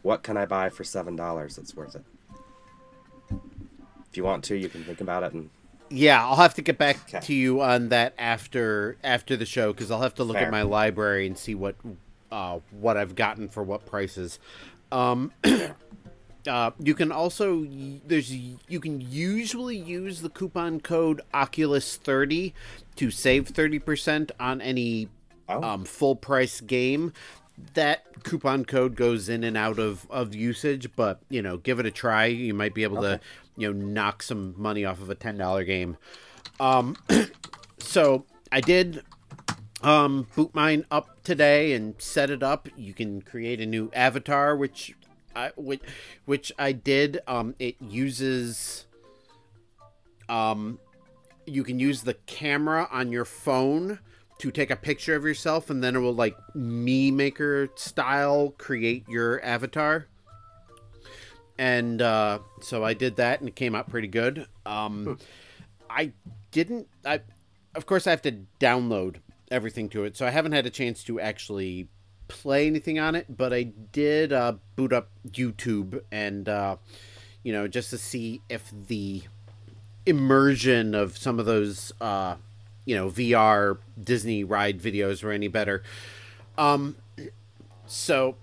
What 0.03 0.23
can 0.23 0.37
I 0.37 0.47
buy 0.47 0.69
for 0.71 0.85
seven 0.85 1.17
dollars 1.17 1.57
that's 1.57 1.75
worth 1.77 1.97
it? 1.97 2.05
If 4.11 4.17
you 4.17 4.25
want 4.25 4.45
to, 4.45 4.57
you 4.57 4.69
can 4.69 4.85
think 4.85 5.01
about 5.01 5.23
it 5.23 5.33
and 5.33 5.51
Yeah, 5.91 6.25
I'll 6.25 6.37
have 6.37 6.55
to 6.55 6.63
get 6.63 6.79
back 6.79 6.97
Okay. 7.09 7.21
to 7.27 7.35
you 7.35 7.61
on 7.61 7.89
that 7.91 8.15
after 8.19 8.97
after 9.05 9.37
the 9.37 9.47
show 9.47 9.73
because 9.73 9.91
I'll 9.91 10.01
have 10.03 10.15
to 10.15 10.25
look 10.25 10.37
Fair. 10.37 10.47
at 10.47 10.51
my 10.51 10.63
library 10.63 11.27
and 11.27 11.37
see 11.37 11.55
what 11.55 11.75
uh, 12.31 12.61
what 12.71 12.97
I've 12.97 13.15
gotten 13.15 13.49
for 13.49 13.63
what 13.63 13.85
prices. 13.87 14.39
Um, 14.93 15.33
uh, 16.47 16.71
you 16.79 16.95
can 16.95 17.11
also 17.13 17.67
there's 18.07 18.33
you 18.33 18.81
can 18.81 19.01
usually 19.01 19.77
use 19.77 20.23
the 20.23 20.31
coupon 20.31 20.81
code 20.81 21.21
Oculus 21.35 21.97
thirty 21.97 22.55
to 22.97 23.11
save 23.11 23.49
thirty 23.49 23.79
percent 23.79 24.31
on 24.41 24.61
any 24.61 25.09
Oh. 25.49 25.63
um, 25.63 25.85
full 25.85 26.17
price 26.17 26.61
game. 26.61 27.13
That 27.75 28.23
coupon 28.23 28.65
code 28.65 28.95
goes 28.95 29.29
in 29.29 29.43
and 29.43 29.57
out 29.57 29.79
of, 29.79 30.07
of 30.11 30.35
usage, 30.35 30.95
but 30.95 31.21
you 31.29 31.43
know, 31.43 31.57
give 31.57 31.81
it 31.81 31.87
a 31.87 31.91
try. 31.91 32.27
You 32.27 32.55
might 32.55 32.75
be 32.75 32.85
able 32.85 33.03
to, 33.03 33.21
you 33.57 33.73
know, 33.73 33.87
knock 33.87 34.23
some 34.23 34.55
money 34.57 34.85
off 34.85 35.01
of 35.01 35.11
a 35.11 35.15
ten 35.15 35.37
dollar 35.39 35.65
game. 35.65 35.97
Um, 36.61 36.97
so 37.79 38.27
I 38.53 38.61
did 38.61 39.03
um, 39.83 40.29
boot 40.37 40.55
mine 40.55 40.85
up 40.91 41.23
today 41.25 41.73
and 41.73 41.95
set 41.99 42.31
it 42.31 42.43
up. 42.43 42.69
You 42.77 42.95
can 42.95 43.23
create 43.23 43.61
a 43.61 43.67
new 43.67 43.91
avatar, 43.93 44.55
which 44.57 44.95
I 45.35 45.51
which, 45.57 45.83
which 46.27 46.53
I 46.59 46.73
did. 46.73 47.21
Um, 47.27 47.57
it 47.59 47.75
uses 47.81 48.87
um, 50.29 50.79
you 51.47 51.65
can 51.65 51.79
use 51.81 52.03
the 52.03 52.15
camera 52.15 52.89
on 52.91 53.11
your 53.11 53.25
phone 53.25 53.99
to 54.39 54.51
take 54.51 54.71
a 54.71 54.77
picture 54.77 55.17
of 55.17 55.25
yourself, 55.25 55.69
and 55.71 55.83
then 55.83 55.97
it 55.97 55.99
will 55.99 56.15
like 56.15 56.37
Mii 56.57 57.13
Maker 57.13 57.69
style 57.75 58.55
create 58.59 59.09
your 59.09 59.45
avatar. 59.45 60.07
And 61.59 62.01
uh, 62.01 62.39
so 62.61 62.85
I 62.85 62.95
did 62.95 63.17
that, 63.17 63.41
and 63.41 63.49
it 63.49 63.57
came 63.57 63.75
out 63.75 63.91
pretty 63.91 64.07
good. 64.09 64.47
Um, 64.65 65.19
I 65.91 66.13
didn't. 66.53 66.87
I, 67.05 67.21
of 67.75 67.85
course, 67.87 68.07
I 68.07 68.11
have 68.11 68.23
to 68.23 68.33
download 68.61 69.17
everything 69.51 69.89
to 69.91 70.05
it, 70.05 70.17
so 70.17 70.27
I 70.27 70.31
haven't 70.31 70.53
had 70.53 70.67
a 70.67 70.71
chance 70.71 71.03
to 71.05 71.19
actually 71.19 71.89
play 72.29 72.67
anything 72.67 72.99
on 73.01 73.17
it. 73.17 73.27
But 73.37 73.53
I 73.53 73.65
did 73.65 74.33
uh, 74.33 74.55
boot 74.77 74.93
up 74.93 75.11
YouTube, 75.29 76.01
and 76.13 76.49
uh, 76.49 76.77
you 77.43 77.53
know, 77.53 77.67
just 77.67 77.91
to 77.91 77.99
see 77.99 78.41
if 78.49 78.71
the 78.87 79.23
immersion 80.07 80.95
of 80.95 81.19
some 81.19 81.39
of 81.39 81.47
those, 81.47 81.93
uh, 82.01 82.37
you 82.89 82.97
know, 82.97 83.11
VR 83.11 83.77
Disney 84.03 84.45
ride 84.45 84.81
videos 84.81 85.23
were 85.23 85.31
any 85.31 85.49
better. 85.49 85.83
Um, 86.57 86.97
so 87.87 88.37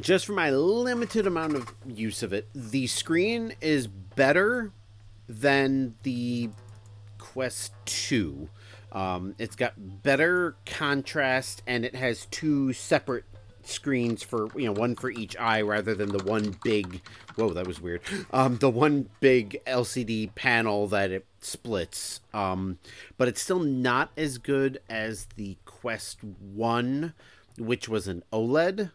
just 0.00 0.24
for 0.24 0.32
my 0.32 0.48
limited 0.48 1.26
amount 1.26 1.54
of 1.54 1.74
use 1.86 2.22
of 2.22 2.32
it, 2.32 2.48
the 2.54 2.86
screen 2.86 3.52
is 3.60 3.86
better 3.86 4.72
than 5.28 5.96
the 6.02 6.48
Quest 7.18 7.74
2. 7.84 8.48
Um, 8.90 9.34
it's 9.38 9.54
got 9.54 9.74
better 10.02 10.56
contrast 10.64 11.62
and 11.66 11.84
it 11.84 11.94
has 11.94 12.24
two 12.30 12.72
separate 12.72 13.26
screens 13.68 14.22
for 14.22 14.48
you 14.56 14.66
know 14.66 14.72
one 14.72 14.94
for 14.94 15.10
each 15.10 15.36
eye 15.36 15.60
rather 15.60 15.94
than 15.94 16.10
the 16.10 16.24
one 16.24 16.56
big 16.64 17.00
whoa 17.36 17.50
that 17.50 17.66
was 17.66 17.80
weird 17.80 18.00
um 18.32 18.56
the 18.58 18.70
one 18.70 19.08
big 19.20 19.60
lcd 19.66 20.34
panel 20.34 20.86
that 20.86 21.10
it 21.10 21.26
splits 21.40 22.20
um 22.32 22.78
but 23.16 23.28
it's 23.28 23.40
still 23.40 23.60
not 23.60 24.10
as 24.16 24.38
good 24.38 24.80
as 24.88 25.26
the 25.36 25.56
quest 25.64 26.18
1 26.22 27.12
which 27.58 27.88
was 27.88 28.08
an 28.08 28.22
oled 28.32 28.90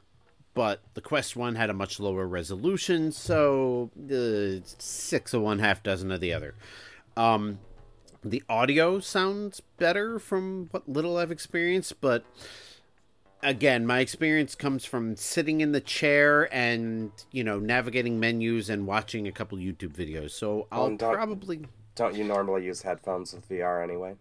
but 0.53 0.81
the 0.93 1.01
Quest 1.01 1.35
One 1.35 1.55
had 1.55 1.69
a 1.69 1.73
much 1.73 1.99
lower 1.99 2.27
resolution, 2.27 3.11
so 3.11 3.89
uh, 3.97 4.61
six 4.77 5.33
of 5.33 5.41
one, 5.41 5.59
half 5.59 5.81
dozen 5.81 6.11
of 6.11 6.21
the 6.21 6.31
other. 6.31 6.53
Um, 7.17 7.59
the 8.23 8.43
audio 8.47 8.99
sounds 8.99 9.61
better 9.77 10.19
from 10.19 10.67
what 10.71 10.87
little 10.87 11.17
I've 11.17 11.31
experienced, 11.31 11.99
but 12.01 12.23
again, 13.43 13.85
my 13.85 13.99
experience 13.99 14.55
comes 14.55 14.85
from 14.85 15.15
sitting 15.15 15.61
in 15.61 15.71
the 15.71 15.81
chair 15.81 16.53
and 16.53 17.11
you 17.31 17.43
know 17.43 17.59
navigating 17.59 18.19
menus 18.19 18.69
and 18.69 18.87
watching 18.87 19.27
a 19.27 19.31
couple 19.31 19.57
YouTube 19.57 19.93
videos. 19.93 20.31
So 20.31 20.67
I'll 20.71 20.95
don't- 20.95 21.13
probably 21.13 21.67
don't 21.95 22.15
you 22.15 22.23
normally 22.23 22.65
use 22.65 22.81
headphones 22.81 23.33
with 23.33 23.47
VR 23.49 23.83
anyway? 23.83 24.15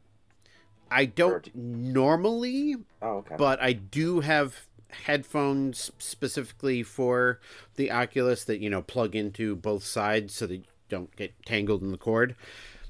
I 0.91 1.07
don't 1.07 1.49
normally 1.55 2.77
Oh, 3.01 3.19
okay. 3.19 3.37
but 3.39 3.61
I 3.63 3.73
do 3.73 4.21
have 4.21 4.67
headphones 5.07 5.91
specifically 5.99 6.83
for 6.83 7.41
the 7.77 7.91
Oculus 7.91 8.45
that 8.45 8.61
you 8.61 8.69
know 8.69 8.83
plug 8.83 9.15
into 9.17 9.57
both 9.57 9.85
sides 9.85 10.35
so 10.35 10.47
that 10.47 10.57
you 10.57 10.63
don't 10.91 11.15
get 11.17 11.33
tangled 11.47 11.81
in 11.83 11.91
the 11.93 11.97
cord. 11.99 12.37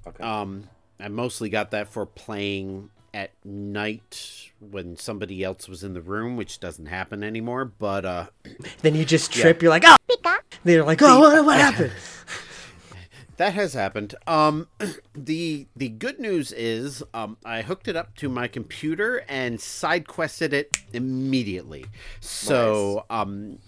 okay. 0.06 0.22
Um, 0.24 0.68
I 0.98 1.08
mostly 1.08 1.48
got 1.48 1.70
that 1.72 1.88
for 1.92 2.04
playing 2.06 2.90
at 3.14 3.32
night 3.44 4.50
when 4.58 4.96
somebody 4.96 5.42
else 5.44 5.68
was 5.68 5.84
in 5.84 5.94
the 5.94 6.00
room, 6.00 6.36
which 6.36 6.60
doesn't 6.60 6.86
happen 6.86 7.22
anymore. 7.22 7.64
But 7.64 8.04
uh, 8.04 8.26
Then 8.82 8.94
you 8.94 9.04
just 9.04 9.32
trip. 9.32 9.62
You're 9.62 9.70
like, 9.70 9.84
oh. 9.86 9.96
They're 10.64 10.84
like, 10.84 11.02
oh, 11.02 11.20
what, 11.20 11.44
what 11.44 11.58
happened? 11.58 11.92
That 13.38 13.54
has 13.54 13.72
happened. 13.72 14.14
Um, 14.26 14.68
the 15.14 15.66
the 15.74 15.88
good 15.88 16.20
news 16.20 16.52
is, 16.52 17.02
um, 17.12 17.38
I 17.44 17.62
hooked 17.62 17.88
it 17.88 17.96
up 17.96 18.14
to 18.16 18.28
my 18.28 18.46
computer 18.46 19.24
and 19.28 19.60
side 19.60 20.06
quested 20.06 20.52
it 20.52 20.76
immediately. 20.92 21.86
So, 22.20 23.04
um, 23.10 23.58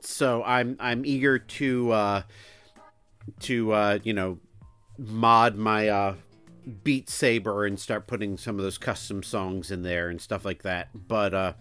so 0.00 0.42
I'm 0.42 0.76
I'm 0.80 1.04
eager 1.04 1.38
to 1.38 1.92
uh, 1.92 2.22
to 3.40 3.72
uh, 3.72 3.98
you 4.02 4.14
know 4.14 4.38
mod 4.98 5.54
my 5.56 5.88
uh, 5.88 6.14
Beat 6.82 7.08
Saber 7.08 7.64
and 7.64 7.78
start 7.78 8.06
putting 8.06 8.36
some 8.36 8.58
of 8.58 8.62
those 8.62 8.78
custom 8.78 9.22
songs 9.22 9.70
in 9.70 9.82
there 9.82 10.08
and 10.08 10.20
stuff 10.20 10.44
like 10.44 10.62
that. 10.62 10.88
But 10.94 11.34
uh, 11.34 11.52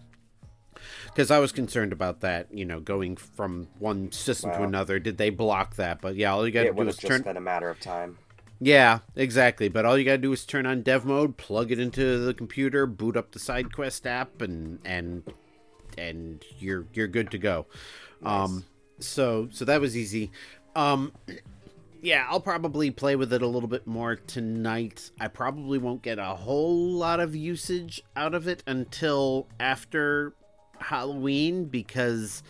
because 1.05 1.31
I 1.31 1.39
was 1.39 1.51
concerned 1.51 1.93
about 1.93 2.21
that, 2.21 2.53
you 2.53 2.65
know, 2.65 2.79
going 2.79 3.15
from 3.15 3.67
one 3.79 4.11
system 4.11 4.51
to 4.51 4.63
another. 4.63 4.99
Did 4.99 5.17
they 5.17 5.29
block 5.29 5.75
that? 5.75 6.01
But 6.01 6.15
yeah, 6.15 6.33
all 6.33 6.45
you 6.45 6.51
got 6.51 6.63
to 6.63 6.69
it 6.69 6.75
do 6.75 6.87
is 6.87 6.97
turn. 6.97 7.21
been 7.21 7.37
a 7.37 7.41
matter 7.41 7.69
of 7.69 7.79
time. 7.79 8.17
Yeah, 8.59 8.99
exactly. 9.15 9.67
But 9.67 9.85
all 9.85 9.97
you 9.97 10.05
gotta 10.05 10.17
do 10.17 10.31
is 10.31 10.45
turn 10.45 10.65
on 10.65 10.81
dev 10.81 11.05
mode, 11.05 11.37
plug 11.37 11.71
it 11.71 11.79
into 11.79 12.19
the 12.19 12.33
computer, 12.33 12.85
boot 12.85 13.17
up 13.17 13.31
the 13.31 13.39
SideQuest 13.39 14.05
app, 14.05 14.41
and 14.41 14.79
and 14.85 15.23
and 15.97 16.43
you're 16.59 16.85
you're 16.93 17.07
good 17.07 17.31
to 17.31 17.37
go. 17.37 17.65
Um, 18.23 18.65
so 18.99 19.49
so 19.51 19.65
that 19.65 19.81
was 19.81 19.97
easy. 19.97 20.31
Um, 20.75 21.11
yeah, 22.05 22.27
I'll 22.29 22.39
probably 22.39 22.91
play 22.91 23.15
with 23.15 23.33
it 23.33 23.41
a 23.41 23.47
little 23.47 23.67
bit 23.67 23.87
more 23.87 24.15
tonight. 24.15 25.09
I 25.19 25.27
probably 25.27 25.79
won't 25.79 26.03
get 26.03 26.19
a 26.19 26.35
whole 26.35 26.91
lot 26.91 27.19
of 27.19 27.35
usage 27.35 28.03
out 28.15 28.35
of 28.35 28.47
it 28.47 28.61
until 28.67 29.47
after 29.59 30.35
Halloween 30.79 31.65
because, 31.65 32.43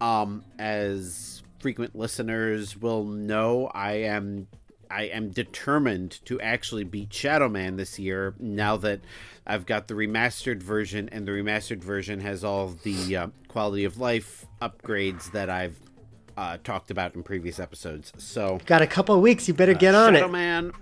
um, 0.00 0.42
as 0.58 1.42
frequent 1.58 1.94
listeners 1.94 2.78
will 2.78 3.04
know, 3.04 3.70
I 3.74 3.92
am 3.92 4.48
I 4.90 5.02
am 5.04 5.30
determined 5.30 6.24
to 6.24 6.40
actually 6.40 6.84
beat 6.84 7.12
Shadow 7.12 7.50
Man 7.50 7.76
this 7.76 7.98
year. 7.98 8.34
Now 8.38 8.78
that 8.78 9.00
I've 9.46 9.66
got 9.66 9.86
the 9.86 9.94
remastered 9.94 10.62
version, 10.62 11.10
and 11.12 11.28
the 11.28 11.32
remastered 11.32 11.84
version 11.84 12.20
has 12.20 12.42
all 12.42 12.68
the 12.68 13.16
uh, 13.16 13.26
quality 13.48 13.84
of 13.84 13.98
life 13.98 14.46
upgrades 14.62 15.30
that 15.32 15.50
I've 15.50 15.78
uh, 16.36 16.58
talked 16.64 16.90
about 16.90 17.14
in 17.14 17.22
previous 17.22 17.58
episodes. 17.58 18.12
So 18.18 18.60
Got 18.66 18.82
a 18.82 18.86
couple 18.86 19.14
of 19.14 19.20
weeks. 19.20 19.48
You 19.48 19.54
better 19.54 19.74
get 19.74 19.94
on 19.94 20.14
it. 20.14 20.18
Shadow 20.18 20.28
it. 20.28 20.32
Man. 20.32 20.72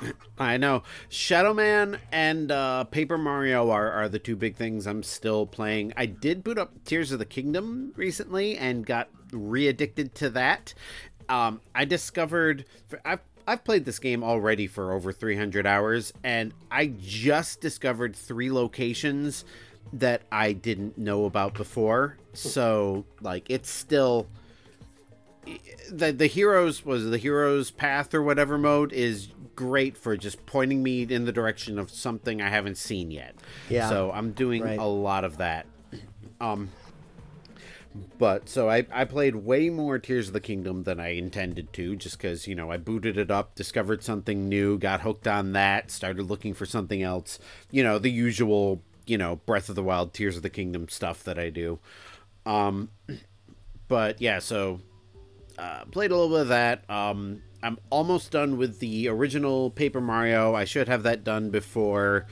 I 0.38 0.56
know. 0.56 0.82
Shadow 1.08 1.54
Man 1.54 1.98
and 2.12 2.50
uh, 2.50 2.84
Paper 2.84 3.18
Mario 3.18 3.70
are, 3.70 3.90
are 3.90 4.08
the 4.08 4.18
two 4.18 4.36
big 4.36 4.56
things 4.56 4.86
I'm 4.86 5.02
still 5.02 5.46
playing. 5.46 5.92
I 5.96 6.06
did 6.06 6.44
boot 6.44 6.58
up 6.58 6.72
Tears 6.84 7.12
of 7.12 7.18
the 7.18 7.24
Kingdom 7.24 7.92
recently 7.96 8.56
and 8.56 8.84
got 8.84 9.08
re 9.32 9.68
addicted 9.68 10.14
to 10.16 10.30
that. 10.30 10.74
Um, 11.28 11.60
I 11.74 11.84
discovered. 11.84 12.64
I've, 13.04 13.20
I've 13.48 13.64
played 13.64 13.84
this 13.84 13.98
game 13.98 14.24
already 14.24 14.66
for 14.66 14.92
over 14.92 15.12
300 15.12 15.66
hours, 15.66 16.12
and 16.24 16.52
I 16.70 16.92
just 16.98 17.60
discovered 17.60 18.16
three 18.16 18.50
locations 18.50 19.44
that 19.92 20.22
I 20.32 20.52
didn't 20.52 20.98
know 20.98 21.26
about 21.26 21.54
before. 21.54 22.16
So, 22.32 23.04
like, 23.20 23.48
it's 23.48 23.70
still 23.70 24.26
the 25.90 26.12
the 26.12 26.26
heroes 26.26 26.84
was 26.84 27.10
the 27.10 27.18
heroes 27.18 27.70
path 27.70 28.12
or 28.14 28.22
whatever 28.22 28.58
mode 28.58 28.92
is 28.92 29.28
great 29.54 29.96
for 29.96 30.16
just 30.16 30.44
pointing 30.46 30.82
me 30.82 31.02
in 31.02 31.24
the 31.24 31.32
direction 31.32 31.78
of 31.78 31.90
something 31.90 32.42
I 32.42 32.48
haven't 32.50 32.76
seen 32.76 33.10
yet. 33.10 33.34
Yeah. 33.70 33.88
So 33.88 34.10
I'm 34.12 34.32
doing 34.32 34.62
Right. 34.62 34.78
a 34.78 34.84
lot 34.84 35.24
of 35.24 35.38
that. 35.38 35.66
Um 36.40 36.70
but 38.18 38.48
so 38.48 38.68
I, 38.68 38.86
I 38.92 39.04
played 39.06 39.36
way 39.36 39.70
more 39.70 39.98
Tears 39.98 40.26
of 40.26 40.34
the 40.34 40.40
Kingdom 40.40 40.82
than 40.82 41.00
I 41.00 41.14
intended 41.14 41.72
to, 41.74 41.96
just 41.96 42.18
because, 42.18 42.46
you 42.46 42.54
know, 42.54 42.70
I 42.70 42.76
booted 42.76 43.16
it 43.16 43.30
up, 43.30 43.54
discovered 43.54 44.02
something 44.02 44.50
new, 44.50 44.76
got 44.78 45.00
hooked 45.00 45.26
on 45.26 45.52
that, 45.52 45.90
started 45.90 46.24
looking 46.24 46.52
for 46.52 46.66
something 46.66 47.02
else. 47.02 47.38
You 47.70 47.82
know, 47.82 47.98
the 47.98 48.10
usual, 48.10 48.82
you 49.06 49.16
know, 49.16 49.36
Breath 49.36 49.70
of 49.70 49.76
the 49.76 49.82
Wild, 49.82 50.12
Tears 50.12 50.36
of 50.36 50.42
the 50.42 50.50
Kingdom 50.50 50.90
stuff 50.90 51.24
that 51.24 51.38
I 51.38 51.48
do. 51.48 51.78
Um, 52.44 52.90
but 53.88 54.20
yeah, 54.20 54.40
so 54.40 54.80
uh, 55.58 55.84
played 55.86 56.10
a 56.10 56.16
little 56.16 56.30
bit 56.30 56.42
of 56.42 56.48
that. 56.48 56.88
Um, 56.90 57.42
I'm 57.62 57.78
almost 57.90 58.30
done 58.30 58.58
with 58.58 58.78
the 58.78 59.08
original 59.08 59.70
Paper 59.70 60.00
Mario. 60.00 60.54
I 60.54 60.64
should 60.64 60.88
have 60.88 61.02
that 61.04 61.24
done 61.24 61.50
before 61.50 62.26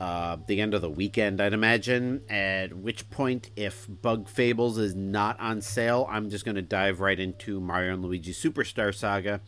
uh, 0.00 0.38
the 0.46 0.60
end 0.62 0.72
of 0.72 0.80
the 0.80 0.88
weekend, 0.88 1.40
I'd 1.40 1.52
imagine. 1.52 2.22
At 2.30 2.72
which 2.72 3.10
point, 3.10 3.50
if 3.56 3.86
Bug 3.86 4.28
Fables 4.28 4.78
is 4.78 4.94
not 4.94 5.38
on 5.38 5.60
sale, 5.60 6.06
I'm 6.10 6.30
just 6.30 6.46
going 6.46 6.54
to 6.54 6.62
dive 6.62 7.00
right 7.00 7.20
into 7.20 7.60
Mario 7.60 7.92
and 7.92 8.02
Luigi 8.02 8.32
Superstar 8.32 8.94
Saga 8.94 9.42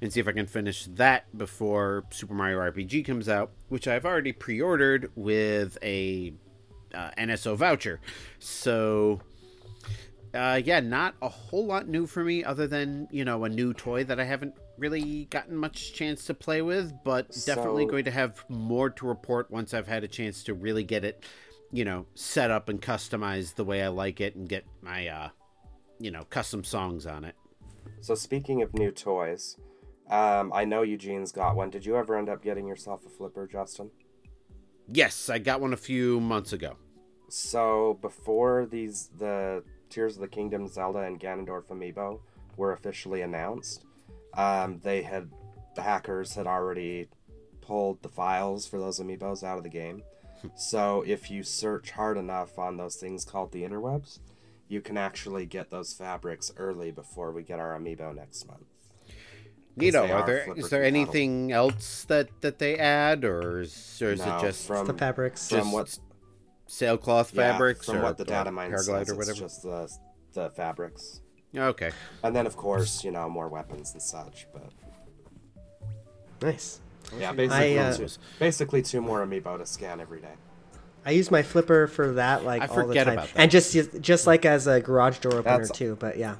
and 0.00 0.10
see 0.10 0.20
if 0.20 0.26
I 0.26 0.32
can 0.32 0.46
finish 0.46 0.86
that 0.86 1.36
before 1.36 2.04
Super 2.10 2.32
Mario 2.32 2.58
RPG 2.58 3.04
comes 3.04 3.28
out, 3.28 3.52
which 3.68 3.86
I've 3.86 4.06
already 4.06 4.32
pre 4.32 4.62
ordered 4.62 5.10
with 5.14 5.76
a 5.82 6.32
uh, 6.94 7.10
NSO 7.18 7.54
voucher. 7.54 8.00
So 8.38 9.20
uh, 10.34 10.60
yeah, 10.64 10.80
not 10.80 11.14
a 11.22 11.28
whole 11.28 11.66
lot 11.66 11.88
new 11.88 12.06
for 12.06 12.22
me, 12.24 12.44
other 12.44 12.66
than 12.66 13.08
you 13.10 13.24
know 13.24 13.44
a 13.44 13.48
new 13.48 13.72
toy 13.72 14.04
that 14.04 14.20
I 14.20 14.24
haven't 14.24 14.54
really 14.76 15.24
gotten 15.26 15.56
much 15.56 15.92
chance 15.92 16.24
to 16.26 16.34
play 16.34 16.62
with, 16.62 16.92
but 17.04 17.28
definitely 17.46 17.84
So- 17.84 17.90
going 17.90 18.04
to 18.04 18.10
have 18.10 18.44
more 18.48 18.90
to 18.90 19.06
report 19.06 19.50
once 19.50 19.74
I've 19.74 19.88
had 19.88 20.04
a 20.04 20.08
chance 20.08 20.44
to 20.44 20.54
really 20.54 20.84
get 20.84 21.04
it, 21.04 21.24
you 21.72 21.84
know, 21.84 22.06
set 22.14 22.50
up 22.50 22.68
and 22.68 22.80
customized 22.80 23.56
the 23.56 23.64
way 23.64 23.82
I 23.82 23.88
like 23.88 24.20
it, 24.20 24.36
and 24.36 24.48
get 24.48 24.64
my, 24.82 25.08
uh, 25.08 25.28
you 25.98 26.10
know, 26.10 26.24
custom 26.30 26.62
songs 26.62 27.06
on 27.06 27.24
it. 27.24 27.34
So 28.00 28.14
speaking 28.14 28.62
of 28.62 28.72
new 28.74 28.92
toys, 28.92 29.56
um, 30.10 30.52
I 30.54 30.64
know 30.64 30.82
Eugene's 30.82 31.32
got 31.32 31.56
one. 31.56 31.70
Did 31.70 31.84
you 31.84 31.96
ever 31.96 32.16
end 32.16 32.28
up 32.28 32.42
getting 32.42 32.66
yourself 32.68 33.04
a 33.04 33.08
flipper, 33.08 33.46
Justin? 33.46 33.90
Yes, 34.86 35.28
I 35.28 35.38
got 35.38 35.60
one 35.60 35.72
a 35.72 35.76
few 35.76 36.20
months 36.20 36.52
ago. 36.52 36.76
So 37.28 37.98
before 38.00 38.66
these, 38.70 39.10
the 39.18 39.62
Tears 39.88 40.16
of 40.16 40.20
the 40.20 40.28
Kingdom, 40.28 40.66
Zelda, 40.68 41.00
and 41.00 41.20
Ganondorf 41.20 41.64
amiibo 41.66 42.20
were 42.56 42.72
officially 42.72 43.22
announced, 43.22 43.84
um, 44.36 44.80
they 44.82 45.02
had 45.02 45.30
the 45.74 45.82
hackers 45.82 46.34
had 46.34 46.46
already 46.46 47.08
pulled 47.60 48.02
the 48.02 48.08
files 48.08 48.66
for 48.66 48.78
those 48.78 48.98
amiibos 48.98 49.44
out 49.44 49.58
of 49.58 49.64
the 49.64 49.70
game. 49.70 50.02
so 50.56 51.04
if 51.06 51.30
you 51.30 51.42
search 51.42 51.92
hard 51.92 52.16
enough 52.16 52.58
on 52.58 52.76
those 52.76 52.96
things 52.96 53.24
called 53.24 53.52
the 53.52 53.62
interwebs, 53.62 54.18
you 54.68 54.80
can 54.80 54.96
actually 54.96 55.46
get 55.46 55.70
those 55.70 55.92
fabrics 55.92 56.52
early 56.56 56.90
before 56.90 57.32
we 57.32 57.42
get 57.42 57.58
our 57.58 57.78
amiibo 57.78 58.14
next 58.14 58.46
month. 58.46 58.64
Nito, 59.76 60.06
they 60.06 60.12
are 60.12 60.22
are 60.22 60.26
there 60.26 60.54
is 60.56 60.70
there 60.70 60.82
anything 60.82 61.52
else 61.52 62.04
that 62.08 62.28
that 62.40 62.58
they 62.58 62.76
add, 62.76 63.24
or 63.24 63.60
is, 63.60 64.02
or 64.02 64.12
is 64.12 64.24
No, 64.24 64.36
it 64.36 64.40
just 64.40 64.66
from 64.66 64.86
The 64.86 64.94
fabrics. 64.94 65.48
from 65.48 65.58
just 65.60 65.72
what 65.72 65.98
sailcloth 66.68 67.34
yeah, 67.34 67.52
fabrics 67.52 67.86
from 67.86 67.96
or 67.96 68.02
what 68.02 68.16
the 68.18 68.24
data 68.24 68.52
mine 68.52 68.70
paraglide 68.70 68.78
says, 68.84 68.88
or 68.88 69.00
it's 69.00 69.12
whatever? 69.14 69.32
just 69.38 69.62
the 69.62 69.90
the 70.34 70.50
fabrics. 70.50 71.20
Okay. 71.56 71.90
And 72.22 72.36
then, 72.36 72.46
of 72.46 72.56
course, 72.56 73.02
you 73.02 73.10
know, 73.10 73.28
more 73.28 73.48
weapons 73.48 73.92
and 73.94 74.02
such. 74.02 74.46
But 74.52 74.70
Nice. 76.42 76.80
yeah, 77.18 77.32
basically, 77.32 77.78
uh, 77.78 77.94
two, 77.96 78.06
basically 78.38 78.82
two 78.82 79.00
more 79.00 79.26
amiibo 79.26 79.58
to 79.58 79.66
scan 79.66 80.00
every 80.00 80.20
day. 80.20 80.34
I 81.06 81.12
use 81.12 81.30
my 81.30 81.42
flipper 81.42 81.86
for 81.86 82.12
that 82.12 82.44
like 82.44 82.62
I 82.62 82.66
all 82.66 82.86
the 82.86 82.94
time, 82.94 83.08
about 83.14 83.28
that. 83.28 83.36
and 83.40 83.50
just 83.50 83.74
just 84.00 84.26
like 84.26 84.44
as 84.44 84.66
a 84.66 84.80
garage 84.80 85.18
door 85.20 85.32
opener 85.34 85.42
That's- 85.44 85.70
too. 85.70 85.96
But 85.98 86.18
yeah, 86.18 86.36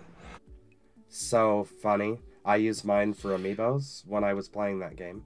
So 1.09 1.65
funny. 1.83 2.19
I 2.45 2.57
used 2.57 2.85
mine 2.85 3.13
for 3.15 3.37
amiibos 3.37 4.07
when 4.07 4.25
I 4.25 4.33
was 4.35 4.49
playing 4.49 4.79
that 4.81 4.97
game, 4.97 5.23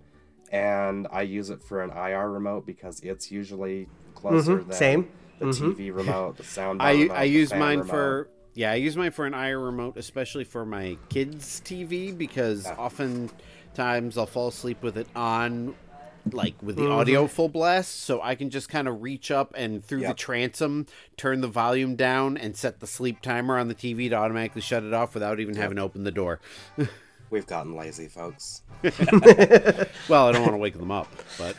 and 0.51 1.07
I 1.13 1.23
use 1.23 1.51
it 1.51 1.63
for 1.63 1.83
an 1.83 1.91
IR 1.91 2.31
remote 2.31 2.67
because 2.67 3.01
it's 3.01 3.31
usually 3.31 3.89
closer 4.23 4.59
Mm-hmm. 4.61 4.73
same. 4.73 5.09
the 5.39 5.47
TV 5.47 5.95
remote, 5.95 6.37
the 6.39 6.45
sound. 6.45 6.81
I 6.81 6.93
remote, 6.93 7.11
I 7.17 7.25
use 7.25 7.53
mine 7.53 7.81
remote. 7.81 7.91
for 7.91 8.29
yeah 8.55 8.71
I 8.71 8.77
use 8.77 8.97
mine 8.97 9.11
for 9.11 9.27
an 9.27 9.35
IR 9.35 9.59
remote, 9.59 9.97
especially 9.97 10.45
for 10.45 10.65
my 10.65 10.97
kids' 11.09 11.61
TV 11.65 12.17
because 12.17 12.67
Yeah. 12.67 12.75
oftentimes 12.77 14.17
I'll 14.19 14.27
fall 14.27 14.49
asleep 14.49 14.83
with 14.83 14.97
it 14.97 15.09
on, 15.17 15.75
like 16.31 16.55
with 16.63 16.77
the 16.77 16.83
Mm-hmm. 16.83 16.93
audio 16.93 17.27
full 17.27 17.49
blast, 17.49 18.01
so 18.05 18.21
I 18.23 18.35
can 18.37 18.51
just 18.51 18.69
kind 18.69 18.87
of 18.87 19.03
reach 19.03 19.31
up 19.33 19.53
and 19.57 19.85
through 19.85 20.03
the 20.03 20.15
transom 20.15 20.87
turn 21.17 21.41
the 21.41 21.49
volume 21.49 21.97
down 21.97 22.37
and 22.37 22.57
set 22.57 22.79
the 22.81 22.87
sleep 22.87 23.21
timer 23.21 23.59
on 23.59 23.67
the 23.69 23.75
TV 23.75 24.09
to 24.11 24.15
automatically 24.15 24.61
shut 24.63 24.85
it 24.85 24.93
off 24.95 25.15
without 25.15 25.41
even 25.41 25.57
having 25.57 25.77
to 25.77 25.83
open 25.83 26.05
the 26.05 26.13
door. 26.13 26.39
We've 27.33 27.47
gotten 27.47 27.75
lazy, 27.75 28.09
folks. 28.09 28.61
Well, 30.09 30.27
I 30.29 30.33
don't 30.33 30.43
want 30.43 30.53
to 30.53 30.59
wake 30.59 30.77
them 30.77 30.91
up, 30.91 31.09
but 31.39 31.57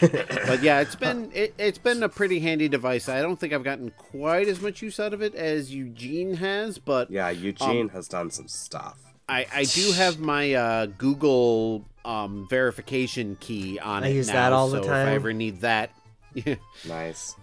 but 0.00 0.62
yeah, 0.62 0.80
it's 0.80 0.94
been 0.94 1.30
it, 1.34 1.52
it's 1.58 1.76
been 1.76 2.02
a 2.02 2.08
pretty 2.08 2.40
handy 2.40 2.68
device. 2.68 3.06
I 3.08 3.20
don't 3.20 3.38
think 3.38 3.52
I've 3.52 3.62
gotten 3.64 3.90
quite 3.98 4.48
as 4.48 4.62
much 4.62 4.80
use 4.80 4.98
out 4.98 5.12
of 5.12 5.20
it 5.20 5.34
as 5.34 5.74
Eugene 5.74 6.34
has, 6.34 6.78
but 6.78 7.10
Yeah, 7.10 7.28
Eugene 7.28 7.90
has 7.90 8.08
done 8.08 8.30
some 8.30 8.48
stuff. 8.48 8.98
I, 9.28 9.46
I 9.54 9.64
do 9.64 9.92
have 9.92 10.20
my 10.20 10.54
uh, 10.54 10.86
Google 10.86 11.84
um, 12.04 12.46
verification 12.48 13.36
key 13.40 13.78
on 13.78 14.02
I 14.04 14.08
it 14.08 14.14
use 14.14 14.28
now, 14.28 14.34
that 14.34 14.52
all 14.54 14.70
the 14.70 14.80
time. 14.80 15.08
If 15.08 15.12
I 15.12 15.14
ever 15.16 15.32
need 15.34 15.60
that, 15.60 15.90
Nice. 16.88 17.36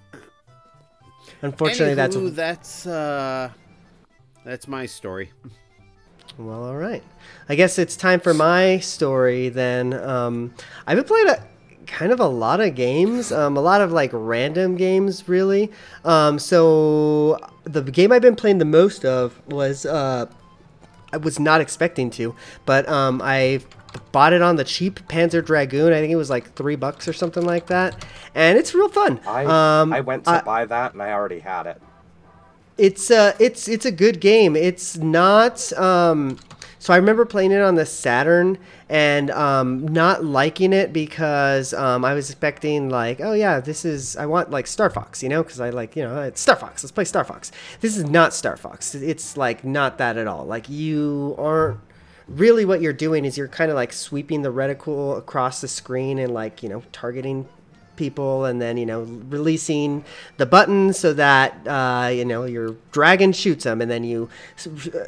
unfortunately, 1.43 1.93
that's 1.93 2.15
that's 2.31 2.87
uh, 2.87 3.51
that's 4.43 4.67
my 4.67 4.87
story. 4.87 5.31
Well, 6.37 6.65
all 6.65 6.75
right. 6.75 7.03
I 7.49 7.55
guess 7.55 7.79
it's 7.79 7.95
time 7.97 8.19
for 8.19 8.33
my 8.33 8.79
story 8.79 9.49
then. 9.49 9.93
Um, 9.93 10.53
I've 10.85 10.95
been 10.95 11.05
playing 11.05 11.29
a, 11.29 11.43
kind 11.87 12.11
of 12.11 12.19
a 12.19 12.27
lot 12.27 12.59
of 12.59 12.75
games, 12.75 13.31
um, 13.31 13.57
a 13.57 13.61
lot 13.61 13.81
of 13.81 13.91
like 13.91 14.11
random 14.13 14.75
games, 14.75 15.27
really. 15.27 15.71
Um, 16.05 16.37
so 16.37 17.39
the 17.63 17.81
game 17.81 18.11
I've 18.11 18.21
been 18.21 18.35
playing 18.35 18.59
the 18.59 18.65
most 18.65 19.03
of 19.03 19.41
was 19.47 19.85
uh, 19.85 20.27
I 21.11 21.17
was 21.17 21.39
not 21.39 21.59
expecting 21.61 22.09
to, 22.11 22.35
but 22.65 22.87
um, 22.87 23.21
I 23.23 23.61
bought 24.11 24.33
it 24.33 24.41
on 24.41 24.57
the 24.57 24.63
cheap 24.63 24.99
Panzer 25.07 25.43
Dragoon. 25.43 25.91
I 25.91 25.99
think 26.01 26.11
it 26.11 26.17
was 26.17 26.29
like 26.29 26.53
three 26.53 26.75
bucks 26.75 27.07
or 27.07 27.13
something 27.13 27.45
like 27.45 27.67
that, 27.67 28.05
and 28.35 28.57
it's 28.57 28.75
real 28.75 28.89
fun. 28.89 29.19
I 29.25 29.81
um, 29.81 29.93
I 29.93 30.01
went 30.01 30.25
to 30.25 30.43
buy 30.45 30.65
that 30.65 30.93
and 30.93 31.01
I 31.01 31.13
already 31.13 31.39
had 31.39 31.65
it. 31.65 31.81
It's 32.77 33.11
uh 33.11 33.33
it's 33.39 33.67
it's 33.67 33.85
a 33.85 33.91
good 33.91 34.19
game. 34.19 34.55
It's 34.55 34.97
not 34.97 35.71
um 35.73 36.37
so 36.79 36.93
i 36.93 36.97
remember 36.97 37.25
playing 37.25 37.51
it 37.51 37.61
on 37.61 37.75
the 37.75 37.85
saturn 37.85 38.57
and 38.87 39.31
um 39.31 39.87
not 39.87 40.23
liking 40.23 40.73
it 40.73 40.93
because 40.93 41.73
um 41.73 42.05
i 42.05 42.13
was 42.13 42.29
expecting 42.29 42.87
like 42.87 43.19
oh 43.19 43.33
yeah 43.33 43.59
this 43.59 43.83
is 43.83 44.15
i 44.15 44.25
want 44.25 44.51
like 44.51 44.67
star 44.67 44.89
fox 44.89 45.23
you 45.23 45.27
know 45.27 45.41
because 45.43 45.59
i 45.59 45.69
like 45.69 45.95
you 45.95 46.03
know 46.03 46.21
it's 46.21 46.39
star 46.39 46.55
fox 46.55 46.83
let's 46.83 46.91
play 46.91 47.03
star 47.03 47.23
fox. 47.23 47.51
This 47.81 47.97
is 47.97 48.05
not 48.05 48.33
star 48.33 48.57
fox. 48.57 48.95
It's 48.95 49.35
like 49.35 49.63
not 49.63 49.97
that 49.97 50.17
at 50.17 50.27
all. 50.27 50.45
Like 50.45 50.69
you 50.69 51.35
aren't 51.37 51.79
really 52.27 52.65
what 52.65 52.81
you're 52.81 52.93
doing 52.93 53.25
is 53.25 53.37
you're 53.37 53.47
kind 53.47 53.71
of 53.71 53.75
like 53.75 53.93
sweeping 53.93 54.41
the 54.41 54.51
reticle 54.51 55.17
across 55.17 55.61
the 55.61 55.67
screen 55.67 56.19
and 56.19 56.33
like 56.33 56.61
you 56.61 56.69
know 56.69 56.83
targeting 56.91 57.47
people 57.97 58.45
and 58.45 58.61
then 58.61 58.77
you 58.77 58.85
know 58.85 59.01
releasing 59.01 60.05
the 60.37 60.45
button 60.45 60.93
so 60.93 61.11
that 61.13 61.67
uh, 61.67 62.07
you 62.07 62.23
know 62.23 62.45
your 62.45 62.75
dragon 62.91 63.33
shoots 63.33 63.63
them 63.65 63.81
and 63.81 63.91
then 63.91 64.03
you 64.03 64.29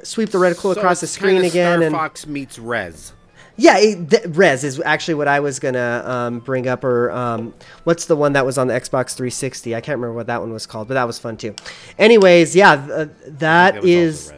sweep 0.03 0.29
the 0.29 0.37
reticle 0.37 0.73
So 0.73 0.79
across 0.81 0.99
the 0.99 1.07
screen 1.07 1.43
again 1.45 1.79
Star 1.79 1.83
and 1.83 1.95
Fox 1.95 2.27
meets 2.27 2.59
Rez. 2.59 3.13
yeah, 3.55 3.77
it, 3.77 4.09
th- 4.09 4.25
Rez 4.27 4.63
is 4.63 4.81
actually 4.85 5.13
what 5.15 5.27
I 5.27 5.39
was 5.39 5.59
gonna 5.59 6.03
um, 6.05 6.39
bring 6.39 6.67
up. 6.67 6.83
Or 6.83 7.11
um, 7.11 7.53
what's 7.83 8.05
the 8.05 8.15
one 8.15 8.33
that 8.33 8.45
was 8.45 8.57
on 8.57 8.67
the 8.67 8.73
Xbox 8.73 9.15
360? 9.15 9.75
I 9.75 9.81
can't 9.81 9.97
remember 9.97 10.15
what 10.15 10.27
that 10.27 10.39
one 10.41 10.51
was 10.53 10.65
called, 10.65 10.87
but 10.87 10.93
that 10.95 11.05
was 11.07 11.19
fun 11.19 11.37
too. 11.37 11.55
Anyways, 11.97 12.55
yeah, 12.55 12.71
uh, 12.73 13.05
that 13.27 13.83
is 13.83 14.31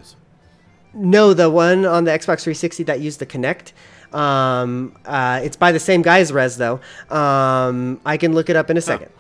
no 0.93 1.34
the 1.34 1.49
one 1.49 1.86
on 1.86 2.04
the 2.04 2.12
Xbox 2.12 2.43
360 2.43 2.84
that 2.84 2.99
used 2.99 3.20
the 3.20 3.26
Kinect. 3.26 3.72
Um, 4.14 4.95
uh, 5.05 5.41
it's 5.43 5.55
by 5.55 5.72
the 5.72 5.80
same 5.80 6.01
guy 6.01 6.20
as 6.20 6.32
Rez 6.32 6.57
though. 6.57 6.80
Um, 7.09 8.01
I 8.05 8.18
can 8.18 8.34
look 8.34 8.49
it 8.49 8.55
up 8.55 8.70
in 8.70 8.78
a 8.78 8.82
second. 8.82 9.12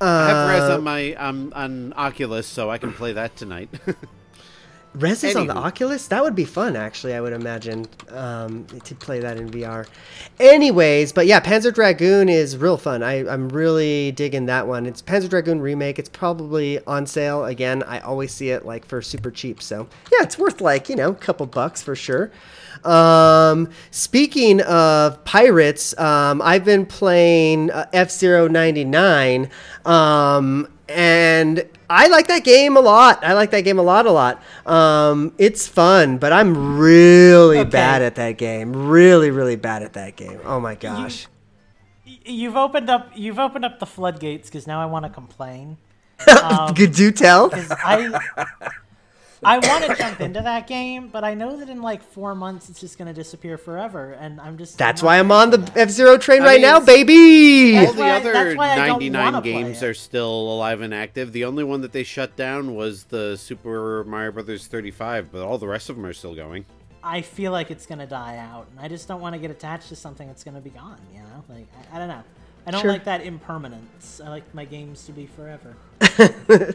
I 0.00 0.28
have 0.28 0.48
Rez 0.48 0.62
uh, 0.62 0.74
on 0.74 0.84
my 0.84 1.14
um, 1.14 1.52
on 1.54 1.92
Oculus, 1.94 2.46
so 2.46 2.70
I 2.70 2.78
can 2.78 2.92
play 2.92 3.12
that 3.12 3.36
tonight. 3.36 3.70
Rez 4.94 5.22
is 5.22 5.36
on 5.36 5.46
the 5.46 5.54
Oculus. 5.54 6.08
That 6.08 6.22
would 6.22 6.34
be 6.34 6.44
fun, 6.44 6.74
actually. 6.74 7.14
I 7.14 7.20
would 7.20 7.32
imagine 7.32 7.86
um, 8.08 8.66
to 8.84 8.94
play 8.96 9.20
that 9.20 9.36
in 9.36 9.48
VR. 9.48 9.86
Anyways, 10.40 11.12
but 11.12 11.26
yeah, 11.26 11.38
Panzer 11.40 11.72
Dragoon 11.72 12.28
is 12.28 12.56
real 12.56 12.76
fun. 12.76 13.02
I, 13.02 13.28
I'm 13.28 13.48
really 13.50 14.10
digging 14.10 14.46
that 14.46 14.66
one. 14.66 14.86
It's 14.86 15.00
Panzer 15.00 15.28
Dragoon 15.28 15.60
remake. 15.60 16.00
It's 16.00 16.08
probably 16.08 16.84
on 16.86 17.06
sale 17.06 17.44
again. 17.44 17.84
I 17.84 18.00
always 18.00 18.32
see 18.32 18.50
it 18.50 18.66
like 18.66 18.84
for 18.84 19.00
super 19.00 19.30
cheap. 19.30 19.62
So 19.62 19.88
yeah, 20.10 20.22
it's 20.22 20.36
worth 20.38 20.60
like 20.60 20.88
you 20.88 20.96
know 20.96 21.10
a 21.10 21.14
couple 21.14 21.46
bucks 21.46 21.80
for 21.82 21.94
sure. 21.94 22.32
Um, 22.84 23.70
speaking 23.90 24.60
of 24.62 25.22
pirates, 25.24 25.96
um, 25.98 26.42
I've 26.42 26.64
been 26.64 26.86
playing 26.86 27.70
uh, 27.70 27.86
F 27.92 28.10
Zero 28.10 28.48
ninety 28.48 28.84
nine, 28.84 29.50
um, 29.84 30.68
and 30.90 31.64
I 31.88 32.08
like 32.08 32.28
that 32.28 32.44
game 32.44 32.76
a 32.76 32.80
lot. 32.80 33.24
I 33.24 33.32
like 33.34 33.50
that 33.52 33.62
game 33.62 33.78
a 33.78 33.82
lot, 33.82 34.06
a 34.06 34.10
lot. 34.12 34.42
Um, 34.66 35.32
it's 35.38 35.66
fun, 35.66 36.18
but 36.18 36.32
I'm 36.32 36.78
really 36.78 37.58
Okay. 37.60 37.70
bad 37.70 38.02
at 38.02 38.16
that 38.16 38.32
game. 38.38 38.72
Really, 38.88 39.30
really 39.30 39.56
bad 39.56 39.82
at 39.82 39.92
that 39.94 40.16
game. 40.16 40.40
Oh 40.44 40.60
my 40.60 40.74
gosh. 40.74 41.26
Y- 42.06 42.18
You've 42.24 42.56
opened 42.56 42.90
up. 42.90 43.10
You've 43.14 43.38
opened 43.38 43.64
up 43.64 43.78
the 43.80 43.86
floodgates 43.86 44.48
because 44.48 44.66
now 44.66 44.80
I 44.80 44.86
want 44.86 45.04
to 45.04 45.10
complain. 45.10 45.78
Could 46.76 46.98
you 46.98 47.12
tell. 47.12 47.50
I 47.84 48.20
I 49.42 49.58
want 49.58 49.84
to 49.86 49.94
jump 49.94 50.20
into 50.20 50.42
that 50.42 50.66
game, 50.66 51.08
but 51.08 51.24
I 51.24 51.34
know 51.34 51.56
that 51.56 51.70
in 51.70 51.80
like 51.80 52.02
four 52.02 52.34
months 52.34 52.68
it's 52.68 52.78
just 52.80 52.98
gonna 52.98 53.14
disappear 53.14 53.56
forever, 53.56 54.12
and 54.12 54.40
I'm 54.40 54.58
just. 54.58 54.76
That's 54.76 55.02
not 55.02 55.06
why 55.06 55.18
I'm 55.18 55.32
on 55.32 55.50
the. 55.50 55.72
F 55.74 55.88
Zero 55.88 56.18
train 56.18 56.42
I 56.42 56.46
right 56.46 56.52
mean, 56.54 56.62
now, 56.62 56.80
baby. 56.80 57.78
All 57.78 57.92
the 57.92 58.04
other 58.04 58.32
that's 58.32 58.56
why 58.56 58.70
I 58.70 58.86
don't 58.86 59.00
99 59.00 59.42
games 59.42 59.82
are 59.82 59.94
still 59.94 60.52
alive 60.52 60.82
and 60.82 60.92
active. 60.92 61.32
The 61.32 61.44
only 61.44 61.64
one 61.64 61.80
that 61.80 61.92
they 61.92 62.02
shut 62.02 62.36
down 62.36 62.74
was 62.74 63.04
the 63.04 63.36
Super 63.36 64.04
Mario 64.04 64.32
Brothers 64.32 64.66
35, 64.66 65.32
but 65.32 65.42
all 65.42 65.56
the 65.56 65.68
rest 65.68 65.88
of 65.88 65.96
them 65.96 66.04
are 66.04 66.12
still 66.12 66.34
going. 66.34 66.66
I 67.02 67.22
feel 67.22 67.50
like 67.50 67.70
it's 67.70 67.86
gonna 67.86 68.06
die 68.06 68.36
out, 68.36 68.66
and 68.70 68.80
I 68.80 68.88
just 68.88 69.08
don't 69.08 69.22
want 69.22 69.34
to 69.34 69.40
get 69.40 69.50
attached 69.50 69.88
to 69.88 69.96
something 69.96 70.26
that's 70.26 70.44
gonna 70.44 70.60
be 70.60 70.70
gone. 70.70 71.00
You 71.14 71.20
know, 71.20 71.44
like 71.48 71.66
I, 71.90 71.96
I 71.96 71.98
don't 71.98 72.08
know. 72.08 72.22
I 72.66 72.70
don't 72.72 72.82
Sure. 72.82 72.90
like 72.92 73.04
that 73.04 73.22
impermanence. 73.22 74.20
I 74.24 74.28
like 74.28 74.54
my 74.54 74.64
games 74.64 75.04
to 75.06 75.12
be 75.12 75.26
forever. 75.26 75.74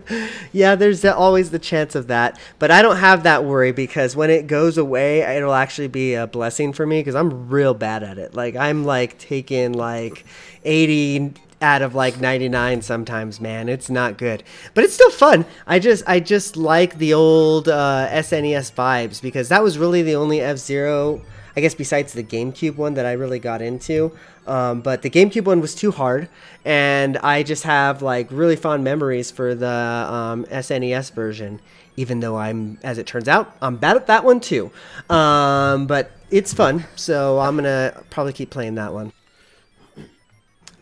Yeah, 0.51 0.75
there's 0.75 1.03
always 1.03 1.51
the 1.51 1.59
chance 1.59 1.95
of 1.95 2.07
that, 2.07 2.39
but 2.59 2.71
I 2.71 2.81
don't 2.81 2.97
have 2.97 3.23
that 3.23 3.43
worry 3.43 3.71
because 3.71 4.15
when 4.15 4.29
it 4.29 4.47
goes 4.47 4.77
away, 4.77 5.19
it'll 5.21 5.53
actually 5.53 5.89
be 5.89 6.13
a 6.13 6.27
blessing 6.27 6.71
for 6.73 6.85
me 6.85 7.01
because 7.01 7.15
I'm 7.15 7.49
real 7.49 7.73
bad 7.73 8.03
at 8.03 8.17
it. 8.17 8.33
Like 8.33 8.55
I'm 8.55 8.85
like 8.85 9.17
taking 9.17 9.73
like 9.73 10.25
80 10.63 11.33
out 11.61 11.81
of 11.81 11.93
like 11.95 12.19
99 12.21 12.81
sometimes, 12.81 13.41
man. 13.41 13.67
It's 13.67 13.89
not 13.89 14.17
good, 14.17 14.43
but 14.73 14.83
it's 14.85 14.93
still 14.93 15.11
fun. 15.11 15.45
I 15.67 15.79
just 15.79 16.03
I 16.07 16.19
just 16.21 16.55
like 16.55 16.97
the 16.97 17.13
old 17.13 17.67
uh, 17.67 18.07
SNES 18.11 18.73
vibes 18.73 19.21
because 19.21 19.49
that 19.49 19.61
was 19.63 19.77
really 19.77 20.01
the 20.03 20.15
only 20.15 20.39
F 20.41 20.57
Zero. 20.57 21.21
I 21.57 21.61
guess 21.61 21.73
besides 21.73 22.11
the 22.13 22.23
GameCube 22.23 22.75
one 22.75 22.95
that 22.95 23.05
I 23.05 23.13
really 23.13 23.39
got 23.39 23.61
into. 23.61 24.11
Um, 24.47 24.81
but 24.81 25.01
the 25.01 25.09
GameCube 25.09 25.45
one 25.45 25.61
was 25.61 25.73
too 25.73 25.91
hard, 25.91 26.29
and 26.63 27.17
I 27.17 27.43
just 27.43 27.63
have 27.63 28.01
like 28.01 28.27
really 28.31 28.55
fond 28.55 28.83
memories 28.83 29.31
for 29.31 29.55
the 29.55 29.67
um, 29.67 30.45
SNES 30.45 31.13
version. 31.13 31.59
Even 31.97 32.19
though 32.19 32.37
I'm, 32.37 32.77
as 32.83 32.97
it 32.97 33.07
turns 33.07 33.27
out, 33.27 33.55
I'm 33.61 33.77
bad 33.77 33.95
at 33.95 34.07
that 34.07 34.23
one 34.23 34.39
too. 34.39 34.69
Um, 35.09 35.87
but 35.87 36.11
it's 36.29 36.53
fun, 36.53 36.85
so 36.95 37.39
I'm 37.39 37.55
gonna 37.55 38.03
probably 38.09 38.33
keep 38.33 38.49
playing 38.49 38.75
that 38.75 38.93
one. 38.93 39.13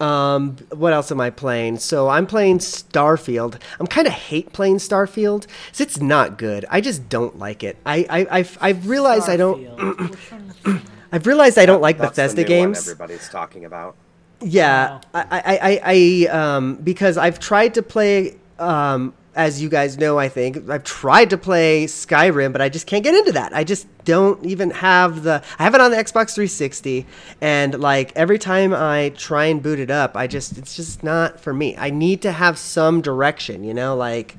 Um, 0.04 0.58
what 0.72 0.92
else 0.94 1.12
am 1.12 1.22
I 1.22 1.30
playing? 1.30 1.78
So 1.80 2.10
I'm 2.10 2.26
playing 2.28 2.60
Starfield. 2.60 3.60
I'm 3.80 3.88
kind 3.88 4.08
of 4.08 4.14
hate 4.14 4.52
playing 4.54 4.78
Starfield. 4.78 5.48
'cause 5.72 5.82
it's 5.82 6.00
not 6.02 6.38
good. 6.38 6.66
I 6.70 6.82
just 6.82 7.08
don't 7.10 7.40
like 7.40 7.64
it. 7.64 7.78
I 7.86 8.06
I 8.10 8.28
I've, 8.40 8.58
I've 8.62 8.88
realized 8.88 9.30
I 9.30 9.38
don't. 9.38 9.60
Starfield. 9.64 10.10
Which 10.10 10.32
one? 10.66 10.82
I've 11.12 11.28
realized 11.28 11.58
I 11.58 11.66
don't 11.66 11.82
like 11.82 11.98
That's 11.98 12.12
Bethesda 12.18 12.44
the 12.44 12.50
new 12.50 12.60
one 12.60 12.68
games. 12.74 12.80
everybody's 12.80 13.30
talking 13.30 13.66
about. 13.66 13.96
Yeah, 14.42 14.96
Wow. 14.96 15.02
I, 15.14 15.22
I, 15.32 15.58
I, 15.62 15.82
I, 15.86 16.38
um, 16.56 16.76
because 16.84 17.18
I've 17.18 17.40
tried 17.40 17.76
to 17.76 17.84
play, 17.84 18.36
um, 18.60 19.14
as 19.36 19.62
you 19.62 19.70
guys 19.70 19.98
know, 19.98 20.20
I 20.20 20.30
think 20.30 20.70
I've 20.70 20.84
tried 20.84 21.30
to 21.32 21.38
play 21.38 21.86
Skyrim, 21.86 22.52
but 22.52 22.62
I 22.62 22.70
just 22.70 22.86
can't 22.86 23.04
get 23.04 23.16
into 23.16 23.32
that. 23.32 23.56
I 23.56 23.64
just 23.64 23.88
don't 24.06 24.46
even 24.46 24.70
have 24.72 25.24
the. 25.24 25.44
I 25.58 25.64
have 25.64 25.74
it 25.76 25.82
on 25.82 25.92
the 25.92 25.98
Xbox 25.98 26.36
360, 26.36 27.06
and 27.42 27.80
like 27.80 28.12
every 28.16 28.38
time 28.38 28.74
I 28.74 29.10
try 29.16 29.46
and 29.46 29.62
boot 29.62 29.80
it 29.80 29.90
up, 29.90 30.16
I 30.16 30.28
just 30.28 30.58
it's 30.58 30.76
just 30.76 31.04
not 31.04 31.40
for 31.40 31.54
me. 31.54 31.76
I 31.78 31.90
need 31.90 32.22
to 32.24 32.32
have 32.32 32.58
some 32.58 33.02
direction, 33.02 33.64
you 33.64 33.74
know, 33.74 33.96
like 33.96 34.36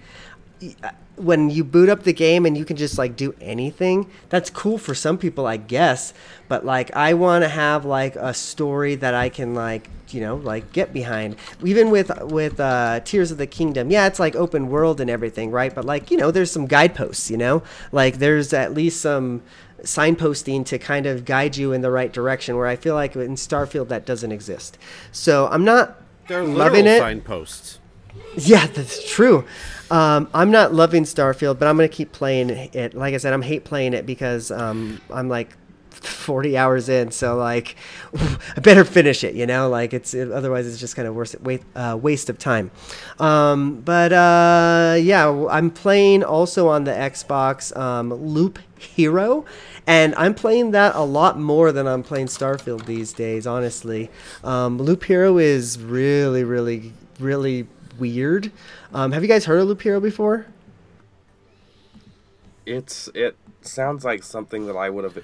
uh, 0.83 0.91
when 1.17 1.49
you 1.51 1.63
boot 1.63 1.89
up 1.89 2.03
the 2.03 2.13
game 2.13 2.45
and 2.45 2.57
you 2.57 2.65
can 2.65 2.77
just 2.77 2.99
like 2.99 3.15
do 3.15 3.35
anything 3.41 4.11
that's 4.31 4.51
cool 4.51 4.77
for 4.79 4.97
some 4.97 5.17
people 5.17 5.47
i 5.47 5.57
guess 5.57 6.13
but 6.49 6.65
like 6.65 6.95
i 6.97 7.15
want 7.15 7.45
to 7.45 7.49
have 7.49 7.85
like 7.85 8.17
a 8.17 8.35
story 8.35 8.97
that 8.97 9.15
i 9.15 9.29
can 9.29 9.55
like 9.55 9.89
you 10.13 10.21
know 10.21 10.37
like 10.37 10.73
get 10.73 10.93
behind 10.93 11.37
even 11.63 11.91
with 11.91 12.11
with 12.25 12.59
uh 12.61 13.01
tears 13.05 13.31
of 13.31 13.39
the 13.39 13.47
kingdom 13.47 13.91
yeah 13.91 14.07
it's 14.07 14.19
like 14.19 14.35
open 14.35 14.69
world 14.69 15.01
and 15.01 15.09
everything 15.09 15.51
right 15.51 15.75
but 15.75 15.85
like 15.85 16.11
you 16.11 16.17
know 16.17 16.31
there's 16.31 16.51
some 16.51 16.67
guideposts 16.67 17.31
you 17.31 17.37
know 17.37 17.63
like 17.93 18.19
there's 18.19 18.53
at 18.53 18.75
least 18.75 19.01
some 19.01 19.41
signposting 19.83 20.65
to 20.65 20.79
kind 20.79 21.07
of 21.07 21.25
guide 21.25 21.57
you 21.57 21.73
in 21.73 21.81
the 21.83 21.91
right 21.91 22.13
direction 22.13 22.57
where 22.57 22.67
i 22.67 22.75
feel 22.77 22.95
like 22.95 23.15
in 23.17 23.35
starfield 23.35 23.89
that 23.89 24.05
doesn't 24.07 24.33
exist 24.33 24.79
so 25.13 25.47
i'm 25.49 25.65
not 25.65 26.01
They're 26.27 26.43
loving 26.45 26.87
it 26.87 26.99
signposts. 26.99 27.79
yeah, 28.37 28.67
that's 28.69 29.09
true. 29.11 29.45
Um, 29.91 30.29
I'm 30.33 30.51
not 30.51 30.73
loving 30.73 31.03
Starfield, 31.03 31.59
but 31.59 31.67
I'm 31.69 31.77
gonna 31.77 31.89
keep 31.89 32.13
playing 32.13 32.51
it. 32.51 32.95
Like 32.95 33.13
I 33.13 33.17
said, 33.19 33.33
I'm 33.33 33.43
hate 33.43 33.65
playing 33.65 33.93
it 33.93 34.07
because 34.07 34.51
um, 34.51 35.01
I'm 35.13 35.29
like 35.29 35.57
40 36.07 36.57
hours 36.57 36.89
in, 36.89 37.11
so 37.11 37.37
like 37.37 37.77
I 38.57 38.61
better 38.61 38.85
finish 38.85 39.25
it. 39.25 39.35
You 39.35 39.47
know, 39.47 39.69
like 39.69 39.93
it's 39.93 40.15
it, 40.15 40.31
otherwise 40.31 40.67
it's 40.67 40.79
just 40.79 40.97
kind 40.97 41.09
of 41.09 41.15
worse 41.15 41.35
wait, 41.41 41.63
uh, 41.75 41.99
waste 42.01 42.31
of 42.31 42.39
time. 42.39 42.71
Um, 43.19 43.81
but 43.81 44.13
uh, 44.13 44.97
yeah, 45.01 45.29
I'm 45.51 45.71
playing 45.71 46.25
also 46.25 46.69
on 46.69 46.85
the 46.85 46.93
Xbox 46.93 47.77
um, 47.77 48.13
Loop 48.13 48.59
Hero. 48.79 49.45
And 49.87 50.15
I'm 50.15 50.35
playing 50.35 50.71
that 50.71 50.95
a 50.95 51.03
lot 51.03 51.39
more 51.39 51.71
than 51.71 51.87
I'm 51.87 52.03
playing 52.03 52.27
Starfield 52.29 52.87
these 52.87 53.13
days, 53.13 53.47
honestly. 53.47 54.11
Um, 54.43 54.79
Loop 54.79 55.05
Hero 55.05 55.37
is 55.37 55.79
really, 55.79 56.43
really, 56.43 56.95
really 57.21 57.67
weird. 57.99 58.51
Um, 58.93 59.13
have 59.13 59.23
you 59.23 59.29
guys 59.29 59.45
heard 59.45 59.61
of 59.61 59.69
Loop 59.69 59.83
Hero 59.83 60.01
before? 60.01 60.47
It's 62.67 63.11
it 63.15 63.37
sounds 63.61 64.05
like 64.05 64.23
something 64.23 64.67
that 64.67 64.77
I 64.77 64.89
would 64.89 65.05
have. 65.05 65.23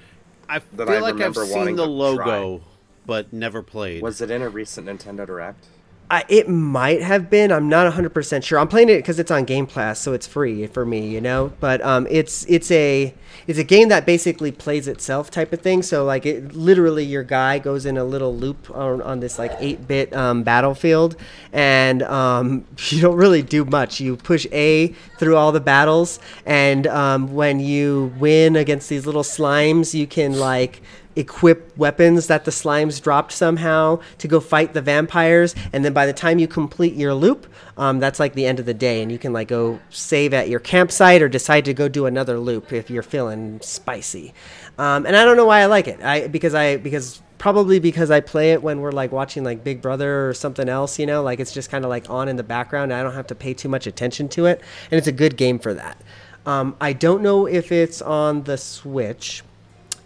I 0.51 0.59
feel 0.59 0.91
I 0.91 0.99
like 0.99 1.21
I've 1.21 1.37
seen 1.37 1.77
the 1.77 1.85
to 1.85 1.91
logo, 1.91 2.63
but 3.07 3.33
never 3.33 3.63
played. 3.63 4.03
Was 4.03 4.21
it 4.21 4.33
in 4.33 4.43
a 4.43 4.49
recent 4.49 4.89
Nintendo 4.89 5.25
Direct? 5.25 5.65
I, 6.11 6.25
it 6.29 6.49
might 6.49 7.03
have 7.03 7.31
been. 7.31 7.53
I'm 7.53 7.69
not 7.69 7.93
100% 7.93 8.43
sure. 8.43 8.59
I'm 8.59 8.67
playing 8.67 8.89
it 8.89 8.97
because 8.97 9.21
it's 9.21 9.31
on 9.31 9.45
Game 9.45 9.69
Pass, 9.69 10.01
so 10.01 10.13
it's 10.13 10.27
free 10.27 10.67
for 10.67 10.85
me, 10.85 11.07
you 11.07 11.21
know. 11.21 11.53
But 11.61 11.81
um, 11.83 12.09
it's 12.11 12.45
it's 12.49 12.69
a 12.73 13.15
it's 13.47 13.61
a 13.61 13.65
game 13.65 13.91
that 13.91 14.07
basically 14.07 14.51
plays 14.51 14.89
itself 14.89 15.31
type 15.31 15.53
of 15.53 15.61
thing. 15.61 15.83
So 15.83 16.05
like 16.05 16.27
it 16.27 16.53
literally, 16.53 17.05
your 17.05 17.23
guy 17.23 17.61
goes 17.61 17.87
in 17.87 17.97
a 17.97 18.03
little 18.03 18.35
loop 18.37 18.71
on, 18.75 19.01
on 19.03 19.21
this 19.21 19.39
like 19.39 19.53
8-bit 19.61 20.13
um, 20.13 20.43
battlefield, 20.43 21.15
and 21.53 22.03
um, 22.03 22.67
you 22.89 23.01
don't 23.01 23.17
really 23.17 23.43
do 23.43 23.65
much. 23.65 24.01
You 24.01 24.17
push 24.17 24.49
A 24.51 24.89
through 25.19 25.37
all 25.37 25.53
the 25.53 25.61
battles, 25.61 26.19
and 26.45 26.89
um, 26.89 27.35
when 27.35 27.61
you 27.61 28.13
win 28.19 28.57
against 28.57 28.89
these 28.89 29.07
little 29.07 29.23
slimes, 29.23 29.95
you 29.95 30.09
can 30.09 30.41
like 30.41 30.83
equip 31.17 31.77
weapons 31.77 32.29
that 32.29 32.45
the 32.45 32.51
slimes 32.51 33.03
dropped 33.03 33.33
somehow 33.33 33.99
to 34.19 34.29
go 34.29 34.39
fight 34.39 34.75
the 34.75 34.81
vampires 34.81 35.55
and 35.73 35.85
then 35.85 35.93
by 35.93 36.07
the 36.07 36.13
time 36.13 36.39
you 36.39 36.47
complete 36.47 36.95
your 36.95 37.13
loop 37.13 37.47
um, 37.77 37.99
that's 37.99 38.21
like 38.21 38.35
the 38.35 38.47
end 38.47 38.61
of 38.61 38.67
the 38.67 38.75
day 38.75 39.03
and 39.03 39.11
you 39.11 39.19
can 39.19 39.33
like 39.33 39.49
go 39.49 39.81
save 39.91 40.33
at 40.33 40.49
your 40.49 40.61
campsite 40.61 41.21
or 41.21 41.29
decide 41.29 41.65
to 41.65 41.75
go 41.75 41.89
do 41.89 42.07
another 42.07 42.39
loop 42.39 42.73
if 42.73 42.91
you're 42.91 43.03
feeling 43.03 43.61
spicy. 43.61 44.33
Um, 44.79 45.05
and 45.05 45.17
i 45.17 45.25
don't 45.25 45.37
know 45.37 45.47
why 45.47 45.61
i 45.61 45.67
like 45.67 45.89
it. 45.89 46.03
I 46.03 46.29
because 46.29 46.55
i 46.55 46.77
because 46.77 47.21
probably 47.39 47.81
because 47.81 48.11
i 48.11 48.21
play 48.21 48.53
it 48.53 48.63
when 48.63 48.81
we're 48.81 48.93
like 48.93 49.13
watching 49.13 49.43
like 49.45 49.65
big 49.65 49.83
brother 49.83 50.29
or 50.29 50.35
something 50.35 50.69
else 50.69 50.99
you 50.99 51.07
know? 51.07 51.23
Like 51.23 51.41
it's 51.41 51.53
just 51.53 51.71
kind 51.71 51.85
of 51.85 51.89
like 51.89 52.09
on 52.09 52.29
in 52.29 52.37
the 52.37 52.43
background 52.43 52.93
i 52.93 53.03
don't 53.03 53.15
have 53.15 53.27
to 53.29 53.35
pay 53.35 53.55
too 53.55 53.69
much 53.69 53.87
attention 53.87 54.29
to 54.29 54.47
it 54.47 54.61
and 54.91 54.99
it's 54.99 55.09
a 55.09 55.13
good 55.13 55.37
game 55.37 55.59
for 55.59 55.75
that. 55.75 56.01
Um, 56.47 56.77
i 56.81 56.93
don't 56.93 57.23
know 57.23 57.47
if 57.47 57.73
it's 57.73 58.01
on 58.01 58.45
the 58.45 58.57
switch 58.59 59.43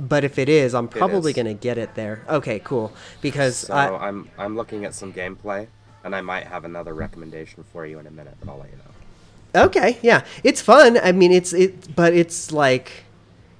but 0.01 0.25
if 0.25 0.39
it 0.39 0.49
is, 0.49 0.75
I'm 0.75 0.89
probably 0.89 1.31
is. 1.31 1.37
going 1.37 1.47
to 1.47 1.55
get 1.55 1.79
it 1.79 1.95
there. 1.95 2.23
Okay, 2.29 2.61
cool. 2.61 2.93
Because 3.21 3.57
So 3.57 3.75
I, 3.75 4.09
I'm 4.09 4.29
I'm 4.39 4.57
looking 4.57 4.85
at 4.85 4.95
some 4.95 5.13
gameplay, 5.13 5.67
and 6.05 6.15
I 6.15 6.21
might 6.21 6.47
have 6.47 6.65
another 6.65 6.95
recommendation 6.95 7.65
for 7.73 7.87
you 7.87 7.99
in 7.99 8.07
a 8.07 8.11
minute, 8.11 8.37
but 8.41 8.51
I'll 8.51 8.59
let 8.59 8.71
you 8.71 8.77
know. 8.77 9.65
okay, 9.67 9.99
yeah, 10.03 10.25
it's 10.43 10.61
fun. 10.61 10.99
I 11.03 11.13
mean, 11.13 11.33
it's 11.33 11.53
it, 11.53 11.95
but 11.95 12.13
it's 12.13 12.53
like, 12.53 13.05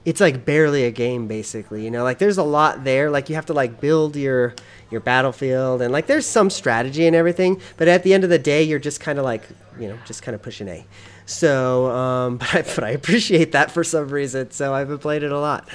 it's 0.05 0.21
like 0.21 0.45
barely 0.45 0.85
a 0.85 0.91
game, 0.91 1.27
basically. 1.27 1.85
You 1.85 1.91
know, 1.91 2.05
like 2.05 2.19
there's 2.19 2.39
a 2.39 2.43
lot 2.43 2.85
there. 2.85 3.11
Like 3.11 3.29
you 3.29 3.35
have 3.37 3.47
to 3.47 3.55
like 3.55 3.81
build 3.81 4.17
your 4.17 4.55
your 4.91 5.01
battlefield, 5.01 5.83
and 5.83 5.93
like 5.93 6.07
there's 6.07 6.27
some 6.27 6.51
strategy 6.51 7.07
and 7.07 7.17
everything. 7.17 7.61
But 7.77 7.89
at 7.89 8.03
the 8.03 8.15
end 8.15 8.25
of 8.25 8.31
the 8.31 8.39
day, 8.39 8.63
you're 8.63 8.79
just 8.79 9.01
kind 9.01 9.19
of 9.19 9.25
like, 9.25 9.43
you 9.79 9.89
know, 9.89 9.99
just 10.05 10.23
kind 10.23 10.35
of 10.35 10.43
pushing 10.43 10.69
A. 10.69 10.85
So, 11.27 11.91
um, 11.91 12.37
but 12.39 12.55
I, 12.55 12.63
but 12.63 12.85
I 12.85 12.91
appreciate 12.91 13.53
that 13.53 13.71
for 13.71 13.85
some 13.85 14.09
reason. 14.09 14.51
So 14.51 14.75
I've 14.75 15.01
playing 15.01 15.23
it 15.23 15.33
a 15.33 15.39
lot. 15.39 15.69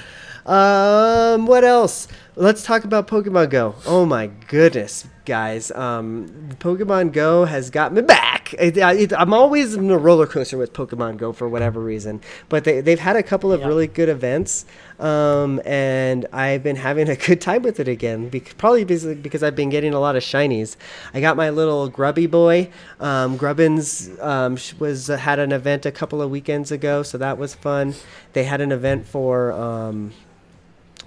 Um, 0.50 1.46
what 1.46 1.64
else? 1.64 2.08
Let's 2.36 2.64
talk 2.64 2.84
about 2.84 3.08
Pokemon 3.08 3.52
Go. 3.52 3.76
Oh 3.86 4.04
my 4.06 4.28
goodness, 4.48 5.06
guys. 5.26 5.70
Um, 5.72 6.50
Pokemon 6.60 7.12
Go 7.12 7.46
has 7.46 7.70
got 7.70 7.94
me 7.94 8.02
back. 8.02 8.56
It, 8.58 8.76
it, 8.78 9.14
I'm 9.14 9.32
always 9.32 9.76
in 9.76 9.92
a 9.92 9.98
roller 9.98 10.26
coaster 10.26 10.58
with 10.58 10.74
Pokemon 10.74 11.18
Go 11.18 11.34
for 11.34 11.48
whatever 11.48 11.80
reason, 11.80 12.20
but 12.48 12.64
they, 12.64 12.82
they've 12.82 12.98
had 13.00 13.16
a 13.16 13.22
couple 13.22 13.52
of 13.54 13.60
Yeah. 13.60 13.68
really 13.68 13.86
good 13.86 14.10
events, 14.10 14.66
um, 15.00 15.62
and 15.66 16.26
I've 16.34 16.64
been 16.64 16.78
having 16.78 17.10
a 17.10 17.16
good 17.16 17.42
time 17.42 17.62
with 17.62 17.80
it 17.80 17.88
again. 17.88 18.30
Bec- 18.30 18.58
probably 18.58 18.86
because, 18.86 19.06
because 19.18 19.44
I've 19.44 19.56
been 19.56 19.70
getting 19.70 19.94
a 19.94 20.00
lot 20.00 20.16
of 20.16 20.24
shinies. 20.24 20.78
I 21.14 21.22
got 21.22 21.38
my 21.38 21.52
little 21.52 21.90
grubby 21.90 22.26
boy. 22.26 22.72
Um, 23.00 23.38
Grubbins 23.38 24.20
um, 24.20 24.58
was 24.80 25.08
had 25.08 25.38
an 25.38 25.52
event 25.52 25.86
a 25.86 25.92
couple 25.92 26.24
of 26.24 26.32
weekends 26.32 26.72
ago, 26.72 27.04
so 27.04 27.20
that 27.20 27.38
was 27.38 27.54
fun. 27.54 27.94
They 28.34 28.46
had 28.46 28.62
an 28.62 28.72
event 28.72 29.06
for. 29.06 29.52
Um, 29.52 30.12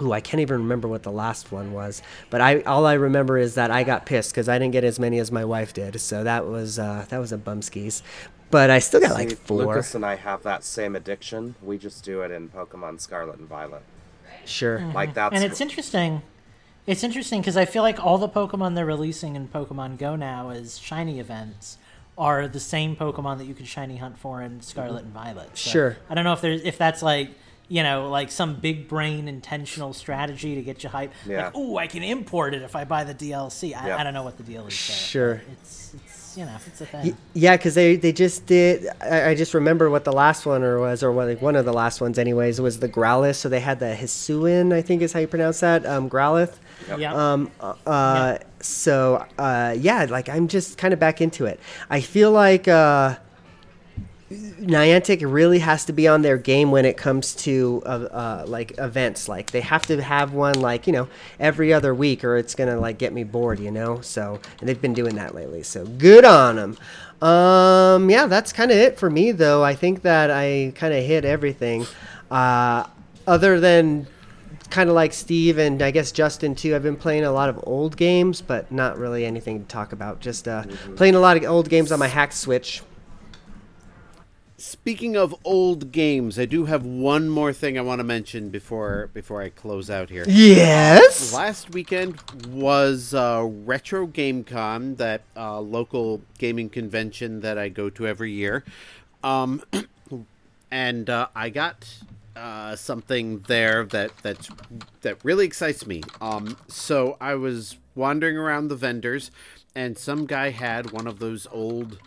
Ooh, 0.03 0.13
I 0.13 0.21
can't 0.21 0.41
even 0.41 0.59
remember 0.63 0.89
what 0.89 1.03
the 1.05 1.13
last 1.13 1.53
one 1.53 1.73
was, 1.73 2.03
but 2.31 2.41
I 2.41 2.61
all 2.63 2.87
I 2.87 2.95
remember 2.95 3.39
is 3.39 3.55
that 3.55 3.71
I 3.71 3.85
got 3.85 4.05
pissed 4.05 4.33
because 4.33 4.49
I 4.49 4.59
didn't 4.59 4.73
get 4.73 4.85
as 4.85 4.99
many 4.99 5.19
as 5.19 5.31
my 5.31 5.45
wife 5.45 5.73
did, 5.73 6.01
so 6.01 6.25
that 6.25 6.47
was 6.47 6.79
uh, 6.79 7.07
that 7.09 7.19
was 7.19 7.33
a 7.33 7.39
bumskis. 7.39 8.03
But 8.51 8.69
I 8.69 8.81
still 8.81 9.01
got 9.01 9.13
like 9.13 9.31
See, 9.31 9.37
four. 9.37 9.59
Lukas 9.59 9.95
and 9.95 10.05
I 10.05 10.17
have 10.17 10.43
that 10.43 10.65
same 10.65 10.95
addiction. 10.95 11.55
We 11.63 11.79
just 11.79 12.05
do 12.05 12.21
it 12.23 12.31
in 12.31 12.49
Pokemon 12.51 13.01
Scarlet 13.01 13.39
and 13.39 13.49
Violet. 13.49 13.83
Sure. 14.45 14.81
Like 14.95 15.15
that's 15.15 15.35
and 15.35 15.45
it's 15.45 15.61
interesting. 15.61 16.23
It's 16.87 17.05
interesting 17.05 17.41
because 17.41 17.57
I 17.57 17.65
feel 17.65 17.83
like 17.83 18.05
all 18.05 18.19
the 18.19 18.29
Pokemon 18.29 18.75
they're 18.75 18.85
releasing 18.85 19.37
in 19.37 19.49
Pokemon 19.49 19.99
Go 19.99 20.17
now 20.17 20.51
as 20.51 20.79
shiny 20.79 21.21
events 21.21 21.79
are 22.19 22.47
the 22.49 22.61
same 22.61 22.97
Pokemon 22.97 23.39
that 23.39 23.45
you 23.47 23.55
can 23.55 23.65
shiny 23.65 23.97
hunt 23.97 24.19
for 24.19 24.43
in 24.43 24.61
Scarlet 24.61 25.05
and 25.05 25.15
Violet. 25.15 25.57
So 25.57 25.71
Sure. 25.71 25.97
I 26.11 26.15
don't 26.15 26.25
know 26.25 26.33
if 26.33 26.41
there's 26.41 26.63
if 26.63 26.77
that's 26.77 27.03
like 27.03 27.31
you 27.69 27.83
know 27.83 28.09
like 28.11 28.31
some 28.31 28.57
big 28.57 28.89
brain 28.89 29.29
intentional 29.29 29.93
strategy 29.93 30.55
to 30.55 30.63
get 30.63 30.83
you 30.83 30.89
hype. 30.91 31.13
Yeah. 31.27 31.45
Like, 31.47 31.53
oh, 31.55 31.77
I 31.79 31.87
can 31.87 32.03
import 32.03 32.55
it 32.55 32.63
if 32.63 32.77
I 32.77 32.85
buy 32.85 33.05
the 33.05 33.15
DLC. 33.15 33.75
I, 33.75 33.89
Yep. 33.89 33.99
I 34.01 34.05
don't 34.05 34.15
know 34.15 34.23
what 34.23 34.37
the 34.37 34.43
deal 34.43 34.67
is. 34.67 34.87
there, 34.87 34.97
Sure. 34.97 35.43
It's 35.53 35.95
it's 35.95 36.37
you 36.37 36.45
know 36.47 36.57
it's 36.67 36.81
a 36.81 36.87
thing. 36.87 37.17
Yeah, 37.35 37.57
because 37.57 37.75
they, 37.75 37.97
they 37.97 38.13
just 38.13 38.47
did. 38.47 38.87
I, 39.03 39.31
I 39.31 39.35
just 39.35 39.53
remember 39.55 39.91
what 39.91 40.05
the 40.05 40.13
last 40.13 40.47
one 40.47 40.63
or 40.63 40.81
was, 40.81 41.03
or 41.03 41.13
what, 41.13 41.29
like 41.29 41.43
one 41.43 41.57
of 41.57 41.65
the 41.67 41.73
last 41.75 42.01
ones, 42.01 42.19
anyways, 42.19 42.61
was 42.61 42.79
the 42.79 42.89
Growlithe. 42.89 43.37
So 43.37 43.49
they 43.51 43.61
had 43.61 43.81
the 43.81 43.95
Hisuian, 43.95 44.73
I 44.73 44.81
think 44.83 45.03
is 45.03 45.13
how 45.13 45.21
you 45.21 45.27
pronounce 45.27 45.61
that, 45.61 45.85
um, 45.85 46.09
Growlithe. 46.09 46.55
yeah. 46.99 47.15
Um, 47.15 47.51
uh, 47.61 47.75
uh, 47.87 48.39
so 48.61 49.27
uh, 49.39 49.75
yeah, 49.79 50.07
like 50.09 50.29
I'm 50.31 50.49
just 50.49 50.79
kind 50.79 50.95
of 50.95 51.01
back 51.01 51.21
into 51.21 51.45
it. 51.47 51.61
I 51.91 52.01
feel 52.01 52.31
like 52.31 52.67
uh, 52.67 53.17
Niantic 54.33 55.23
really 55.31 55.59
has 55.61 55.85
to 55.87 55.93
be 55.93 56.09
on 56.09 56.23
their 56.23 56.39
game 56.39 56.71
when 56.71 56.85
it 56.85 56.97
comes 56.97 57.35
to 57.37 57.83
uh, 57.85 57.89
uh, 57.89 58.45
like 58.47 58.79
events. 58.79 59.29
Like 59.29 59.51
they 59.51 59.61
have 59.61 59.87
to 59.87 60.03
have 60.03 60.33
one 60.33 60.61
like 60.61 60.87
you 60.87 60.93
know 60.93 61.09
every 61.39 61.73
other 61.73 61.95
week, 61.95 62.25
or 62.25 62.37
it's 62.37 62.55
gonna 62.55 62.79
like 62.79 62.99
get 62.99 63.13
me 63.13 63.25
bored. 63.25 63.61
You 63.61 63.71
know. 63.71 64.01
So 64.01 64.41
and 64.61 64.69
they've 64.69 64.81
been 64.81 64.95
doing 64.95 65.17
that 65.17 65.35
lately. 65.35 65.63
So 65.63 65.85
good 65.85 66.25
on 66.25 66.57
them. 66.57 66.79
Um, 67.29 68.11
yeah, 68.11 68.27
that's 68.27 68.53
kind 68.53 68.71
of 68.71 68.77
it 68.77 68.99
for 68.99 69.09
me 69.09 69.33
though. 69.33 69.63
I 69.63 69.75
think 69.75 70.03
that 70.03 70.31
I 70.31 70.73
kind 70.75 70.93
of 70.93 71.05
hit 71.05 71.25
everything. 71.25 71.87
Uh, 72.31 72.87
other 73.27 73.61
than 73.61 74.07
kind 74.73 74.89
of 74.89 74.95
like 74.95 75.13
Steve 75.13 75.59
and 75.59 75.83
I 75.83 75.91
guess 75.91 76.11
Justin 76.11 76.55
too. 76.55 76.75
I've 76.75 76.83
been 76.83 76.97
playing 76.97 77.25
a 77.25 77.31
lot 77.31 77.49
of 77.49 77.61
old 77.65 77.97
games, 77.97 78.41
but 78.41 78.73
not 78.73 78.99
really 78.99 79.25
anything 79.25 79.61
to 79.61 79.67
talk 79.67 79.93
about. 79.93 80.21
Just 80.21 80.49
uh, 80.49 80.65
playing 80.97 81.15
a 81.15 81.21
lot 81.21 81.37
of 81.37 81.45
old 81.45 81.69
games 81.69 81.93
on 81.93 81.99
my 81.99 82.09
hack 82.09 82.33
switch. 82.33 82.83
Speaking 84.63 85.17
of 85.17 85.35
old 85.43 85.91
games, 85.91 86.39
I 86.39 86.45
do 86.45 86.67
have 86.67 86.85
one 86.87 87.29
more 87.29 87.53
thing 87.53 87.77
I 87.77 87.81
want 87.81 87.99
to 87.99 88.05
mention 88.05 88.49
before 88.49 89.11
before 89.13 89.43
I 89.43 89.49
close 89.49 89.91
out 89.91 90.09
here. 90.09 90.25
Yes. 90.29 91.35
Last 91.35 91.71
weekend 91.71 92.21
was 92.47 93.13
uh, 93.13 93.45
Retro 93.45 94.07
Game 94.07 94.45
Con, 94.45 94.95
that 94.95 95.23
uh, 95.37 95.59
local 95.59 96.23
gaming 96.39 96.71
convention 96.71 97.41
that 97.41 97.59
I 97.59 97.71
go 97.71 97.91
to 97.91 98.07
every 98.07 98.31
year. 98.31 98.63
Um, 99.25 99.65
and 100.71 101.11
uh, 101.11 101.27
I 101.35 101.51
got 101.51 101.93
uh, 102.37 102.77
something 102.77 103.41
there 103.49 103.85
that 103.87 104.13
that's 104.23 104.49
that 105.01 105.25
really 105.25 105.45
excites 105.45 105.89
me. 105.89 106.05
Um, 106.21 106.57
so 106.69 107.17
I 107.21 107.35
was 107.35 107.79
wandering 107.97 108.37
around 108.37 108.69
the 108.69 108.77
vendors, 108.77 109.33
and 109.75 109.99
some 109.99 110.25
guy 110.25 110.51
had 110.51 110.93
one 110.93 111.09
of 111.09 111.19
those 111.19 111.49
old 111.51 111.99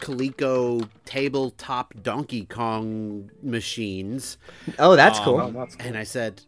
Coleco 0.00 0.88
tabletop 1.04 1.94
Donkey 2.02 2.46
Kong 2.46 3.30
machines. 3.42 4.38
Oh, 4.78 4.96
that's 4.96 5.18
um, 5.18 5.24
cool. 5.24 5.40
Oh, 5.40 5.50
that's 5.50 5.76
cool. 5.76 5.86
And 5.86 5.96
I 5.96 6.04
said, 6.04 6.42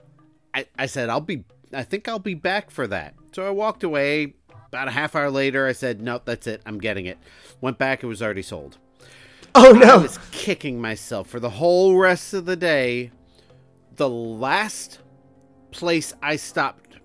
I, 0.54 0.66
I 0.78 0.86
said, 0.86 1.08
I'll 1.08 1.20
be, 1.20 1.44
I 1.72 1.82
think 1.82 2.08
I'll 2.08 2.18
be 2.18 2.34
back 2.34 2.70
for 2.70 2.86
that. 2.86 3.14
So 3.32 3.46
I 3.46 3.50
walked 3.50 3.84
away. 3.84 4.34
About 4.68 4.88
a 4.88 4.90
half 4.90 5.14
hour 5.14 5.30
later, 5.30 5.66
I 5.66 5.72
said, 5.72 6.02
no, 6.02 6.20
that's 6.24 6.46
it. 6.48 6.60
I'm 6.66 6.78
getting 6.78 7.06
it. 7.06 7.18
Went 7.60 7.78
back. 7.78 8.02
It 8.02 8.06
was 8.06 8.20
already 8.20 8.42
sold. 8.42 8.78
oh 9.54 9.70
no. 9.70 9.94
I 9.94 9.96
was 9.96 10.18
kicking 10.32 10.80
myself 10.80 11.28
for 11.28 11.38
the 11.38 11.50
whole 11.50 11.96
rest 11.96 12.34
of 12.34 12.46
the 12.46 12.56
day. 12.56 13.12
The 13.94 14.08
last 14.08 14.98
place 15.70 16.12
I 16.20 16.36
stopped 16.36 16.96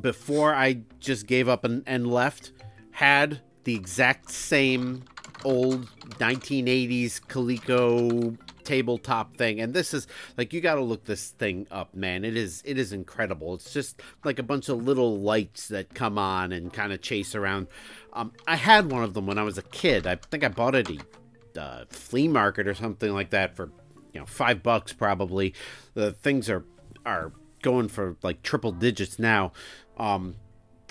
before 0.00 0.54
I 0.54 0.82
just 0.98 1.26
gave 1.26 1.48
up 1.48 1.64
and, 1.64 1.82
and 1.86 2.06
left 2.06 2.52
had 2.90 3.40
the 3.64 3.74
exact 3.74 4.30
same 4.30 5.04
old 5.44 5.86
1980s 6.18 7.20
Coleco 7.20 8.36
tabletop 8.64 9.36
thing. 9.36 9.60
And 9.60 9.74
this 9.74 9.92
is 9.92 10.06
like 10.36 10.52
you 10.52 10.60
got 10.60 10.76
to 10.76 10.80
look 10.80 11.04
this 11.04 11.30
thing 11.30 11.66
up 11.70 11.94
man. 11.94 12.24
It 12.24 12.36
is 12.36 12.62
it 12.64 12.78
is 12.78 12.92
incredible. 12.92 13.54
It's 13.54 13.72
just 13.72 14.00
like 14.24 14.38
a 14.38 14.42
bunch 14.42 14.68
of 14.68 14.82
little 14.84 15.18
lights 15.20 15.68
that 15.68 15.94
come 15.94 16.18
on 16.18 16.52
and 16.52 16.72
kind 16.72 16.92
of 16.92 17.00
chase 17.00 17.34
around. 17.34 17.68
Um, 18.12 18.32
i 18.46 18.56
had 18.56 18.90
one 18.90 19.02
of 19.02 19.14
them 19.14 19.26
when 19.26 19.38
i 19.38 19.42
was 19.42 19.58
a 19.58 19.62
kid. 19.62 20.06
I 20.06 20.16
think 20.16 20.44
i 20.44 20.48
bought 20.48 20.74
it 20.74 20.90
at 20.90 21.62
uh, 21.62 21.84
flea 21.90 22.28
market 22.28 22.66
or 22.66 22.74
something 22.74 23.12
like 23.12 23.30
that 23.30 23.56
for 23.56 23.70
you 24.12 24.20
know 24.20 24.26
five 24.26 24.62
bucks 24.62 24.92
probably. 24.92 25.54
The 25.94 26.12
things 26.12 26.48
are 26.48 26.64
are 27.04 27.32
going 27.62 27.88
for 27.88 28.16
like 28.22 28.42
triple 28.42 28.72
digits 28.72 29.18
now. 29.18 29.52
Um 29.96 30.36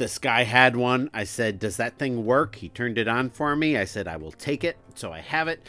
this 0.02 0.18
guy 0.18 0.42
had 0.44 0.76
one. 0.76 1.12
I 1.14 1.26
said 1.26 1.60
does 1.60 1.78
that 1.78 2.00
thing 2.00 2.26
work? 2.26 2.56
He 2.56 2.70
turned 2.70 2.98
it 2.98 3.08
on 3.08 3.30
for 3.30 3.56
me. 3.56 3.78
I 3.78 3.86
said 3.86 4.08
i 4.08 4.18
will 4.18 4.32
take 4.32 4.64
it. 4.64 4.76
So 4.96 5.14
i 5.14 5.20
have 5.20 5.48
it. 5.48 5.62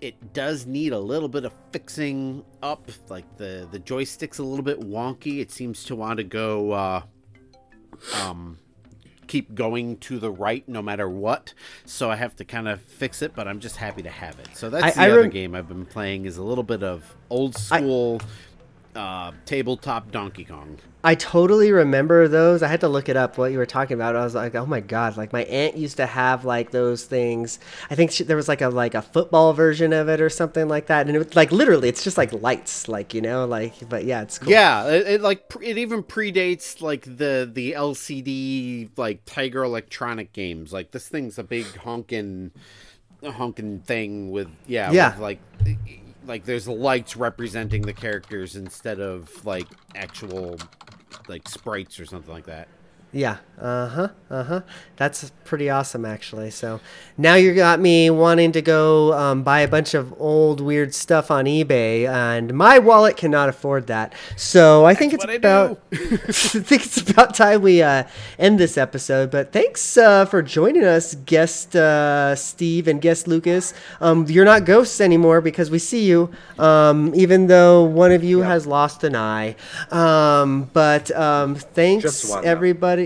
It 0.00 0.32
does 0.34 0.66
need 0.66 0.92
a 0.92 0.98
little 0.98 1.28
bit 1.28 1.44
of 1.44 1.54
fixing 1.70 2.44
up 2.64 2.90
like 3.08 3.24
the 3.36 3.68
the 3.70 3.78
joystick's 3.78 4.38
a 4.38 4.42
little 4.42 4.64
bit 4.64 4.80
wonky. 4.80 5.38
It 5.40 5.52
seems 5.52 5.84
to 5.84 5.94
want 5.94 6.16
to 6.16 6.24
go 6.24 6.72
uh 6.72 7.02
um 8.20 8.58
keep 9.28 9.54
going 9.54 9.96
to 9.98 10.18
the 10.18 10.30
right 10.32 10.68
no 10.68 10.82
matter 10.82 11.08
what. 11.08 11.54
So 11.84 12.10
i 12.10 12.16
have 12.16 12.34
to 12.36 12.44
kind 12.44 12.66
of 12.66 12.80
fix 12.82 13.22
it 13.22 13.34
but 13.36 13.46
i'm 13.46 13.60
just 13.60 13.76
happy 13.76 14.02
to 14.02 14.10
have 14.10 14.36
it. 14.40 14.48
So 14.54 14.68
that's 14.68 14.84
I- 14.84 14.90
the 14.90 15.00
I 15.00 15.10
other 15.12 15.20
rem- 15.22 15.30
game 15.30 15.54
i've 15.54 15.68
been 15.68 15.86
playing 15.86 16.24
is 16.24 16.38
a 16.38 16.42
little 16.42 16.64
bit 16.64 16.82
of 16.82 17.14
old 17.30 17.54
I- 17.70 17.78
school 17.78 18.20
uh, 18.96 19.30
tabletop 19.44 20.10
Donkey 20.10 20.44
Kong. 20.44 20.78
I 21.06 21.14
totally 21.14 21.70
remember 21.70 22.26
those. 22.26 22.64
I 22.64 22.66
had 22.66 22.80
to 22.80 22.88
look 22.88 23.08
it 23.08 23.16
up 23.16 23.38
what 23.38 23.52
you 23.52 23.58
were 23.58 23.64
talking 23.64 23.94
about. 23.94 24.16
I 24.16 24.24
was 24.24 24.34
like, 24.34 24.56
oh 24.56 24.66
my 24.66 24.80
god! 24.80 25.16
Like 25.16 25.32
my 25.32 25.44
aunt 25.44 25.76
used 25.76 25.98
to 25.98 26.06
have 26.06 26.44
like 26.44 26.72
those 26.72 27.04
things. 27.04 27.60
I 27.88 27.94
think 27.94 28.10
she, 28.10 28.24
there 28.24 28.34
was 28.36 28.48
like 28.48 28.60
a 28.60 28.70
like 28.70 28.94
a 28.94 29.02
football 29.02 29.52
version 29.52 29.92
of 29.92 30.08
it 30.08 30.20
or 30.20 30.28
something 30.28 30.66
like 30.66 30.86
that. 30.86 31.06
And 31.06 31.14
it 31.14 31.20
was 31.20 31.36
like 31.36 31.52
literally, 31.52 31.88
it's 31.88 32.02
just 32.02 32.18
like 32.18 32.32
lights, 32.32 32.88
like 32.88 33.14
you 33.14 33.20
know, 33.20 33.46
like. 33.46 33.88
But 33.88 34.04
yeah, 34.04 34.22
it's 34.22 34.40
cool. 34.40 34.50
Yeah, 34.50 34.88
it, 34.88 35.06
it 35.06 35.20
like 35.20 35.44
it 35.62 35.78
even 35.78 36.02
predates 36.02 36.82
like 36.82 37.04
the 37.04 37.48
the 37.54 37.74
LCD 37.74 38.90
like 38.96 39.24
Tiger 39.26 39.62
Electronic 39.62 40.32
games. 40.32 40.72
Like 40.72 40.90
this 40.90 41.08
thing's 41.08 41.38
a 41.38 41.44
big 41.44 41.66
honking 41.76 42.50
honking 43.24 43.78
thing 43.78 44.32
with 44.32 44.48
yeah 44.66 44.90
Yeah. 44.90 45.10
with, 45.12 45.20
like 45.20 45.38
like 46.26 46.44
there's 46.44 46.66
lights 46.66 47.16
representing 47.16 47.82
the 47.82 47.92
characters 47.92 48.56
instead 48.56 48.98
of 48.98 49.44
like 49.46 49.66
actual 49.94 50.58
like 51.28 51.48
sprites 51.48 51.98
or 52.00 52.06
something 52.06 52.32
like 52.32 52.46
that. 52.46 52.68
Yeah. 53.16 53.38
Uh 53.58 53.88
huh. 53.88 54.08
Uh 54.28 54.42
huh. 54.44 54.60
That's 54.96 55.32
pretty 55.44 55.70
awesome, 55.70 56.04
actually. 56.04 56.50
So 56.50 56.80
now 57.16 57.36
you 57.36 57.54
got 57.54 57.80
me 57.80 58.10
wanting 58.10 58.52
to 58.52 58.60
go 58.60 59.14
um, 59.14 59.42
buy 59.42 59.60
a 59.60 59.68
bunch 59.68 59.94
of 59.94 60.12
old 60.20 60.60
weird 60.60 60.94
stuff 60.94 61.30
on 61.30 61.46
eBay, 61.46 62.06
and 62.06 62.52
my 62.52 62.78
wallet 62.78 63.16
cannot 63.16 63.48
afford 63.48 63.86
that. 63.86 64.14
So 64.36 64.84
I 64.84 64.92
think 64.92 65.14
it's 65.14 65.24
what 65.24 65.30
I 65.30 65.34
about. 65.34 65.80
I 65.92 65.96
think 65.96 66.84
it's 66.84 67.10
about 67.10 67.34
time 67.34 67.62
we 67.62 67.82
uh, 67.82 68.04
end 68.38 68.60
this 68.60 68.76
episode. 68.76 69.30
But 69.30 69.52
thanks 69.52 69.96
uh, 69.96 70.26
for 70.26 70.42
joining 70.42 70.84
us, 70.84 71.14
guest 71.14 71.74
uh, 71.74 72.34
Steve 72.36 72.88
and 72.88 73.00
guest 73.00 73.26
Lukas. 73.26 73.72
Um, 74.02 74.26
you're 74.26 74.44
not 74.44 74.66
ghosts 74.66 75.00
anymore 75.00 75.40
because 75.40 75.70
we 75.70 75.78
see 75.78 76.04
you, 76.04 76.30
um, 76.58 77.14
even 77.14 77.46
though 77.46 77.84
one 77.84 78.12
of 78.12 78.22
you 78.22 78.40
has 78.40 78.66
lost 78.66 79.02
an 79.02 79.16
eye. 79.16 79.56
Um, 79.90 80.68
but 80.74 81.10
um, 81.12 81.54
thanks 81.54 82.30
everybody. 82.44 83.05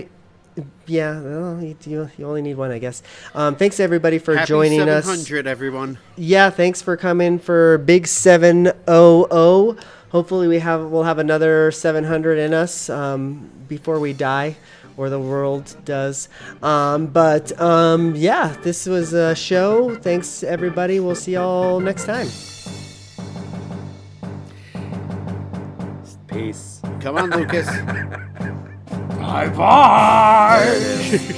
Everybody. 0.57 0.71
Yeah, 0.87 1.21
well, 1.21 1.63
you, 1.63 1.77
you, 1.85 2.09
you 2.17 2.27
only 2.27 2.41
need 2.41 2.55
one, 2.55 2.71
I 2.71 2.79
guess. 2.79 3.01
Um, 3.33 3.55
thanks 3.55 3.79
everybody 3.79 4.19
for 4.19 4.35
Happy 4.35 4.47
joining 4.47 4.81
us. 4.89 5.05
700, 5.05 5.47
everyone. 5.47 5.97
Yeah, 6.17 6.49
thanks 6.49 6.81
for 6.81 6.97
coming 6.97 7.39
for 7.39 7.77
Big 7.79 8.07
Seven 8.07 8.71
O 8.87 9.27
O. 9.31 9.77
Hopefully, 10.09 10.49
we 10.49 10.59
have 10.59 10.89
we'll 10.89 11.03
have 11.03 11.19
another 11.19 11.71
700 11.71 12.37
in 12.37 12.53
us 12.53 12.89
um, 12.89 13.49
before 13.69 13.99
we 13.99 14.11
die, 14.11 14.57
or 14.97 15.09
the 15.09 15.19
world 15.19 15.73
does. 15.85 16.27
Um, 16.61 17.07
but 17.07 17.59
um, 17.61 18.13
yeah, 18.17 18.53
this 18.61 18.85
was 18.85 19.13
a 19.13 19.33
show. 19.33 19.95
Thanks 19.95 20.43
everybody. 20.43 20.99
We'll 20.99 21.15
see 21.15 21.33
y'all 21.33 21.79
next 21.79 22.03
time. 22.05 22.27
Peace. 26.27 26.81
Come 26.99 27.17
on, 27.17 27.29
Lukas. 27.29 27.67
Bye 29.21 29.49
bye. 29.49 31.35